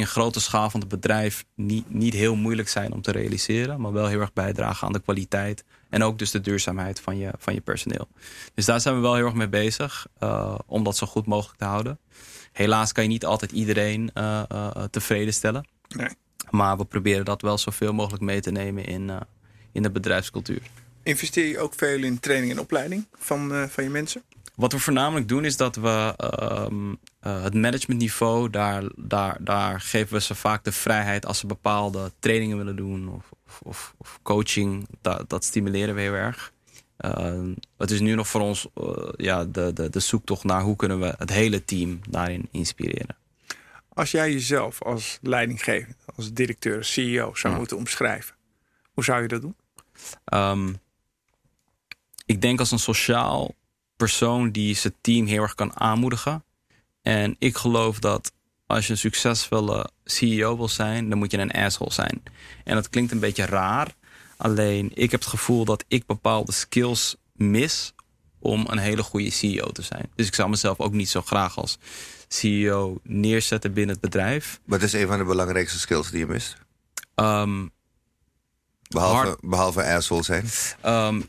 in 0.00 0.06
grote 0.06 0.40
schaal 0.40 0.70
van 0.70 0.80
het 0.80 0.88
bedrijf 0.88 1.44
niet, 1.54 1.90
niet 1.90 2.14
heel 2.14 2.36
moeilijk 2.36 2.68
zijn 2.68 2.92
om 2.92 3.02
te 3.02 3.12
realiseren. 3.12 3.80
Maar 3.80 3.92
wel 3.92 4.06
heel 4.06 4.20
erg 4.20 4.32
bijdragen 4.32 4.86
aan 4.86 4.92
de 4.92 5.00
kwaliteit. 5.00 5.64
En 5.88 6.02
ook 6.02 6.18
dus 6.18 6.30
de 6.30 6.40
duurzaamheid 6.40 7.00
van 7.00 7.18
je, 7.18 7.30
van 7.38 7.54
je 7.54 7.60
personeel. 7.60 8.08
Dus 8.54 8.64
daar 8.64 8.80
zijn 8.80 8.94
we 8.94 9.00
wel 9.00 9.14
heel 9.14 9.24
erg 9.24 9.34
mee 9.34 9.48
bezig. 9.48 10.06
eh, 10.18 10.58
om 10.66 10.84
dat 10.84 10.96
zo 10.96 11.06
goed 11.06 11.26
mogelijk 11.26 11.58
te 11.58 11.64
houden. 11.64 11.98
Helaas 12.52 12.92
kan 12.92 13.02
je 13.04 13.08
niet 13.08 13.24
altijd 13.24 13.52
iedereen 13.52 14.10
eh, 14.14 14.42
eh, 14.48 14.70
tevreden 14.90 15.34
stellen. 15.34 15.68
Nee. 15.88 16.08
Maar 16.50 16.76
we 16.76 16.84
proberen 16.84 17.24
dat 17.24 17.42
wel 17.42 17.58
zoveel 17.58 17.92
mogelijk 17.92 18.22
mee 18.22 18.40
te 18.40 18.50
nemen 18.50 18.84
in, 18.84 19.10
in 19.72 19.82
de 19.82 19.90
bedrijfscultuur. 19.90 20.62
Investeer 21.02 21.46
je 21.46 21.58
ook 21.58 21.74
veel 21.76 22.02
in 22.02 22.20
training 22.20 22.52
en 22.52 22.60
opleiding 22.60 23.06
van, 23.18 23.68
van 23.68 23.84
je 23.84 23.90
mensen? 23.90 24.22
Wat 24.60 24.72
we 24.72 24.78
voornamelijk 24.78 25.28
doen 25.28 25.44
is 25.44 25.56
dat 25.56 25.76
we 25.76 26.14
ehm, 26.16 26.94
eh, 27.20 27.42
het 27.42 27.54
managementniveau, 27.54 28.50
daar, 28.50 28.82
daar, 28.96 29.36
daar 29.40 29.80
geven 29.80 30.12
we 30.12 30.20
ze 30.20 30.34
vaak 30.34 30.64
de 30.64 30.72
vrijheid 30.72 31.26
als 31.26 31.38
ze 31.38 31.46
bepaalde 31.46 32.12
trainingen 32.18 32.56
willen 32.56 32.76
doen 32.76 33.08
of, 33.08 33.30
of, 33.46 33.60
of, 33.62 33.94
of 33.98 34.18
coaching. 34.22 34.88
Dat, 35.00 35.28
dat 35.28 35.44
stimuleren 35.44 35.94
we 35.94 36.00
heel 36.00 36.12
erg. 36.12 36.52
Ehm, 36.96 37.54
het 37.76 37.90
is 37.90 38.00
nu 38.00 38.14
nog 38.14 38.28
voor 38.28 38.40
ons 38.40 38.66
eh, 38.74 39.08
ja, 39.16 39.44
de, 39.44 39.72
de, 39.72 39.90
de 39.90 40.00
zoektocht 40.00 40.44
naar 40.44 40.62
hoe 40.62 40.76
kunnen 40.76 41.00
we 41.00 41.14
het 41.18 41.30
hele 41.30 41.64
team 41.64 42.00
daarin 42.08 42.48
inspireren. 42.50 43.16
Als 43.88 44.10
jij 44.10 44.32
jezelf 44.32 44.82
als 44.82 45.18
leidinggevende, 45.22 45.96
als 46.16 46.32
directeur, 46.32 46.84
CEO 46.84 47.34
zou 47.34 47.52
Ja. 47.52 47.58
moeten 47.58 47.76
omschrijven, 47.76 48.34
hoe 48.92 49.04
zou 49.04 49.22
je 49.22 49.28
dat 49.28 49.40
doen? 49.40 49.56
Ehm, 50.24 50.72
ik 52.26 52.40
denk 52.40 52.58
als 52.58 52.70
een 52.70 52.78
sociaal 52.78 53.54
persoon 54.04 54.50
die 54.50 54.74
zijn 54.74 54.94
team 55.00 55.26
heel 55.26 55.42
erg 55.42 55.54
kan 55.54 55.80
aanmoedigen. 55.80 56.44
En 57.02 57.36
ik 57.38 57.56
geloof 57.56 57.98
dat 57.98 58.32
als 58.66 58.86
je 58.86 58.92
een 58.92 58.98
succesvolle 58.98 59.90
CEO 60.04 60.56
wil 60.56 60.68
zijn, 60.68 61.08
dan 61.08 61.18
moet 61.18 61.30
je 61.30 61.38
een 61.38 61.50
asshole 61.52 61.92
zijn. 61.92 62.22
En 62.64 62.74
dat 62.74 62.90
klinkt 62.90 63.12
een 63.12 63.20
beetje 63.20 63.44
raar. 63.44 63.94
Alleen 64.36 64.90
ik 64.94 65.10
heb 65.10 65.20
het 65.20 65.28
gevoel 65.28 65.64
dat 65.64 65.84
ik 65.88 66.06
bepaalde 66.06 66.52
skills 66.52 67.16
mis 67.32 67.92
om 68.38 68.66
een 68.68 68.78
hele 68.78 69.02
goede 69.02 69.30
CEO 69.30 69.66
te 69.72 69.82
zijn. 69.82 70.10
Dus 70.14 70.26
ik 70.26 70.34
zou 70.34 70.48
mezelf 70.48 70.78
ook 70.78 70.92
niet 70.92 71.08
zo 71.08 71.22
graag 71.22 71.56
als 71.56 71.78
CEO 72.28 73.00
neerzetten 73.02 73.72
binnen 73.72 73.92
het 73.94 74.04
bedrijf. 74.04 74.60
Wat 74.64 74.82
is 74.82 74.92
een 74.92 75.06
van 75.06 75.18
de 75.18 75.24
belangrijkste 75.24 75.78
skills 75.78 76.10
die 76.10 76.18
je 76.18 76.26
mist? 76.26 76.56
Ehm, 77.14 77.66
Behalve, 78.88 79.26
Hard- 79.26 79.40
behalve 79.40 79.84
asshole 79.84 80.22
zijn. 80.22 80.44
Ehm, 80.80 81.20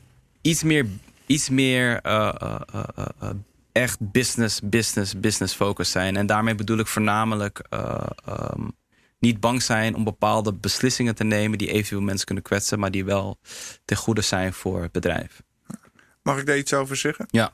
iets 0.42 0.64
meer, 0.64 0.86
iets 1.32 1.50
meer 1.50 2.00
eh, 2.02 2.34
eh, 2.39 2.84
eh, 3.20 3.30
echt 3.72 4.12
business, 4.12 4.62
business, 4.63 5.20
business 5.20 5.54
focus 5.54 5.91
zijn. 5.91 6.15
En 6.15 6.26
daarmee 6.26 6.56
bedoel 6.56 6.78
ik 6.78 6.88
voornamelijk 6.88 7.65
eh, 7.70 8.06
ehm, 8.26 8.67
niet 9.20 9.39
bang 9.39 9.62
zijn 9.62 9.96
om 9.96 10.04
bepaalde 10.04 10.54
beslissingen 10.54 11.15
te 11.15 11.24
nemen 11.24 11.58
die 11.58 11.72
eventueel 11.72 12.02
mensen 12.02 12.26
kunnen 12.26 12.44
kwetsen, 12.44 12.80
maar 12.80 12.91
die 12.91 13.06
wel 13.06 13.39
ten 13.86 13.98
goede 13.98 14.22
zijn 14.22 14.54
voor 14.54 14.82
het 14.82 14.91
bedrijf. 14.91 15.41
Mag 16.22 16.39
ik 16.39 16.46
daar 16.46 16.58
iets 16.58 16.74
over 16.74 16.96
zeggen? 16.96 17.26
Ja. 17.30 17.52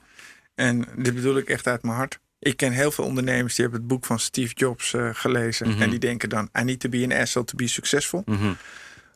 En 0.54 0.88
dit 0.96 1.14
bedoel 1.14 1.36
ik 1.36 1.48
echt 1.48 1.66
uit 1.66 1.82
mijn 1.82 1.96
hart. 1.96 2.18
Ik 2.38 2.56
ken 2.56 2.72
heel 2.72 2.90
veel 2.90 3.04
ondernemers 3.04 3.54
die 3.54 3.64
hebben 3.64 3.80
het 3.80 3.90
boek 3.90 4.04
van 4.04 4.18
Steve 4.18 4.54
Jobs 4.54 4.94
gelezen. 5.12 5.68
Mhm. 5.68 5.82
En 5.82 5.90
die 5.90 5.98
denken 5.98 6.28
dan, 6.28 6.48
I 6.60 6.62
need 6.62 6.80
to 6.80 6.88
be 6.88 7.02
an 7.04 7.20
asshole 7.20 7.46
to 7.46 7.56
be 7.56 7.66
successful. 7.66 8.22
Mhm. 8.26 8.52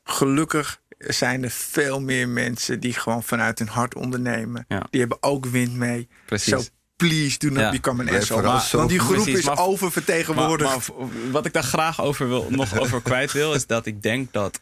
Gelukkig 0.04 0.80
zijn 1.06 1.44
er 1.44 1.50
veel 1.50 2.00
meer 2.00 2.28
mensen 2.28 2.80
die 2.80 2.92
gewoon 2.92 3.22
vanuit 3.22 3.58
hun 3.58 3.68
hart 3.68 3.94
ondernemen. 3.94 4.64
Ja. 4.68 4.82
Die 4.90 5.00
hebben 5.00 5.18
ook 5.22 5.46
wind 5.46 5.74
mee. 5.74 6.08
Precies. 6.26 6.52
So 6.52 6.62
please 6.96 7.38
do 7.38 7.48
not 7.48 7.58
Ja. 7.58 7.70
become 7.70 8.02
an 8.10 8.16
asshole. 8.16 8.42
Maar- 8.42 8.60
zo. 8.60 8.76
Want 8.76 8.90
die 8.90 8.98
groep 8.98 9.14
Precies, 9.14 9.38
is 9.38 9.44
maar- 9.44 9.58
oververtegenwoordigd. 9.58 10.88
Maar, 10.88 11.06
maar 11.06 11.30
wat 11.30 11.46
ik 11.46 11.52
daar 11.52 11.62
graag 11.62 12.02
over 12.02 12.28
wil, 12.28 12.46
nog 12.50 12.78
over 12.78 13.02
kwijt 13.02 13.32
wil, 13.32 13.54
is 13.54 13.66
dat 13.66 13.86
ik 13.86 14.02
denk 14.02 14.32
dat 14.32 14.60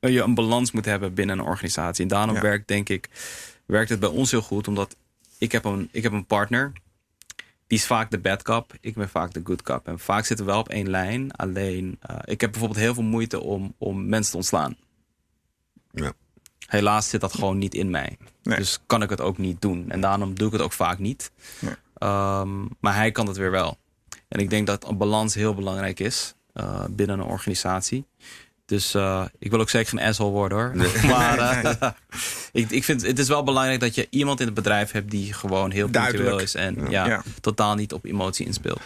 je 0.00 0.20
een 0.22 0.34
balans 0.34 0.72
moet 0.72 0.84
hebben 0.84 1.14
binnen 1.14 1.38
een 1.38 1.44
organisatie. 1.44 2.02
En 2.02 2.08
daarom 2.08 2.34
Ja. 2.34 2.40
werkt, 2.40 2.68
denk 2.68 2.88
ik, 2.88 3.08
werkt 3.66 3.90
het 3.90 4.00
bij 4.00 4.08
ons 4.08 4.30
heel 4.30 4.42
goed, 4.42 4.68
omdat 4.68 4.96
ik 5.38 5.52
heb 5.52 5.64
een, 5.64 5.88
ik 5.92 6.02
heb 6.02 6.12
een 6.12 6.26
partner. 6.26 6.72
Die 7.66 7.78
is 7.78 7.86
vaak 7.86 8.10
de 8.10 8.18
bad 8.18 8.42
cop, 8.42 8.72
ik 8.80 8.94
ben 8.94 9.08
vaak 9.08 9.32
de 9.32 9.40
good 9.44 9.62
cop. 9.62 9.86
En 9.88 9.98
vaak 9.98 10.24
zitten 10.24 10.46
we 10.46 10.52
wel 10.52 10.60
op 10.60 10.68
één 10.68 10.90
lijn. 10.90 11.32
Alleen, 11.32 11.98
eh, 12.00 12.16
ik 12.24 12.40
heb 12.40 12.50
bijvoorbeeld 12.50 12.80
heel 12.80 12.94
veel 12.94 13.02
moeite 13.02 13.40
om, 13.40 13.74
om 13.78 14.08
mensen 14.08 14.30
te 14.30 14.36
ontslaan. 14.36 14.76
Helaas 16.66 17.08
zit 17.08 17.20
dat 17.20 17.34
gewoon 17.34 17.58
niet 17.58 17.74
in 17.74 17.90
mij. 17.90 18.16
Nee. 18.42 18.58
Dus 18.58 18.78
kan 18.86 19.02
ik 19.02 19.10
het 19.10 19.20
ook 19.20 19.38
niet 19.38 19.60
doen. 19.60 19.90
En 19.90 20.00
daarom 20.00 20.34
doe 20.34 20.46
ik 20.46 20.52
het 20.52 20.62
ook 20.62 20.72
vaak 20.72 20.98
niet. 20.98 21.30
Nee. 21.60 21.74
Ehm, 21.94 22.64
maar 22.80 22.94
hij 22.94 23.10
kan 23.12 23.26
het 23.26 23.36
weer 23.36 23.50
wel. 23.50 23.78
En 24.28 24.40
ik 24.40 24.50
denk 24.50 24.66
dat 24.66 24.88
een 24.88 24.96
balans 24.96 25.34
heel 25.34 25.54
belangrijk 25.54 26.00
is 26.00 26.34
eh, 26.52 26.84
binnen 26.90 27.18
een 27.18 27.26
organisatie. 27.26 28.06
Dus 28.66 28.94
eh, 28.94 29.24
ik 29.38 29.50
wil 29.50 29.60
ook 29.60 29.70
zeker 29.70 29.88
geen 29.88 30.08
asshole 30.08 30.30
worden 30.30 30.58
hoor. 30.58 30.72
Maar 31.12 31.38
eh, 31.38 31.90
ik, 32.62 32.70
ik 32.70 32.84
vind 32.84 33.06
het 33.06 33.18
is 33.18 33.28
wel 33.28 33.44
belangrijk 33.44 33.80
dat 33.80 33.94
je 33.94 34.06
iemand 34.10 34.40
in 34.40 34.46
het 34.46 34.54
bedrijf 34.54 34.90
hebt 34.90 35.10
die 35.10 35.32
gewoon 35.32 35.70
heel 35.70 35.88
punctueel 35.88 36.38
is. 36.38 36.54
En 36.54 36.76
ja. 36.90 37.06
Ja. 37.06 37.22
totaal 37.40 37.74
niet 37.74 37.92
op 37.92 38.04
emotie 38.04 38.46
inspeelt. 38.46 38.80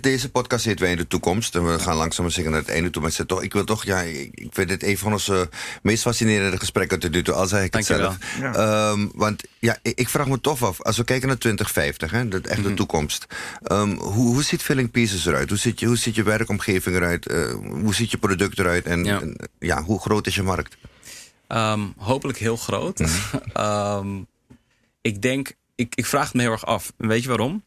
Deze 0.00 0.30
podcast 0.30 0.62
zitten 0.62 0.84
wij 0.84 0.92
in 0.92 0.98
de 0.98 1.06
toekomst. 1.06 1.54
En 1.54 1.72
we 1.72 1.78
gaan 1.78 1.96
langzaam 1.96 2.30
zeker 2.30 2.50
naar 2.50 2.60
het 2.60 2.68
einde 2.68 2.90
toe. 2.90 3.02
Maar 3.02 3.26
toch, 3.26 3.42
ik 3.42 3.52
wil 3.52 3.64
toch, 3.64 3.84
ja, 3.84 4.00
ik, 4.00 4.48
vind 4.50 4.68
dit 4.68 4.82
een 4.82 4.98
van 4.98 5.12
onze 5.12 5.48
meest 5.82 6.02
fascinerende 6.02 6.58
gesprekken 6.58 6.98
tot 6.98 7.10
nu 7.10 7.22
toe. 7.22 7.34
Al 7.34 7.46
zeg 7.46 7.64
ik 7.64 7.74
het 7.74 7.84
zelf. 7.84 8.16
Ehm, 8.40 9.06
want 9.14 9.42
ja, 9.58 9.78
ik, 9.82 9.98
ik 9.98 10.08
vraag 10.08 10.28
me 10.28 10.40
toch 10.40 10.64
af, 10.64 10.82
als 10.82 10.96
we 10.96 11.04
kijken 11.04 11.28
naar 11.28 11.38
2050, 11.38 12.10
hè, 12.10 12.28
de 12.28 12.40
echte 12.48 12.74
toekomst. 12.74 13.26
Ehm, 13.62 13.96
hoe, 13.96 14.26
hoe 14.26 14.42
ziet 14.42 14.62
Filling 14.62 14.90
Pieces 14.90 15.26
eruit? 15.26 15.48
Hoe 15.48 15.58
ziet 15.58 15.80
je, 15.80 15.86
hoe 15.86 15.96
ziet 15.96 16.14
je 16.14 16.22
werkomgeving 16.22 16.96
eruit? 16.96 17.26
Eh, 17.26 17.52
hoe 17.70 17.94
ziet 17.94 18.10
je 18.10 18.18
product 18.18 18.58
eruit? 18.58 18.84
En 18.84 19.07
Ja. 19.08 19.22
ja, 19.58 19.82
hoe 19.82 20.00
groot 20.00 20.26
is 20.26 20.34
je 20.34 20.42
markt? 20.42 20.76
Ehm, 21.46 21.86
hopelijk 21.96 22.38
heel 22.38 22.56
groot. 22.56 23.00
Ehm, 23.52 24.22
ik 25.00 25.22
denk, 25.22 25.52
ik, 25.74 25.94
ik 25.94 26.06
vraag 26.06 26.24
het 26.24 26.34
me 26.34 26.42
heel 26.42 26.50
erg 26.50 26.66
af. 26.66 26.92
Weet 26.96 27.22
je 27.22 27.28
waarom? 27.28 27.64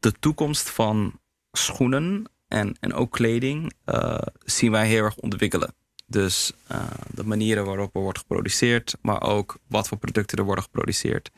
De 0.00 0.12
toekomst 0.12 0.70
van 0.70 1.20
schoenen 1.52 2.24
en, 2.48 2.76
en 2.80 2.94
ook 2.94 3.12
kleding 3.12 3.72
eh, 3.84 4.18
zien 4.44 4.70
wij 4.70 4.86
heel 4.86 5.04
erg 5.04 5.16
ontwikkelen. 5.16 5.74
Dus 6.06 6.52
eh, 6.66 6.84
de 7.14 7.24
manieren 7.24 7.64
waarop 7.64 7.94
er 7.94 8.00
wordt 8.00 8.18
geproduceerd, 8.18 8.96
maar 9.02 9.22
ook 9.22 9.58
wat 9.68 9.88
voor 9.88 9.98
producten 9.98 10.38
er 10.38 10.44
worden 10.44 10.64
geproduceerd. 10.64 11.30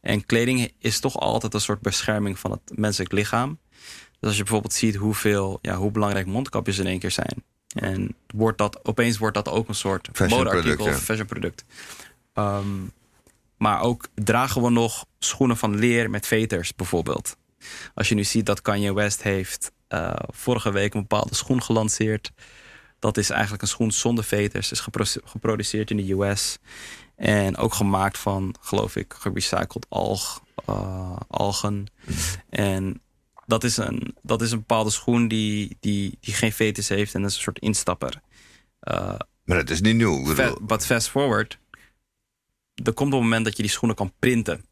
En 0.00 0.26
kleding 0.26 0.72
is 0.78 1.00
toch 1.00 1.16
altijd 1.16 1.54
een 1.54 1.60
soort 1.60 1.80
bescherming 1.80 2.38
van 2.38 2.50
het 2.50 2.78
menselijk 2.78 3.12
lichaam. 3.12 3.58
Dus 4.20 4.28
als 4.28 4.36
je 4.36 4.42
bijvoorbeeld 4.42 4.72
ziet 4.72 4.94
hoeveel, 4.94 5.58
ja, 5.62 5.76
hoe 5.76 5.90
belangrijk 5.90 6.26
mondkapjes 6.26 6.78
in 6.78 6.86
één 6.86 6.98
keer 6.98 7.10
zijn. 7.10 7.44
En 7.74 8.14
wordt 8.26 8.58
dat, 8.58 8.84
opeens 8.84 9.18
wordt 9.18 9.34
dat 9.34 9.48
ook 9.48 9.68
een 9.68 9.74
soort 9.74 10.08
Fashion 10.12 10.38
modeartikel 10.38 10.74
product, 10.76 10.94
of 10.94 10.98
ja. 10.98 11.04
fashionproduct. 11.04 11.64
Ehm, 12.32 12.84
maar 13.56 13.80
ook 13.80 14.08
dragen 14.14 14.62
we 14.62 14.70
nog 14.70 15.06
schoenen 15.18 15.56
van 15.56 15.76
leer 15.76 16.10
met 16.10 16.26
veters 16.26 16.74
bijvoorbeeld. 16.74 17.36
Als 17.94 18.08
je 18.08 18.14
nu 18.14 18.24
ziet 18.24 18.46
dat 18.46 18.62
Kanye 18.62 18.94
West 18.94 19.22
heeft 19.22 19.72
eh, 19.88 20.12
vorige 20.26 20.70
week 20.70 20.94
een 20.94 21.00
bepaalde 21.00 21.34
schoen 21.34 21.62
gelanceerd. 21.62 22.32
Dat 22.98 23.16
is 23.16 23.30
eigenlijk 23.30 23.62
een 23.62 23.68
schoen 23.68 23.92
zonder 23.92 24.24
veters. 24.24 24.72
Is 24.72 24.80
gepro- 24.80 25.20
geproduceerd 25.24 25.90
in 25.90 25.96
de 25.96 26.12
US. 26.12 26.58
En 27.16 27.56
ook 27.56 27.74
gemaakt 27.74 28.18
van, 28.18 28.54
geloof 28.60 28.96
ik, 28.96 29.14
gerecycled 29.18 29.86
alg, 29.88 30.42
eh, 30.66 31.16
algen. 31.28 31.86
En 32.50 33.00
dat 33.48 33.64
is, 33.64 33.76
een, 33.76 34.16
dat 34.22 34.42
is 34.42 34.50
een 34.52 34.58
bepaalde 34.58 34.90
schoen 34.90 35.28
die, 35.28 35.76
die, 35.80 36.18
die 36.20 36.34
geen 36.34 36.52
veters 36.52 36.88
heeft. 36.88 37.14
En 37.14 37.20
dat 37.20 37.30
is 37.30 37.36
een 37.36 37.42
soort 37.42 37.58
instapper. 37.58 38.20
Eh, 38.80 39.14
Maar 39.44 39.56
dat 39.56 39.70
is 39.70 39.80
niet 39.80 39.96
nieuw. 39.96 40.30
Ik 40.30 40.66
But 40.66 40.86
fast 40.86 41.08
forward. 41.08 41.58
Er 42.84 42.92
komt 42.92 43.12
een 43.12 43.18
moment 43.18 43.44
dat 43.44 43.56
je 43.56 43.62
die 43.62 43.70
schoenen 43.70 43.96
kan 43.96 44.12
printen. 44.18 44.64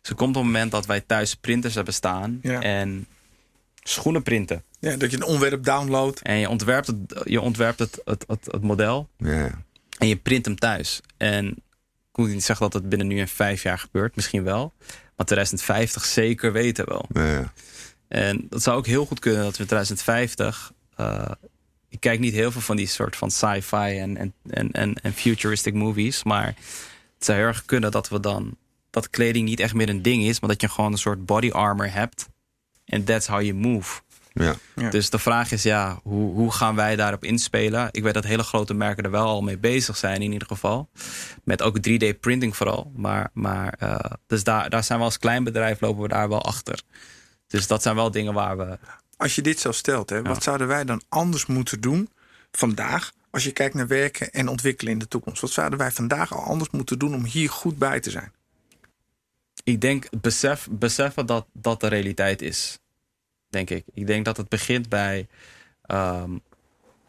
Dus 0.00 0.10
er 0.10 0.14
komt 0.14 0.36
een 0.36 0.44
moment 0.44 0.70
dat 0.70 0.86
wij 0.86 1.00
thuis 1.00 1.34
printers 1.34 1.74
hebben 1.74 1.94
staan. 1.94 2.38
Ja. 2.42 2.60
En 2.62 3.06
schoenen 3.82 4.22
printen. 4.22 4.64
Ja, 4.80 4.96
dat 4.96 5.10
je 5.10 5.16
een 5.16 5.24
ontwerp 5.24 5.64
downloadt. 5.64 6.22
En 6.22 6.36
je 6.36 6.48
ontwerpt 6.48 6.86
het, 6.86 7.22
je 7.24 7.40
ontwerpt 7.40 7.78
het, 7.78 8.00
het, 8.04 8.24
het, 8.26 8.46
het 8.46 8.62
model. 8.62 9.08
ja. 9.16 9.66
En 9.98 10.08
je 10.08 10.16
print 10.16 10.44
hem 10.44 10.56
thuis. 10.56 11.00
En 11.16 11.62
moet 12.18 12.28
niet 12.28 12.44
zeggen 12.44 12.70
dat 12.70 12.80
het 12.80 12.88
binnen 12.88 13.06
nu 13.06 13.18
en 13.20 13.28
vijf 13.28 13.62
jaar 13.62 13.78
gebeurt, 13.78 14.16
misschien 14.16 14.42
wel. 14.42 14.72
Maar 15.18 15.26
2050 15.26 16.04
zeker 16.04 16.52
weten 16.52 16.88
wel. 16.88 17.06
Ja. 17.12 17.52
En 18.08 18.46
dat 18.48 18.62
zou 18.62 18.76
ook 18.76 18.86
heel 18.86 19.06
goed 19.06 19.18
kunnen 19.18 19.42
dat 19.42 19.56
we 19.56 19.62
in 19.62 19.66
2050. 19.66 20.72
eh, 20.96 21.30
ik 21.88 22.00
kijk 22.00 22.20
niet 22.20 22.34
heel 22.34 22.50
veel 22.50 22.60
van 22.60 22.76
die 22.76 22.86
soort 22.86 23.16
van 23.16 23.30
sci-fi 23.30 23.98
en, 23.98 24.16
en, 24.16 24.34
en, 24.50 24.70
en, 24.72 24.94
en 24.94 25.12
futuristic 25.12 25.74
movies. 25.74 26.22
Maar 26.22 26.46
het 26.46 27.24
zou 27.24 27.38
heel 27.38 27.46
erg 27.46 27.64
kunnen 27.64 27.90
dat 27.90 28.08
we 28.08 28.20
dan. 28.20 28.56
dat 28.90 29.10
kleding 29.10 29.48
niet 29.48 29.60
echt 29.60 29.74
meer 29.74 29.88
een 29.88 30.02
ding 30.02 30.22
is, 30.22 30.40
maar 30.40 30.50
dat 30.50 30.60
je 30.60 30.68
gewoon 30.68 30.92
een 30.92 30.98
soort 30.98 31.26
body 31.26 31.50
armor 31.50 31.92
hebt. 31.92 32.28
En 32.84 33.04
that's 33.04 33.26
how 33.26 33.40
you 33.42 33.54
move. 33.54 34.00
Ja. 34.32 34.54
Ja. 34.74 34.90
Dus 34.90 35.10
de 35.10 35.18
vraag 35.18 35.52
is, 35.52 35.62
ja, 35.62 36.00
hoe, 36.02 36.32
hoe 36.34 36.52
gaan 36.52 36.74
wij 36.74 36.96
daarop 36.96 37.24
inspelen? 37.24 37.88
Ik 37.90 38.02
weet 38.02 38.14
dat 38.14 38.24
hele 38.24 38.42
grote 38.42 38.74
merken 38.74 39.04
er 39.04 39.10
wel 39.10 39.26
al 39.26 39.42
mee 39.42 39.58
bezig 39.58 39.96
zijn, 39.96 40.22
in 40.22 40.32
ieder 40.32 40.48
geval. 40.48 40.88
Met 41.44 41.62
ook 41.62 41.78
3D-printing 41.78 42.56
vooral. 42.56 42.92
Maar, 42.96 43.30
maar 43.32 43.74
eh, 43.78 44.12
dus 44.26 44.44
daar, 44.44 44.70
daar 44.70 44.84
zijn 44.84 44.98
we 44.98 45.04
als 45.04 45.18
klein 45.18 45.44
bedrijf 45.44 45.80
lopen 45.80 46.02
we 46.02 46.08
daar 46.08 46.28
wel 46.28 46.42
achter. 46.42 46.82
Dus 47.46 47.66
dat 47.66 47.82
zijn 47.82 47.94
wel 47.94 48.10
dingen 48.10 48.34
waar 48.34 48.56
we. 48.56 48.78
Als 49.16 49.34
je 49.34 49.42
dit 49.42 49.60
zo 49.60 49.72
stelt, 49.72 50.10
hè, 50.10 50.22
wat 50.22 50.42
zouden 50.42 50.66
wij 50.66 50.84
dan 50.84 51.02
anders 51.08 51.46
moeten 51.46 51.80
doen 51.80 52.08
vandaag? 52.50 53.12
Als 53.30 53.44
je 53.44 53.52
kijkt 53.52 53.74
naar 53.74 53.86
werken 53.86 54.30
en 54.30 54.48
ontwikkelen 54.48 54.92
in 54.92 54.98
de 54.98 55.08
toekomst. 55.08 55.40
Wat 55.40 55.50
zouden 55.50 55.78
wij 55.78 55.90
vandaag 55.90 56.34
al 56.34 56.42
anders 56.42 56.70
moeten 56.70 56.98
doen 56.98 57.14
om 57.14 57.24
hier 57.24 57.50
goed 57.50 57.78
bij 57.78 58.00
te 58.00 58.10
zijn? 58.10 58.32
Ik 59.64 59.80
denk 59.80 60.08
besef, 60.20 60.68
beseffen 60.70 61.26
dat 61.26 61.46
dat 61.52 61.80
de 61.80 61.86
realiteit 61.86 62.42
is. 62.42 62.78
Denk 63.50 63.70
ik. 63.70 63.84
Ik 63.94 64.06
denk 64.06 64.24
dat 64.24 64.36
het 64.36 64.48
begint 64.48 64.88
bij 64.88 65.26
ehm, 65.86 66.30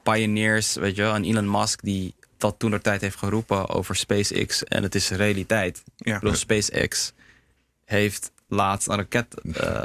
pioneers, 0.03 0.73
weet 0.75 0.95
je 0.95 1.01
wel, 1.01 1.13
en 1.15 1.23
Elon 1.23 1.51
Musk 1.51 1.81
die 1.83 2.13
dat 2.37 2.55
toen 2.57 2.71
de 2.71 2.81
tijd 2.81 3.01
heeft 3.01 3.17
geroepen 3.17 3.69
over 3.69 3.95
SpaceX 3.95 4.63
en 4.63 4.83
het 4.83 4.95
is 4.95 5.09
realiteit. 5.09 5.83
Ja. 5.97 6.13
Ik 6.15 6.19
bedoel, 6.19 6.35
SpaceX 6.35 7.13
heeft 7.85 8.31
laatst 8.47 8.87
een 8.87 8.95
raket, 8.95 9.41
eh, 9.53 9.81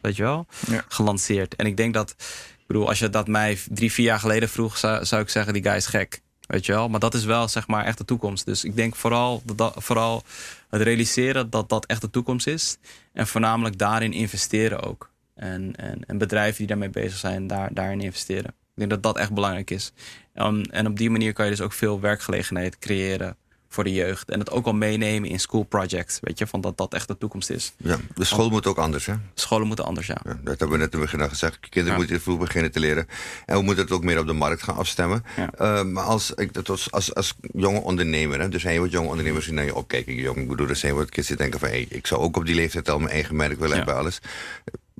weet 0.00 0.16
je 0.16 0.22
wel, 0.22 0.46
Ja. 0.68 0.84
gelanceerd. 0.88 1.56
En 1.56 1.66
ik 1.66 1.76
denk 1.76 1.94
dat, 1.94 2.10
ik 2.58 2.64
bedoel, 2.66 2.88
als 2.88 2.98
je 2.98 3.10
dat 3.10 3.26
mij 3.28 3.58
drie, 3.68 3.92
vier 3.92 4.04
jaar 4.04 4.20
geleden 4.20 4.48
vroeg, 4.48 4.76
zou, 4.78 5.04
zou 5.04 5.22
ik 5.22 5.28
zeggen, 5.28 5.52
die 5.52 5.62
guy 5.62 5.74
is 5.74 5.86
gek. 5.86 6.20
Weet 6.46 6.66
je 6.66 6.72
wel, 6.72 6.88
maar 6.88 7.00
dat 7.00 7.14
is 7.14 7.24
wel 7.24 7.48
zeg 7.48 7.66
maar 7.66 7.84
echt 7.84 7.98
de 7.98 8.04
toekomst. 8.04 8.44
Dus 8.46 8.64
ik 8.64 8.76
denk 8.76 8.96
vooral, 8.96 9.42
dat- 9.54 9.74
vooral 9.76 10.22
het 10.70 10.82
realiseren 10.82 11.50
dat 11.50 11.68
dat 11.68 11.86
echt 11.86 12.00
de 12.00 12.10
toekomst 12.10 12.46
is. 12.46 12.76
En 13.12 13.26
voornamelijk 13.26 13.78
daarin 13.78 14.12
investeren 14.12 14.82
ook. 14.82 15.10
En, 15.38 15.76
en, 15.76 16.00
en 16.06 16.18
bedrijven 16.18 16.56
die 16.58 16.66
daarmee 16.66 16.90
bezig 16.90 17.18
zijn, 17.18 17.46
daar, 17.46 17.68
daarin 17.72 18.00
investeren. 18.00 18.50
Ik 18.50 18.74
denk 18.88 18.90
dat 18.90 19.02
dat 19.02 19.18
echt 19.18 19.32
belangrijk 19.32 19.70
is. 19.70 19.92
Um, 20.34 20.62
en 20.62 20.86
op 20.86 20.96
die 20.96 21.10
manier 21.10 21.32
kan 21.32 21.44
je 21.44 21.50
dus 21.50 21.60
ook 21.60 21.72
veel 21.72 22.00
werkgelegenheid 22.00 22.78
creëren 22.78 23.36
voor 23.70 23.84
de 23.84 23.92
jeugd. 23.92 24.30
En 24.30 24.38
het 24.38 24.50
ook 24.50 24.66
al 24.66 24.72
meenemen 24.72 25.28
in 25.28 25.40
school 25.40 25.62
projects. 25.62 26.18
Weet 26.20 26.38
je, 26.38 26.46
van 26.46 26.60
dat 26.60 26.76
dat 26.76 26.94
echt 26.94 27.08
de 27.08 27.18
toekomst 27.18 27.50
is. 27.50 27.72
ja. 27.76 27.96
De 28.14 28.24
school 28.24 28.50
moet 28.50 28.66
ook 28.66 28.78
anders, 28.78 29.06
hè? 29.06 29.14
Scholen 29.34 29.66
moeten 29.66 29.84
anders, 29.84 30.06
ja. 30.06 30.16
Ja, 30.24 30.38
dat 30.42 30.58
hebben 30.58 30.70
we 30.78 30.84
net 30.84 30.92
in 30.94 31.00
het 31.00 31.10
begin 31.10 31.28
gezegd. 31.28 31.58
Kinderen 31.58 31.98
Ja. 31.98 32.04
moeten 32.04 32.20
vroeg 32.20 32.38
beginnen 32.38 32.72
te 32.72 32.80
leren. 32.80 33.06
En 33.46 33.56
we 33.56 33.62
moeten 33.62 33.84
het 33.84 33.92
ook 33.92 34.04
meer 34.04 34.18
op 34.18 34.26
de 34.26 34.32
markt 34.32 34.62
gaan 34.62 34.76
afstemmen. 34.76 35.24
Ja. 35.36 35.50
Eh, 35.50 35.84
maar 35.84 36.04
als, 36.04 36.32
was, 36.64 36.90
als, 36.90 37.14
als 37.14 37.34
jonge 37.52 37.80
ondernemer, 37.80 38.40
hè, 38.40 38.52
er 38.52 38.60
zijn 38.60 38.80
wat 38.80 38.90
jonge 38.90 39.08
ondernemers 39.08 39.44
die 39.44 39.54
naar 39.54 39.64
je 39.64 39.74
opkijken. 39.74 40.14
Jong, 40.14 40.36
ik 40.36 40.48
bedoel, 40.48 40.68
er 40.68 40.76
zijn 40.76 40.94
wat 40.94 41.08
kids 41.10 41.28
die 41.28 41.36
denken 41.36 41.60
van... 41.60 41.68
Hey, 41.68 41.86
ik 41.88 42.06
zou 42.06 42.20
ook 42.20 42.36
op 42.36 42.46
die 42.46 42.54
leeftijd 42.54 42.88
al 42.90 42.98
mijn 42.98 43.10
eigen 43.10 43.36
merk 43.36 43.58
willen 43.58 43.76
hebben, 43.76 43.96
alles. 43.96 44.20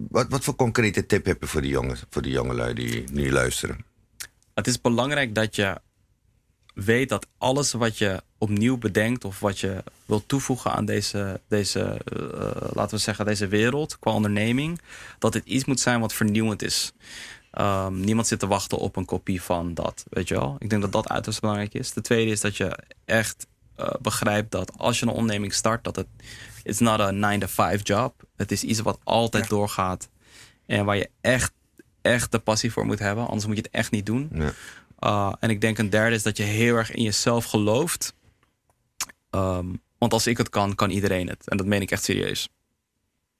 Wat, 0.09 0.26
wat 0.28 0.44
voor 0.44 0.56
concrete 0.56 1.06
tip 1.06 1.24
heb 1.26 1.40
je 1.40 1.46
voor 1.46 1.61
die 1.61 1.70
jongen, 1.70 1.96
voor 2.11 2.22
die 2.22 2.32
jongelui 2.32 2.74
die 2.74 3.04
nu 3.12 3.32
luisteren? 3.32 3.84
Het 4.54 4.66
is 4.66 4.80
belangrijk 4.80 5.34
dat 5.34 5.56
je 5.56 5.80
weet 6.74 7.09
dat 7.09 7.26
alles 7.38 7.72
wat 7.72 7.98
je 7.98 8.22
opnieuw 8.38 8.78
bedenkt 8.78 9.24
of 9.24 9.40
wat 9.40 9.59
je 9.59 9.82
wilt 10.04 10.28
toevoegen 10.28 10.72
aan 10.72 10.84
deze, 10.84 11.40
deze 11.48 12.00
eh, 12.04 12.70
laten 12.72 12.96
we 12.96 13.02
zeggen, 13.02 13.24
deze 13.24 13.48
wereld 13.48 13.98
qua 13.98 14.12
onderneming, 14.12 14.80
dat 15.18 15.34
het 15.34 15.44
iets 15.44 15.64
moet 15.64 15.80
zijn 15.80 16.00
wat 16.00 16.12
vernieuwend 16.12 16.62
is. 16.62 16.92
Ehm, 17.50 18.00
niemand 18.00 18.26
zit 18.26 18.38
te 18.38 18.46
wachten 18.46 18.78
op 18.78 18.96
een 18.96 19.04
kopie 19.04 19.42
van 19.42 19.74
dat, 19.74 20.04
weet 20.09 20.28
je 20.28 20.34
wel. 20.34 20.56
Ik 20.59 20.70
denk 20.70 20.82
dat 20.82 20.92
dat 20.92 21.09
uiterst 21.09 21.40
belangrijk 21.40 21.74
is. 21.74 21.92
De 21.92 22.00
tweede 22.00 22.30
is 22.30 22.40
dat 22.40 22.56
je 22.56 22.78
echt 23.04 23.46
eh, 23.74 23.90
begrijpt 24.00 24.50
dat 24.50 24.78
als 24.78 24.98
je 24.98 25.06
een 25.06 25.12
onderneming 25.12 25.54
start, 25.54 25.84
dat 25.84 25.96
het 25.96 26.06
it's 26.68 26.78
not 26.78 27.00
a 27.00 27.10
9 27.10 27.40
to 27.40 27.46
5 27.46 27.80
job. 27.86 28.14
Het 28.36 28.52
is 28.52 28.64
iets 28.64 28.80
wat 28.80 28.98
altijd 29.04 29.42
Ja. 29.44 29.48
doorgaat 29.50 30.08
en 30.66 30.84
waar 30.84 30.96
je 30.96 31.10
echt, 31.20 31.52
echt 32.02 32.32
de 32.32 32.38
passie 32.38 32.72
voor 32.72 32.86
moet 32.86 32.98
hebben. 32.98 33.26
Anders 33.26 33.46
moet 33.46 33.56
je 33.56 33.62
het 33.62 33.70
echt 33.72 33.90
niet 33.90 34.06
doen. 34.06 34.30
Ja. 34.32 34.52
Uh, 35.00 35.32
en 35.40 35.50
ik 35.50 35.60
denk 35.60 35.78
een 35.78 35.90
derde 35.90 36.14
is 36.14 36.22
dat 36.22 36.36
je 36.36 36.42
heel 36.42 36.76
erg 36.76 36.90
in 36.94 37.02
jezelf 37.02 37.44
gelooft. 37.44 38.14
Ehm, 39.30 39.66
want 39.98 40.12
als 40.12 40.26
ik 40.26 40.38
het 40.38 40.48
kan, 40.48 40.74
kan 40.74 40.90
iedereen 40.90 41.28
het. 41.28 41.48
En 41.48 41.56
dat 41.56 41.66
meen 41.66 41.80
ik 41.82 41.90
echt 41.90 42.04
serieus. 42.04 42.48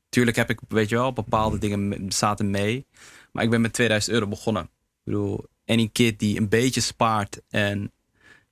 Tuurlijk 0.09 0.37
heb 0.37 0.51
ik, 0.51 0.59
weet 0.69 0.89
je 0.89 0.95
wel, 0.97 1.13
bepaalde 1.13 1.59
dingen 1.59 1.89
me- 1.89 2.05
zaten 2.09 2.51
mee. 2.51 2.87
Maar 3.33 3.45
ik 3.45 3.51
ben 3.51 3.61
met 3.61 3.73
2000 3.73 4.15
euro 4.15 4.27
begonnen. 4.27 4.63
Ik 4.63 4.69
bedoel, 5.05 5.45
any 5.67 5.89
kid 5.93 6.19
die 6.19 6.39
een 6.39 6.49
beetje 6.49 6.81
spaart 6.81 7.41
en 7.49 7.93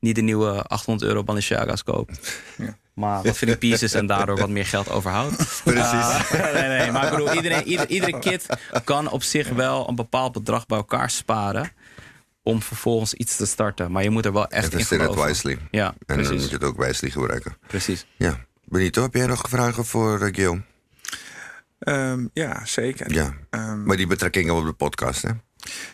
niet 0.01 0.15
de 0.15 0.21
nieuwe 0.21 0.63
800 0.63 1.09
euro 1.11 1.23
Balenciaga's 1.25 1.83
koopt. 1.83 2.19
Ja. 2.57 2.77
Maar 2.95 3.23
wat 3.23 3.37
Philip 3.37 3.59
Pieces 3.59 3.93
en 3.95 4.07
daardoor 4.07 4.37
wat 4.39 4.49
meer 4.49 4.67
geld 4.67 4.91
overhoudt. 4.91 5.37
Precies. 5.65 6.33
Uh, 6.33 6.53
nee, 6.53 6.69
nee, 6.69 6.91
maar 6.91 7.05
ik 7.05 7.11
bedoel, 7.11 7.33
iedereen, 7.33 7.65
ieder, 7.67 7.89
iedere 7.89 8.19
kid 8.19 8.47
kan 8.85 9.11
op 9.11 9.23
zich 9.23 9.49
wel 9.49 9.89
een 9.89 9.95
bepaald 9.95 10.33
bedrag 10.33 10.67
bij 10.67 10.77
elkaar 10.79 11.11
sparen. 11.11 11.71
Om 12.43 12.63
vervolgens 12.63 13.15
iets 13.15 13.37
te 13.37 13.47
starten. 13.47 13.93
Maar 13.93 14.03
je 14.03 14.11
moet 14.11 14.25
er 14.25 14.33
wel 14.33 14.49
echt 14.49 14.65
in 14.65 14.71
Investeer 14.73 14.99
het 15.01 15.09
geloven. 15.09 15.29
wisely. 15.31 15.59
Ja, 15.71 15.95
En 16.07 16.23
dan 16.23 16.33
moet 16.35 16.49
je 16.49 16.55
het 16.55 16.65
ook 16.65 16.77
wisely 16.85 17.11
gebruiken. 17.11 17.57
precies. 17.67 18.07
Ja. 18.17 18.45
Benito, 18.65 19.03
heb 19.03 19.15
jij 19.15 19.27
nog 19.27 19.43
vragen 19.49 19.85
voor 19.85 20.15
uh, 20.21 20.21
Guillaume? 20.35 20.63
Ehm, 21.79 22.27
ja, 22.33 22.61
zeker. 22.65 23.13
Ja. 23.13 23.35
Ehm, 23.51 23.83
Maar 23.85 23.97
die 23.97 24.07
betrekkingen 24.07 24.55
op 24.55 24.65
de 24.65 24.73
podcast, 24.73 25.23
hè? 25.23 25.31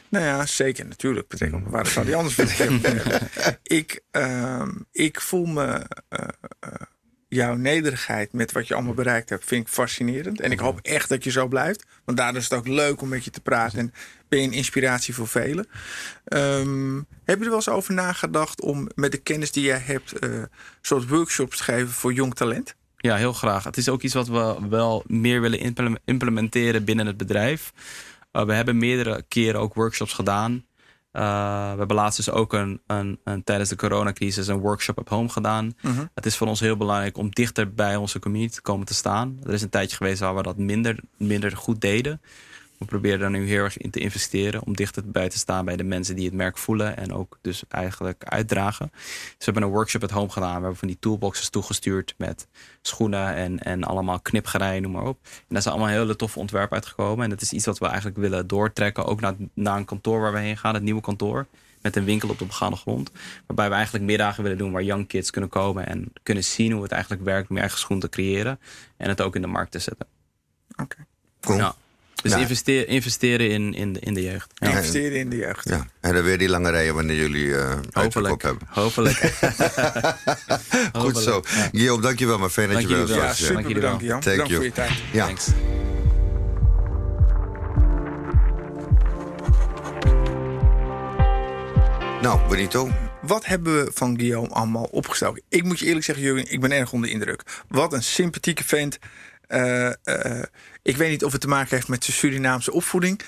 Nou 0.08 0.24
ja, 0.24 0.46
zeker, 0.46 0.86
natuurlijk. 0.86 1.28
Betekent, 1.28 1.68
waarom 1.68 1.90
zou 1.90 2.06
die 2.06 2.16
anders 2.16 2.34
betekenen? 2.34 3.02
ik, 3.62 4.00
ehm, 4.10 4.70
ik 4.92 5.20
voel 5.20 5.44
me 5.44 5.86
eh, 6.08 6.28
eh, 6.60 6.70
jouw 7.28 7.54
nederigheid 7.54 8.32
met 8.32 8.52
wat 8.52 8.68
je 8.68 8.74
allemaal 8.74 8.94
bereikt 8.94 9.28
hebt, 9.28 9.44
vind 9.44 9.66
ik 9.66 9.72
fascinerend. 9.72 10.40
En 10.40 10.50
ik 10.52 10.58
hoop 10.58 10.78
echt 10.82 11.08
dat 11.08 11.24
je 11.24 11.30
zo 11.30 11.46
blijft. 11.46 11.84
Want 12.04 12.18
daardoor 12.18 12.40
is 12.40 12.48
het 12.48 12.58
ook 12.58 12.68
leuk 12.68 13.00
om 13.00 13.08
met 13.08 13.24
je 13.24 13.30
te 13.30 13.40
praten. 13.40 13.78
En 13.78 13.92
ben 14.28 14.40
je 14.40 14.46
een 14.46 14.52
inspiratie 14.52 15.14
voor 15.14 15.28
velen. 15.28 15.66
Ehm, 16.24 16.96
heb 17.24 17.38
je 17.38 17.44
er 17.44 17.48
wel 17.50 17.54
eens 17.54 17.68
over 17.68 17.94
nagedacht 17.94 18.60
om 18.60 18.88
met 18.94 19.12
de 19.12 19.18
kennis 19.18 19.52
die 19.52 19.64
jij 19.64 19.82
hebt, 19.84 20.12
eh 20.18 20.30
soort 20.80 21.08
workshops 21.08 21.56
te 21.56 21.62
geven 21.62 21.88
voor 21.88 22.12
jong 22.12 22.34
talent? 22.34 22.74
Ja, 22.96 23.16
heel 23.16 23.32
graag. 23.32 23.64
Het 23.64 23.76
is 23.76 23.88
ook 23.88 24.02
iets 24.02 24.14
wat 24.14 24.28
we 24.28 24.56
wel 24.68 25.04
meer 25.06 25.40
willen 25.40 25.58
implem- 25.58 25.98
implementeren 26.04 26.84
binnen 26.84 27.06
het 27.06 27.16
bedrijf. 27.16 27.72
Uh, 28.32 28.44
we 28.44 28.52
hebben 28.52 28.78
meerdere 28.78 29.24
keren 29.28 29.60
ook 29.60 29.74
workshops 29.74 30.12
gedaan. 30.12 30.52
Uh, 30.52 31.22
we 31.72 31.78
hebben 31.78 31.96
laatst 31.96 32.16
dus 32.16 32.30
ook 32.30 32.52
een, 32.52 32.80
een, 32.86 33.20
een, 33.24 33.44
tijdens 33.44 33.68
de 33.68 33.76
coronacrisis 33.76 34.46
een 34.46 34.60
workshop 34.60 34.98
op 34.98 35.08
home 35.08 35.28
gedaan. 35.28 35.72
Mhm. 35.80 36.04
Het 36.14 36.26
is 36.26 36.36
voor 36.36 36.46
ons 36.46 36.60
heel 36.60 36.76
belangrijk 36.76 37.16
om 37.16 37.30
dichter 37.30 37.74
bij 37.74 37.96
onze 37.96 38.18
community 38.18 38.54
te 38.54 38.62
komen 38.62 38.86
te 38.86 38.94
staan. 38.94 39.38
Er 39.46 39.52
is 39.52 39.62
een 39.62 39.68
tijdje 39.68 39.96
geweest 39.96 40.20
waar 40.20 40.34
we 40.34 40.42
dat 40.42 40.56
minder, 40.56 40.98
minder 41.16 41.56
goed 41.56 41.80
deden. 41.80 42.20
We 42.82 42.88
proberen 42.88 43.18
daar 43.18 43.30
nu 43.30 43.46
heel 43.46 43.64
erg 43.64 43.78
in 43.78 43.90
te 43.90 44.00
investeren. 44.00 44.62
Om 44.66 44.76
dichterbij 44.76 45.28
te 45.28 45.38
staan 45.38 45.64
bij 45.64 45.76
de 45.76 45.84
mensen 45.84 46.16
die 46.16 46.24
het 46.24 46.34
merk 46.34 46.58
voelen. 46.58 46.96
En 46.96 47.12
ook 47.12 47.38
dus 47.40 47.62
eigenlijk 47.68 48.24
uitdragen. 48.24 48.90
Dus 48.92 49.32
we 49.38 49.44
hebben 49.44 49.62
een 49.62 49.68
workshop 49.68 50.02
at 50.02 50.10
home 50.10 50.30
gedaan. 50.30 50.54
We 50.54 50.60
hebben 50.60 50.76
van 50.76 50.88
die 50.88 50.96
toolboxes 51.00 51.48
toegestuurd 51.48 52.14
met 52.16 52.46
schoenen 52.82 53.34
en, 53.34 53.58
en 53.58 53.84
allemaal 53.84 54.20
knipgerij, 54.20 54.80
noem 54.80 54.92
maar 54.92 55.06
op. 55.06 55.18
En 55.22 55.44
daar 55.48 55.62
zijn 55.62 55.74
allemaal 55.74 55.92
hele 55.92 56.16
toffe 56.16 56.38
ontwerpen 56.38 56.76
uitgekomen. 56.76 57.24
En 57.24 57.30
dat 57.30 57.40
is 57.40 57.52
iets 57.52 57.66
wat 57.66 57.78
we 57.78 57.86
eigenlijk 57.86 58.16
willen 58.16 58.46
doortrekken. 58.46 59.04
Ook 59.04 59.20
naar, 59.20 59.34
naar 59.54 59.76
een 59.76 59.84
kantoor 59.84 60.20
waar 60.20 60.32
we 60.32 60.38
heen 60.38 60.56
gaan. 60.56 60.74
Het 60.74 60.82
nieuwe 60.82 61.00
kantoor. 61.00 61.46
Met 61.80 61.96
een 61.96 62.04
winkel 62.04 62.28
op 62.28 62.38
de 62.38 62.44
begaande 62.44 62.76
grond. 62.76 63.10
Waarbij 63.46 63.68
we 63.68 63.74
eigenlijk 63.74 64.04
middagen 64.04 64.42
willen 64.42 64.58
doen 64.58 64.72
waar 64.72 64.82
young 64.82 65.06
kids 65.06 65.30
kunnen 65.30 65.50
komen. 65.50 65.86
En 65.86 66.12
kunnen 66.22 66.44
zien 66.44 66.72
hoe 66.72 66.82
het 66.82 66.92
eigenlijk 66.92 67.22
werkt 67.22 67.48
om 67.48 67.54
je 67.54 67.60
eigen 67.60 67.80
schoen 67.80 68.00
te 68.00 68.08
creëren. 68.08 68.60
En 68.96 69.08
het 69.08 69.20
ook 69.20 69.34
in 69.34 69.42
de 69.42 69.46
markt 69.46 69.72
te 69.72 69.78
zetten. 69.78 70.06
Oké. 70.76 70.96
Cool. 71.40 71.58
Ja. 71.58 71.74
Dus 72.22 72.30
Nou. 72.30 72.42
investeer, 72.42 72.88
investeren 72.88 73.50
in, 73.50 73.74
in, 73.74 73.92
de, 73.92 74.00
in 74.00 74.14
de 74.14 74.22
jeugd. 74.22 74.50
Ja. 74.54 74.68
Investeren 74.68 75.18
in 75.18 75.28
de 75.28 75.36
jeugd. 75.36 75.68
Ja, 75.68 75.86
en 76.00 76.14
dan 76.14 76.22
weer 76.22 76.38
die 76.38 76.48
lange 76.48 76.70
rijen 76.70 76.94
wanneer 76.94 77.16
jullie 77.16 77.56
eh 77.56 77.78
uitverkoop 77.92 78.42
Hopelijk. 78.42 78.42
hebben. 78.42 78.68
Hopelijk. 78.82 79.16
Goed 80.92 81.18
zo. 81.18 81.42
Ja. 81.54 81.68
Guillaume, 81.72 82.02
dankjewel. 82.02 82.38
Maar 82.38 82.50
fijn 82.50 82.68
dat 82.68 82.76
Dank 82.76 82.88
je 82.88 82.96
wel. 82.96 83.16
Ja, 83.16 83.26
was. 83.26 83.36
super 83.36 83.54
Dank 83.54 83.66
jullie 83.66 83.82
wel. 83.82 83.96
bedankt 83.96 84.04
Jan. 84.04 84.20
Thank 84.20 84.48
Bedankt 84.48 84.50
you. 84.50 84.54
voor 84.54 84.64
je 84.64 84.72
tijd. 84.72 85.02
Ja. 85.12 85.24
Thanks. 85.26 85.48
Nou, 92.22 92.48
Benito, 92.48 92.90
Wat 93.22 93.46
hebben 93.46 93.84
we 93.84 93.90
van 93.94 94.16
Guillaume 94.18 94.48
allemaal 94.48 94.84
opgestoken? 94.84 95.42
Ik 95.48 95.64
moet 95.64 95.78
je 95.78 95.86
eerlijk 95.86 96.04
zeggen, 96.04 96.24
Jurgen, 96.24 96.52
ik 96.52 96.60
ben 96.60 96.72
erg 96.72 96.92
onder 96.92 97.08
de 97.08 97.14
indruk. 97.14 97.42
Wat 97.68 97.92
een 97.92 98.02
sympathieke 98.02 98.64
vent. 98.64 98.98
Eh, 99.46 99.86
eh, 99.88 100.42
ik 100.82 100.96
weet 100.96 101.10
niet 101.10 101.24
of 101.24 101.32
het 101.32 101.40
te 101.40 101.48
maken 101.48 101.74
heeft 101.74 101.88
met 101.88 102.04
zijn 102.04 102.16
Surinaamse 102.16 102.72
opvoeding. 102.72 103.20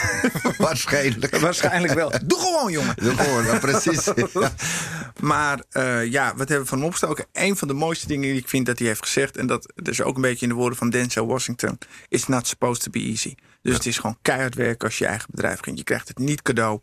Waarschijnlijk. 0.58 1.36
Waarschijnlijk 1.36 1.92
wel. 1.92 2.12
Doe 2.24 2.38
gewoon, 2.38 2.72
jongen. 2.72 2.94
Doe 2.96 3.16
gewoon, 3.16 3.58
precies. 3.58 4.04
Ja. 4.32 4.52
Maar 5.20 5.62
eh, 5.70 6.06
ja, 6.06 6.28
wat 6.36 6.48
hebben 6.48 6.60
we 6.60 6.66
van 6.66 6.78
hem 6.78 6.86
opgestoken? 6.86 7.26
Een 7.32 7.56
van 7.56 7.68
de 7.68 7.74
mooiste 7.74 8.06
dingen 8.06 8.28
die 8.30 8.40
ik 8.40 8.48
vind 8.48 8.66
dat 8.66 8.78
hij 8.78 8.88
heeft 8.88 9.02
gezegd... 9.02 9.36
en 9.36 9.46
dat 9.46 9.72
is 9.82 10.02
ook 10.02 10.16
een 10.16 10.22
beetje 10.22 10.46
in 10.46 10.52
de 10.52 10.58
woorden 10.58 10.78
van 10.78 10.90
Denzel 10.90 11.26
Washington... 11.26 11.78
it's 12.08 12.26
not 12.26 12.46
supposed 12.46 12.82
to 12.82 12.90
be 12.90 12.98
easy. 12.98 13.34
Dus 13.62 13.74
het 13.74 13.86
is 13.86 13.98
gewoon 13.98 14.18
keihard 14.22 14.54
werken 14.54 14.88
als 14.88 14.98
je 14.98 15.06
eigen 15.06 15.28
bedrijf 15.30 15.56
begint. 15.56 15.78
Je 15.78 15.84
krijgt 15.84 16.08
het 16.08 16.18
niet 16.18 16.42
cadeau. 16.42 16.80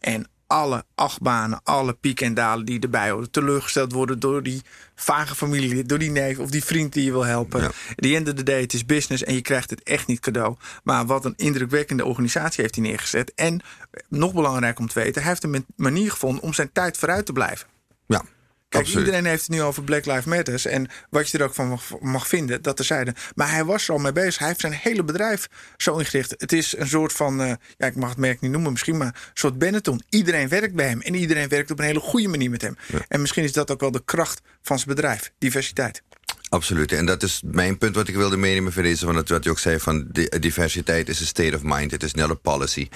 En 0.00 0.28
alle 0.48 0.84
achtbanen, 0.94 1.60
alle 1.64 1.92
pieken 1.92 2.26
en 2.26 2.34
dalen 2.34 2.66
die 2.66 2.80
erbij 2.80 3.10
horen... 3.10 3.30
teleurgesteld 3.30 3.92
worden 3.92 4.20
door 4.20 4.42
die 4.42 4.62
vage 4.94 5.34
familie... 5.34 5.82
door 5.84 5.98
die 5.98 6.10
neef 6.10 6.38
of 6.38 6.50
die 6.50 6.64
vriend 6.64 6.92
die 6.92 7.04
je 7.04 7.10
wil 7.10 7.24
helpen. 7.24 7.60
Ja. 7.60 7.70
The 7.96 8.14
end 8.14 8.28
of 8.28 8.34
the 8.34 8.42
day, 8.42 8.60
het 8.60 8.72
is 8.72 8.84
business 8.84 9.24
en 9.24 9.34
je 9.34 9.40
krijgt 9.40 9.70
het 9.70 9.82
echt 9.82 10.06
niet 10.06 10.20
cadeau. 10.20 10.56
Maar 10.82 11.06
wat 11.06 11.24
een 11.24 11.34
indrukwekkende 11.36 12.04
organisatie 12.04 12.62
heeft 12.62 12.74
hij 12.74 12.84
neergezet. 12.84 13.32
En 13.34 13.60
nog 14.08 14.32
belangrijk 14.32 14.78
om 14.78 14.88
te 14.88 15.00
weten... 15.00 15.22
hij 15.22 15.30
heeft 15.30 15.44
een 15.44 15.66
manier 15.76 16.10
gevonden 16.10 16.42
om 16.42 16.52
zijn 16.52 16.72
tijd 16.72 16.98
vooruit 16.98 17.26
te 17.26 17.32
blijven. 17.32 17.68
ja. 18.06 18.22
Kijk, 18.68 18.84
Absoluut. 18.84 19.06
iedereen 19.06 19.26
heeft 19.26 19.42
het 19.42 19.50
nu 19.50 19.62
over 19.62 19.82
Black 19.82 20.06
Lives 20.06 20.24
Matters. 20.24 20.64
En 20.64 20.88
wat 21.10 21.30
je 21.30 21.38
er 21.38 21.44
ook 21.44 21.54
van 21.54 21.68
mag, 21.68 22.00
mag 22.00 22.28
vinden, 22.28 22.62
dat 22.62 22.78
er 22.78 22.84
zeiden. 22.84 23.14
Maar 23.34 23.50
hij 23.50 23.64
was 23.64 23.88
er 23.88 23.94
al 23.94 24.00
mee 24.00 24.12
bezig. 24.12 24.38
Hij 24.38 24.48
heeft 24.48 24.60
zijn 24.60 24.72
hele 24.72 25.04
bedrijf 25.04 25.48
zo 25.76 25.96
ingericht. 25.96 26.34
Het 26.38 26.52
is 26.52 26.76
een 26.76 26.88
soort 26.88 27.12
van, 27.12 27.40
eh, 27.40 27.52
ja, 27.76 27.86
ik 27.86 27.96
mag 27.96 28.08
het 28.08 28.18
merk 28.18 28.40
niet 28.40 28.50
noemen 28.50 28.72
misschien, 28.72 28.96
maar 28.96 29.06
een 29.06 29.30
soort 29.34 29.58
Benetton. 29.58 30.02
Iedereen 30.08 30.48
werkt 30.48 30.74
bij 30.74 30.88
hem 30.88 31.00
en 31.00 31.14
iedereen 31.14 31.48
werkt 31.48 31.70
op 31.70 31.78
een 31.78 31.84
hele 31.84 32.00
goede 32.00 32.28
manier 32.28 32.50
met 32.50 32.62
hem. 32.62 32.76
En 33.08 33.20
misschien 33.20 33.44
is 33.44 33.52
dat 33.52 33.70
ook 33.70 33.80
wel 33.80 33.90
de 33.90 34.04
kracht 34.04 34.40
van 34.62 34.78
zijn 34.78 34.94
bedrijf, 34.94 35.32
diversiteit. 35.38 36.02
Absoluut. 36.48 36.92
En 36.92 37.06
dat 37.06 37.22
is 37.22 37.42
mijn 37.44 37.78
punt 37.78 37.94
wat 37.94 38.08
ik 38.08 38.14
wilde 38.14 38.36
meenemen 38.36 38.72
van 38.72 38.82
deze. 38.82 39.04
Van 39.06 39.16
het, 39.16 39.28
wat 39.28 39.44
je 39.44 39.50
ook 39.50 39.58
zei 39.58 39.78
van 39.80 40.06
di- 40.12 40.28
diversiteit 40.40 41.08
is 41.08 41.20
een 41.20 41.26
state 41.26 41.54
of 41.56 41.62
mind. 41.62 41.90
Het 41.90 42.02
is 42.02 42.14
net 42.14 42.28
een 42.30 42.40
policy. 42.40 42.88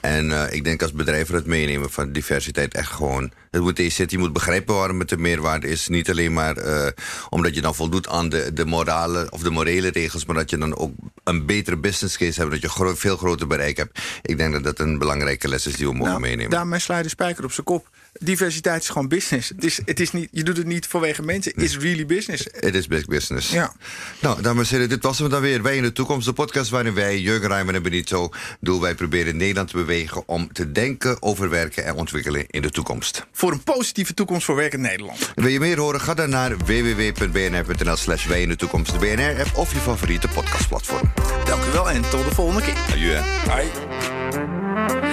En 0.00 0.32
eh, 0.32 0.54
ik 0.54 0.64
denk 0.64 0.82
als 0.82 0.92
bedrijven 0.92 1.34
dat 1.34 1.46
meenemen 1.46 1.90
van 1.90 2.12
diversiteit 2.12 2.74
echt 2.74 2.90
gewoon. 2.90 3.32
Het 3.50 3.60
moet 3.60 3.76
zitten. 3.78 4.08
Je 4.10 4.18
moet 4.18 4.32
begrijpen 4.32 4.74
waarom 4.74 4.98
het 4.98 5.08
de 5.08 5.16
meerwaarde 5.16 5.68
is. 5.68 5.88
Niet 5.88 6.10
alleen 6.10 6.32
maar 6.32 6.56
eh, 6.56 6.86
omdat 7.28 7.54
je 7.54 7.60
dan 7.60 7.74
voldoet 7.74 8.08
aan 8.08 8.28
de, 8.28 8.50
de 8.52 8.64
morale 8.64 9.26
of 9.30 9.42
de 9.42 9.50
morele 9.50 9.88
regels. 9.90 10.24
Maar 10.24 10.36
dat 10.36 10.50
je 10.50 10.58
dan 10.58 10.76
ook 10.76 10.92
een 11.24 11.46
betere 11.46 11.76
business 11.76 12.16
case 12.16 12.40
hebt. 12.40 12.52
Dat 12.52 12.62
je 12.62 12.68
gro- 12.68 12.94
veel 12.94 13.16
groter 13.16 13.46
bereik 13.46 13.76
hebt. 13.76 13.98
Ik 14.22 14.36
denk 14.36 14.52
dat 14.52 14.62
dat 14.64 14.78
een 14.78 14.98
belangrijke 14.98 15.48
les 15.48 15.66
is 15.66 15.76
die 15.76 15.86
we 15.88 15.94
mogen 15.94 16.20
meenemen. 16.20 16.50
daarmee 16.50 16.78
sla 16.78 16.96
je 16.96 17.02
de 17.02 17.08
spijker 17.08 17.44
op 17.44 17.52
zijn 17.52 17.66
kop. 17.66 17.88
Diversiteit 18.22 18.82
is 18.82 18.88
gewoon 18.88 19.08
business. 19.08 19.48
Het 19.48 19.64
is, 19.64 19.80
het 19.84 20.00
is 20.00 20.12
niet, 20.12 20.28
je 20.32 20.42
doet 20.42 20.56
het 20.56 20.66
niet 20.66 20.86
vanwege 20.86 21.22
mensen. 21.22 21.52
Is 21.54 21.76
really 21.76 22.06
business. 22.06 22.46
Het 22.52 22.74
is 22.74 22.86
big 22.86 23.06
business. 23.06 23.50
Ja. 23.50 23.72
Nou, 24.20 24.42
dames 24.42 24.68
en 24.68 24.74
heren, 24.74 24.88
dit 24.88 25.02
was 25.02 25.18
hem 25.18 25.28
dan 25.28 25.40
weer. 25.40 25.62
Wij 25.62 25.76
in 25.76 25.82
de 25.82 25.92
toekomst, 25.92 26.26
de 26.26 26.32
podcast 26.32 26.70
waarin 26.70 26.94
wij, 26.94 27.20
Jurgen 27.20 27.48
Rijmen 27.48 27.74
en 27.74 27.82
Benito, 27.82 28.28
doen 28.60 28.80
wij 28.80 28.94
proberen 28.94 29.36
Nederland 29.36 29.68
te 29.68 29.76
bewegen 29.76 30.22
om 30.26 30.52
te 30.52 30.72
denken 30.72 31.22
over 31.22 31.50
werken 31.50 31.84
en 31.84 31.94
ontwikkelen 31.94 32.46
in 32.46 32.62
de 32.62 32.70
toekomst. 32.70 33.26
Voor 33.32 33.52
een 33.52 33.62
positieve 33.62 34.14
toekomst 34.14 34.44
voor 34.44 34.56
werkend 34.56 34.82
Nederland. 34.82 35.32
Wil 35.34 35.48
je 35.48 35.60
meer 35.60 35.78
horen? 35.78 36.00
Ga 36.00 36.14
dan 36.14 36.30
naar 36.30 36.56
www.bnr.nl 36.56 37.96
slash 37.96 38.26
wij 38.26 38.42
in 38.42 38.48
de 38.48 38.56
toekomst, 38.56 38.92
de 38.92 38.98
BNR-app 38.98 39.56
of 39.56 39.72
je 39.72 39.78
favoriete 39.78 40.28
podcastplatform. 40.28 41.12
Dank 41.44 41.64
u 41.64 41.70
wel 41.72 41.90
en 41.90 42.02
tot 42.02 42.24
de 42.24 42.34
volgende 42.34 42.62
keer. 42.62 42.76
Adieu. 42.90 43.20
Bye. 43.46 45.09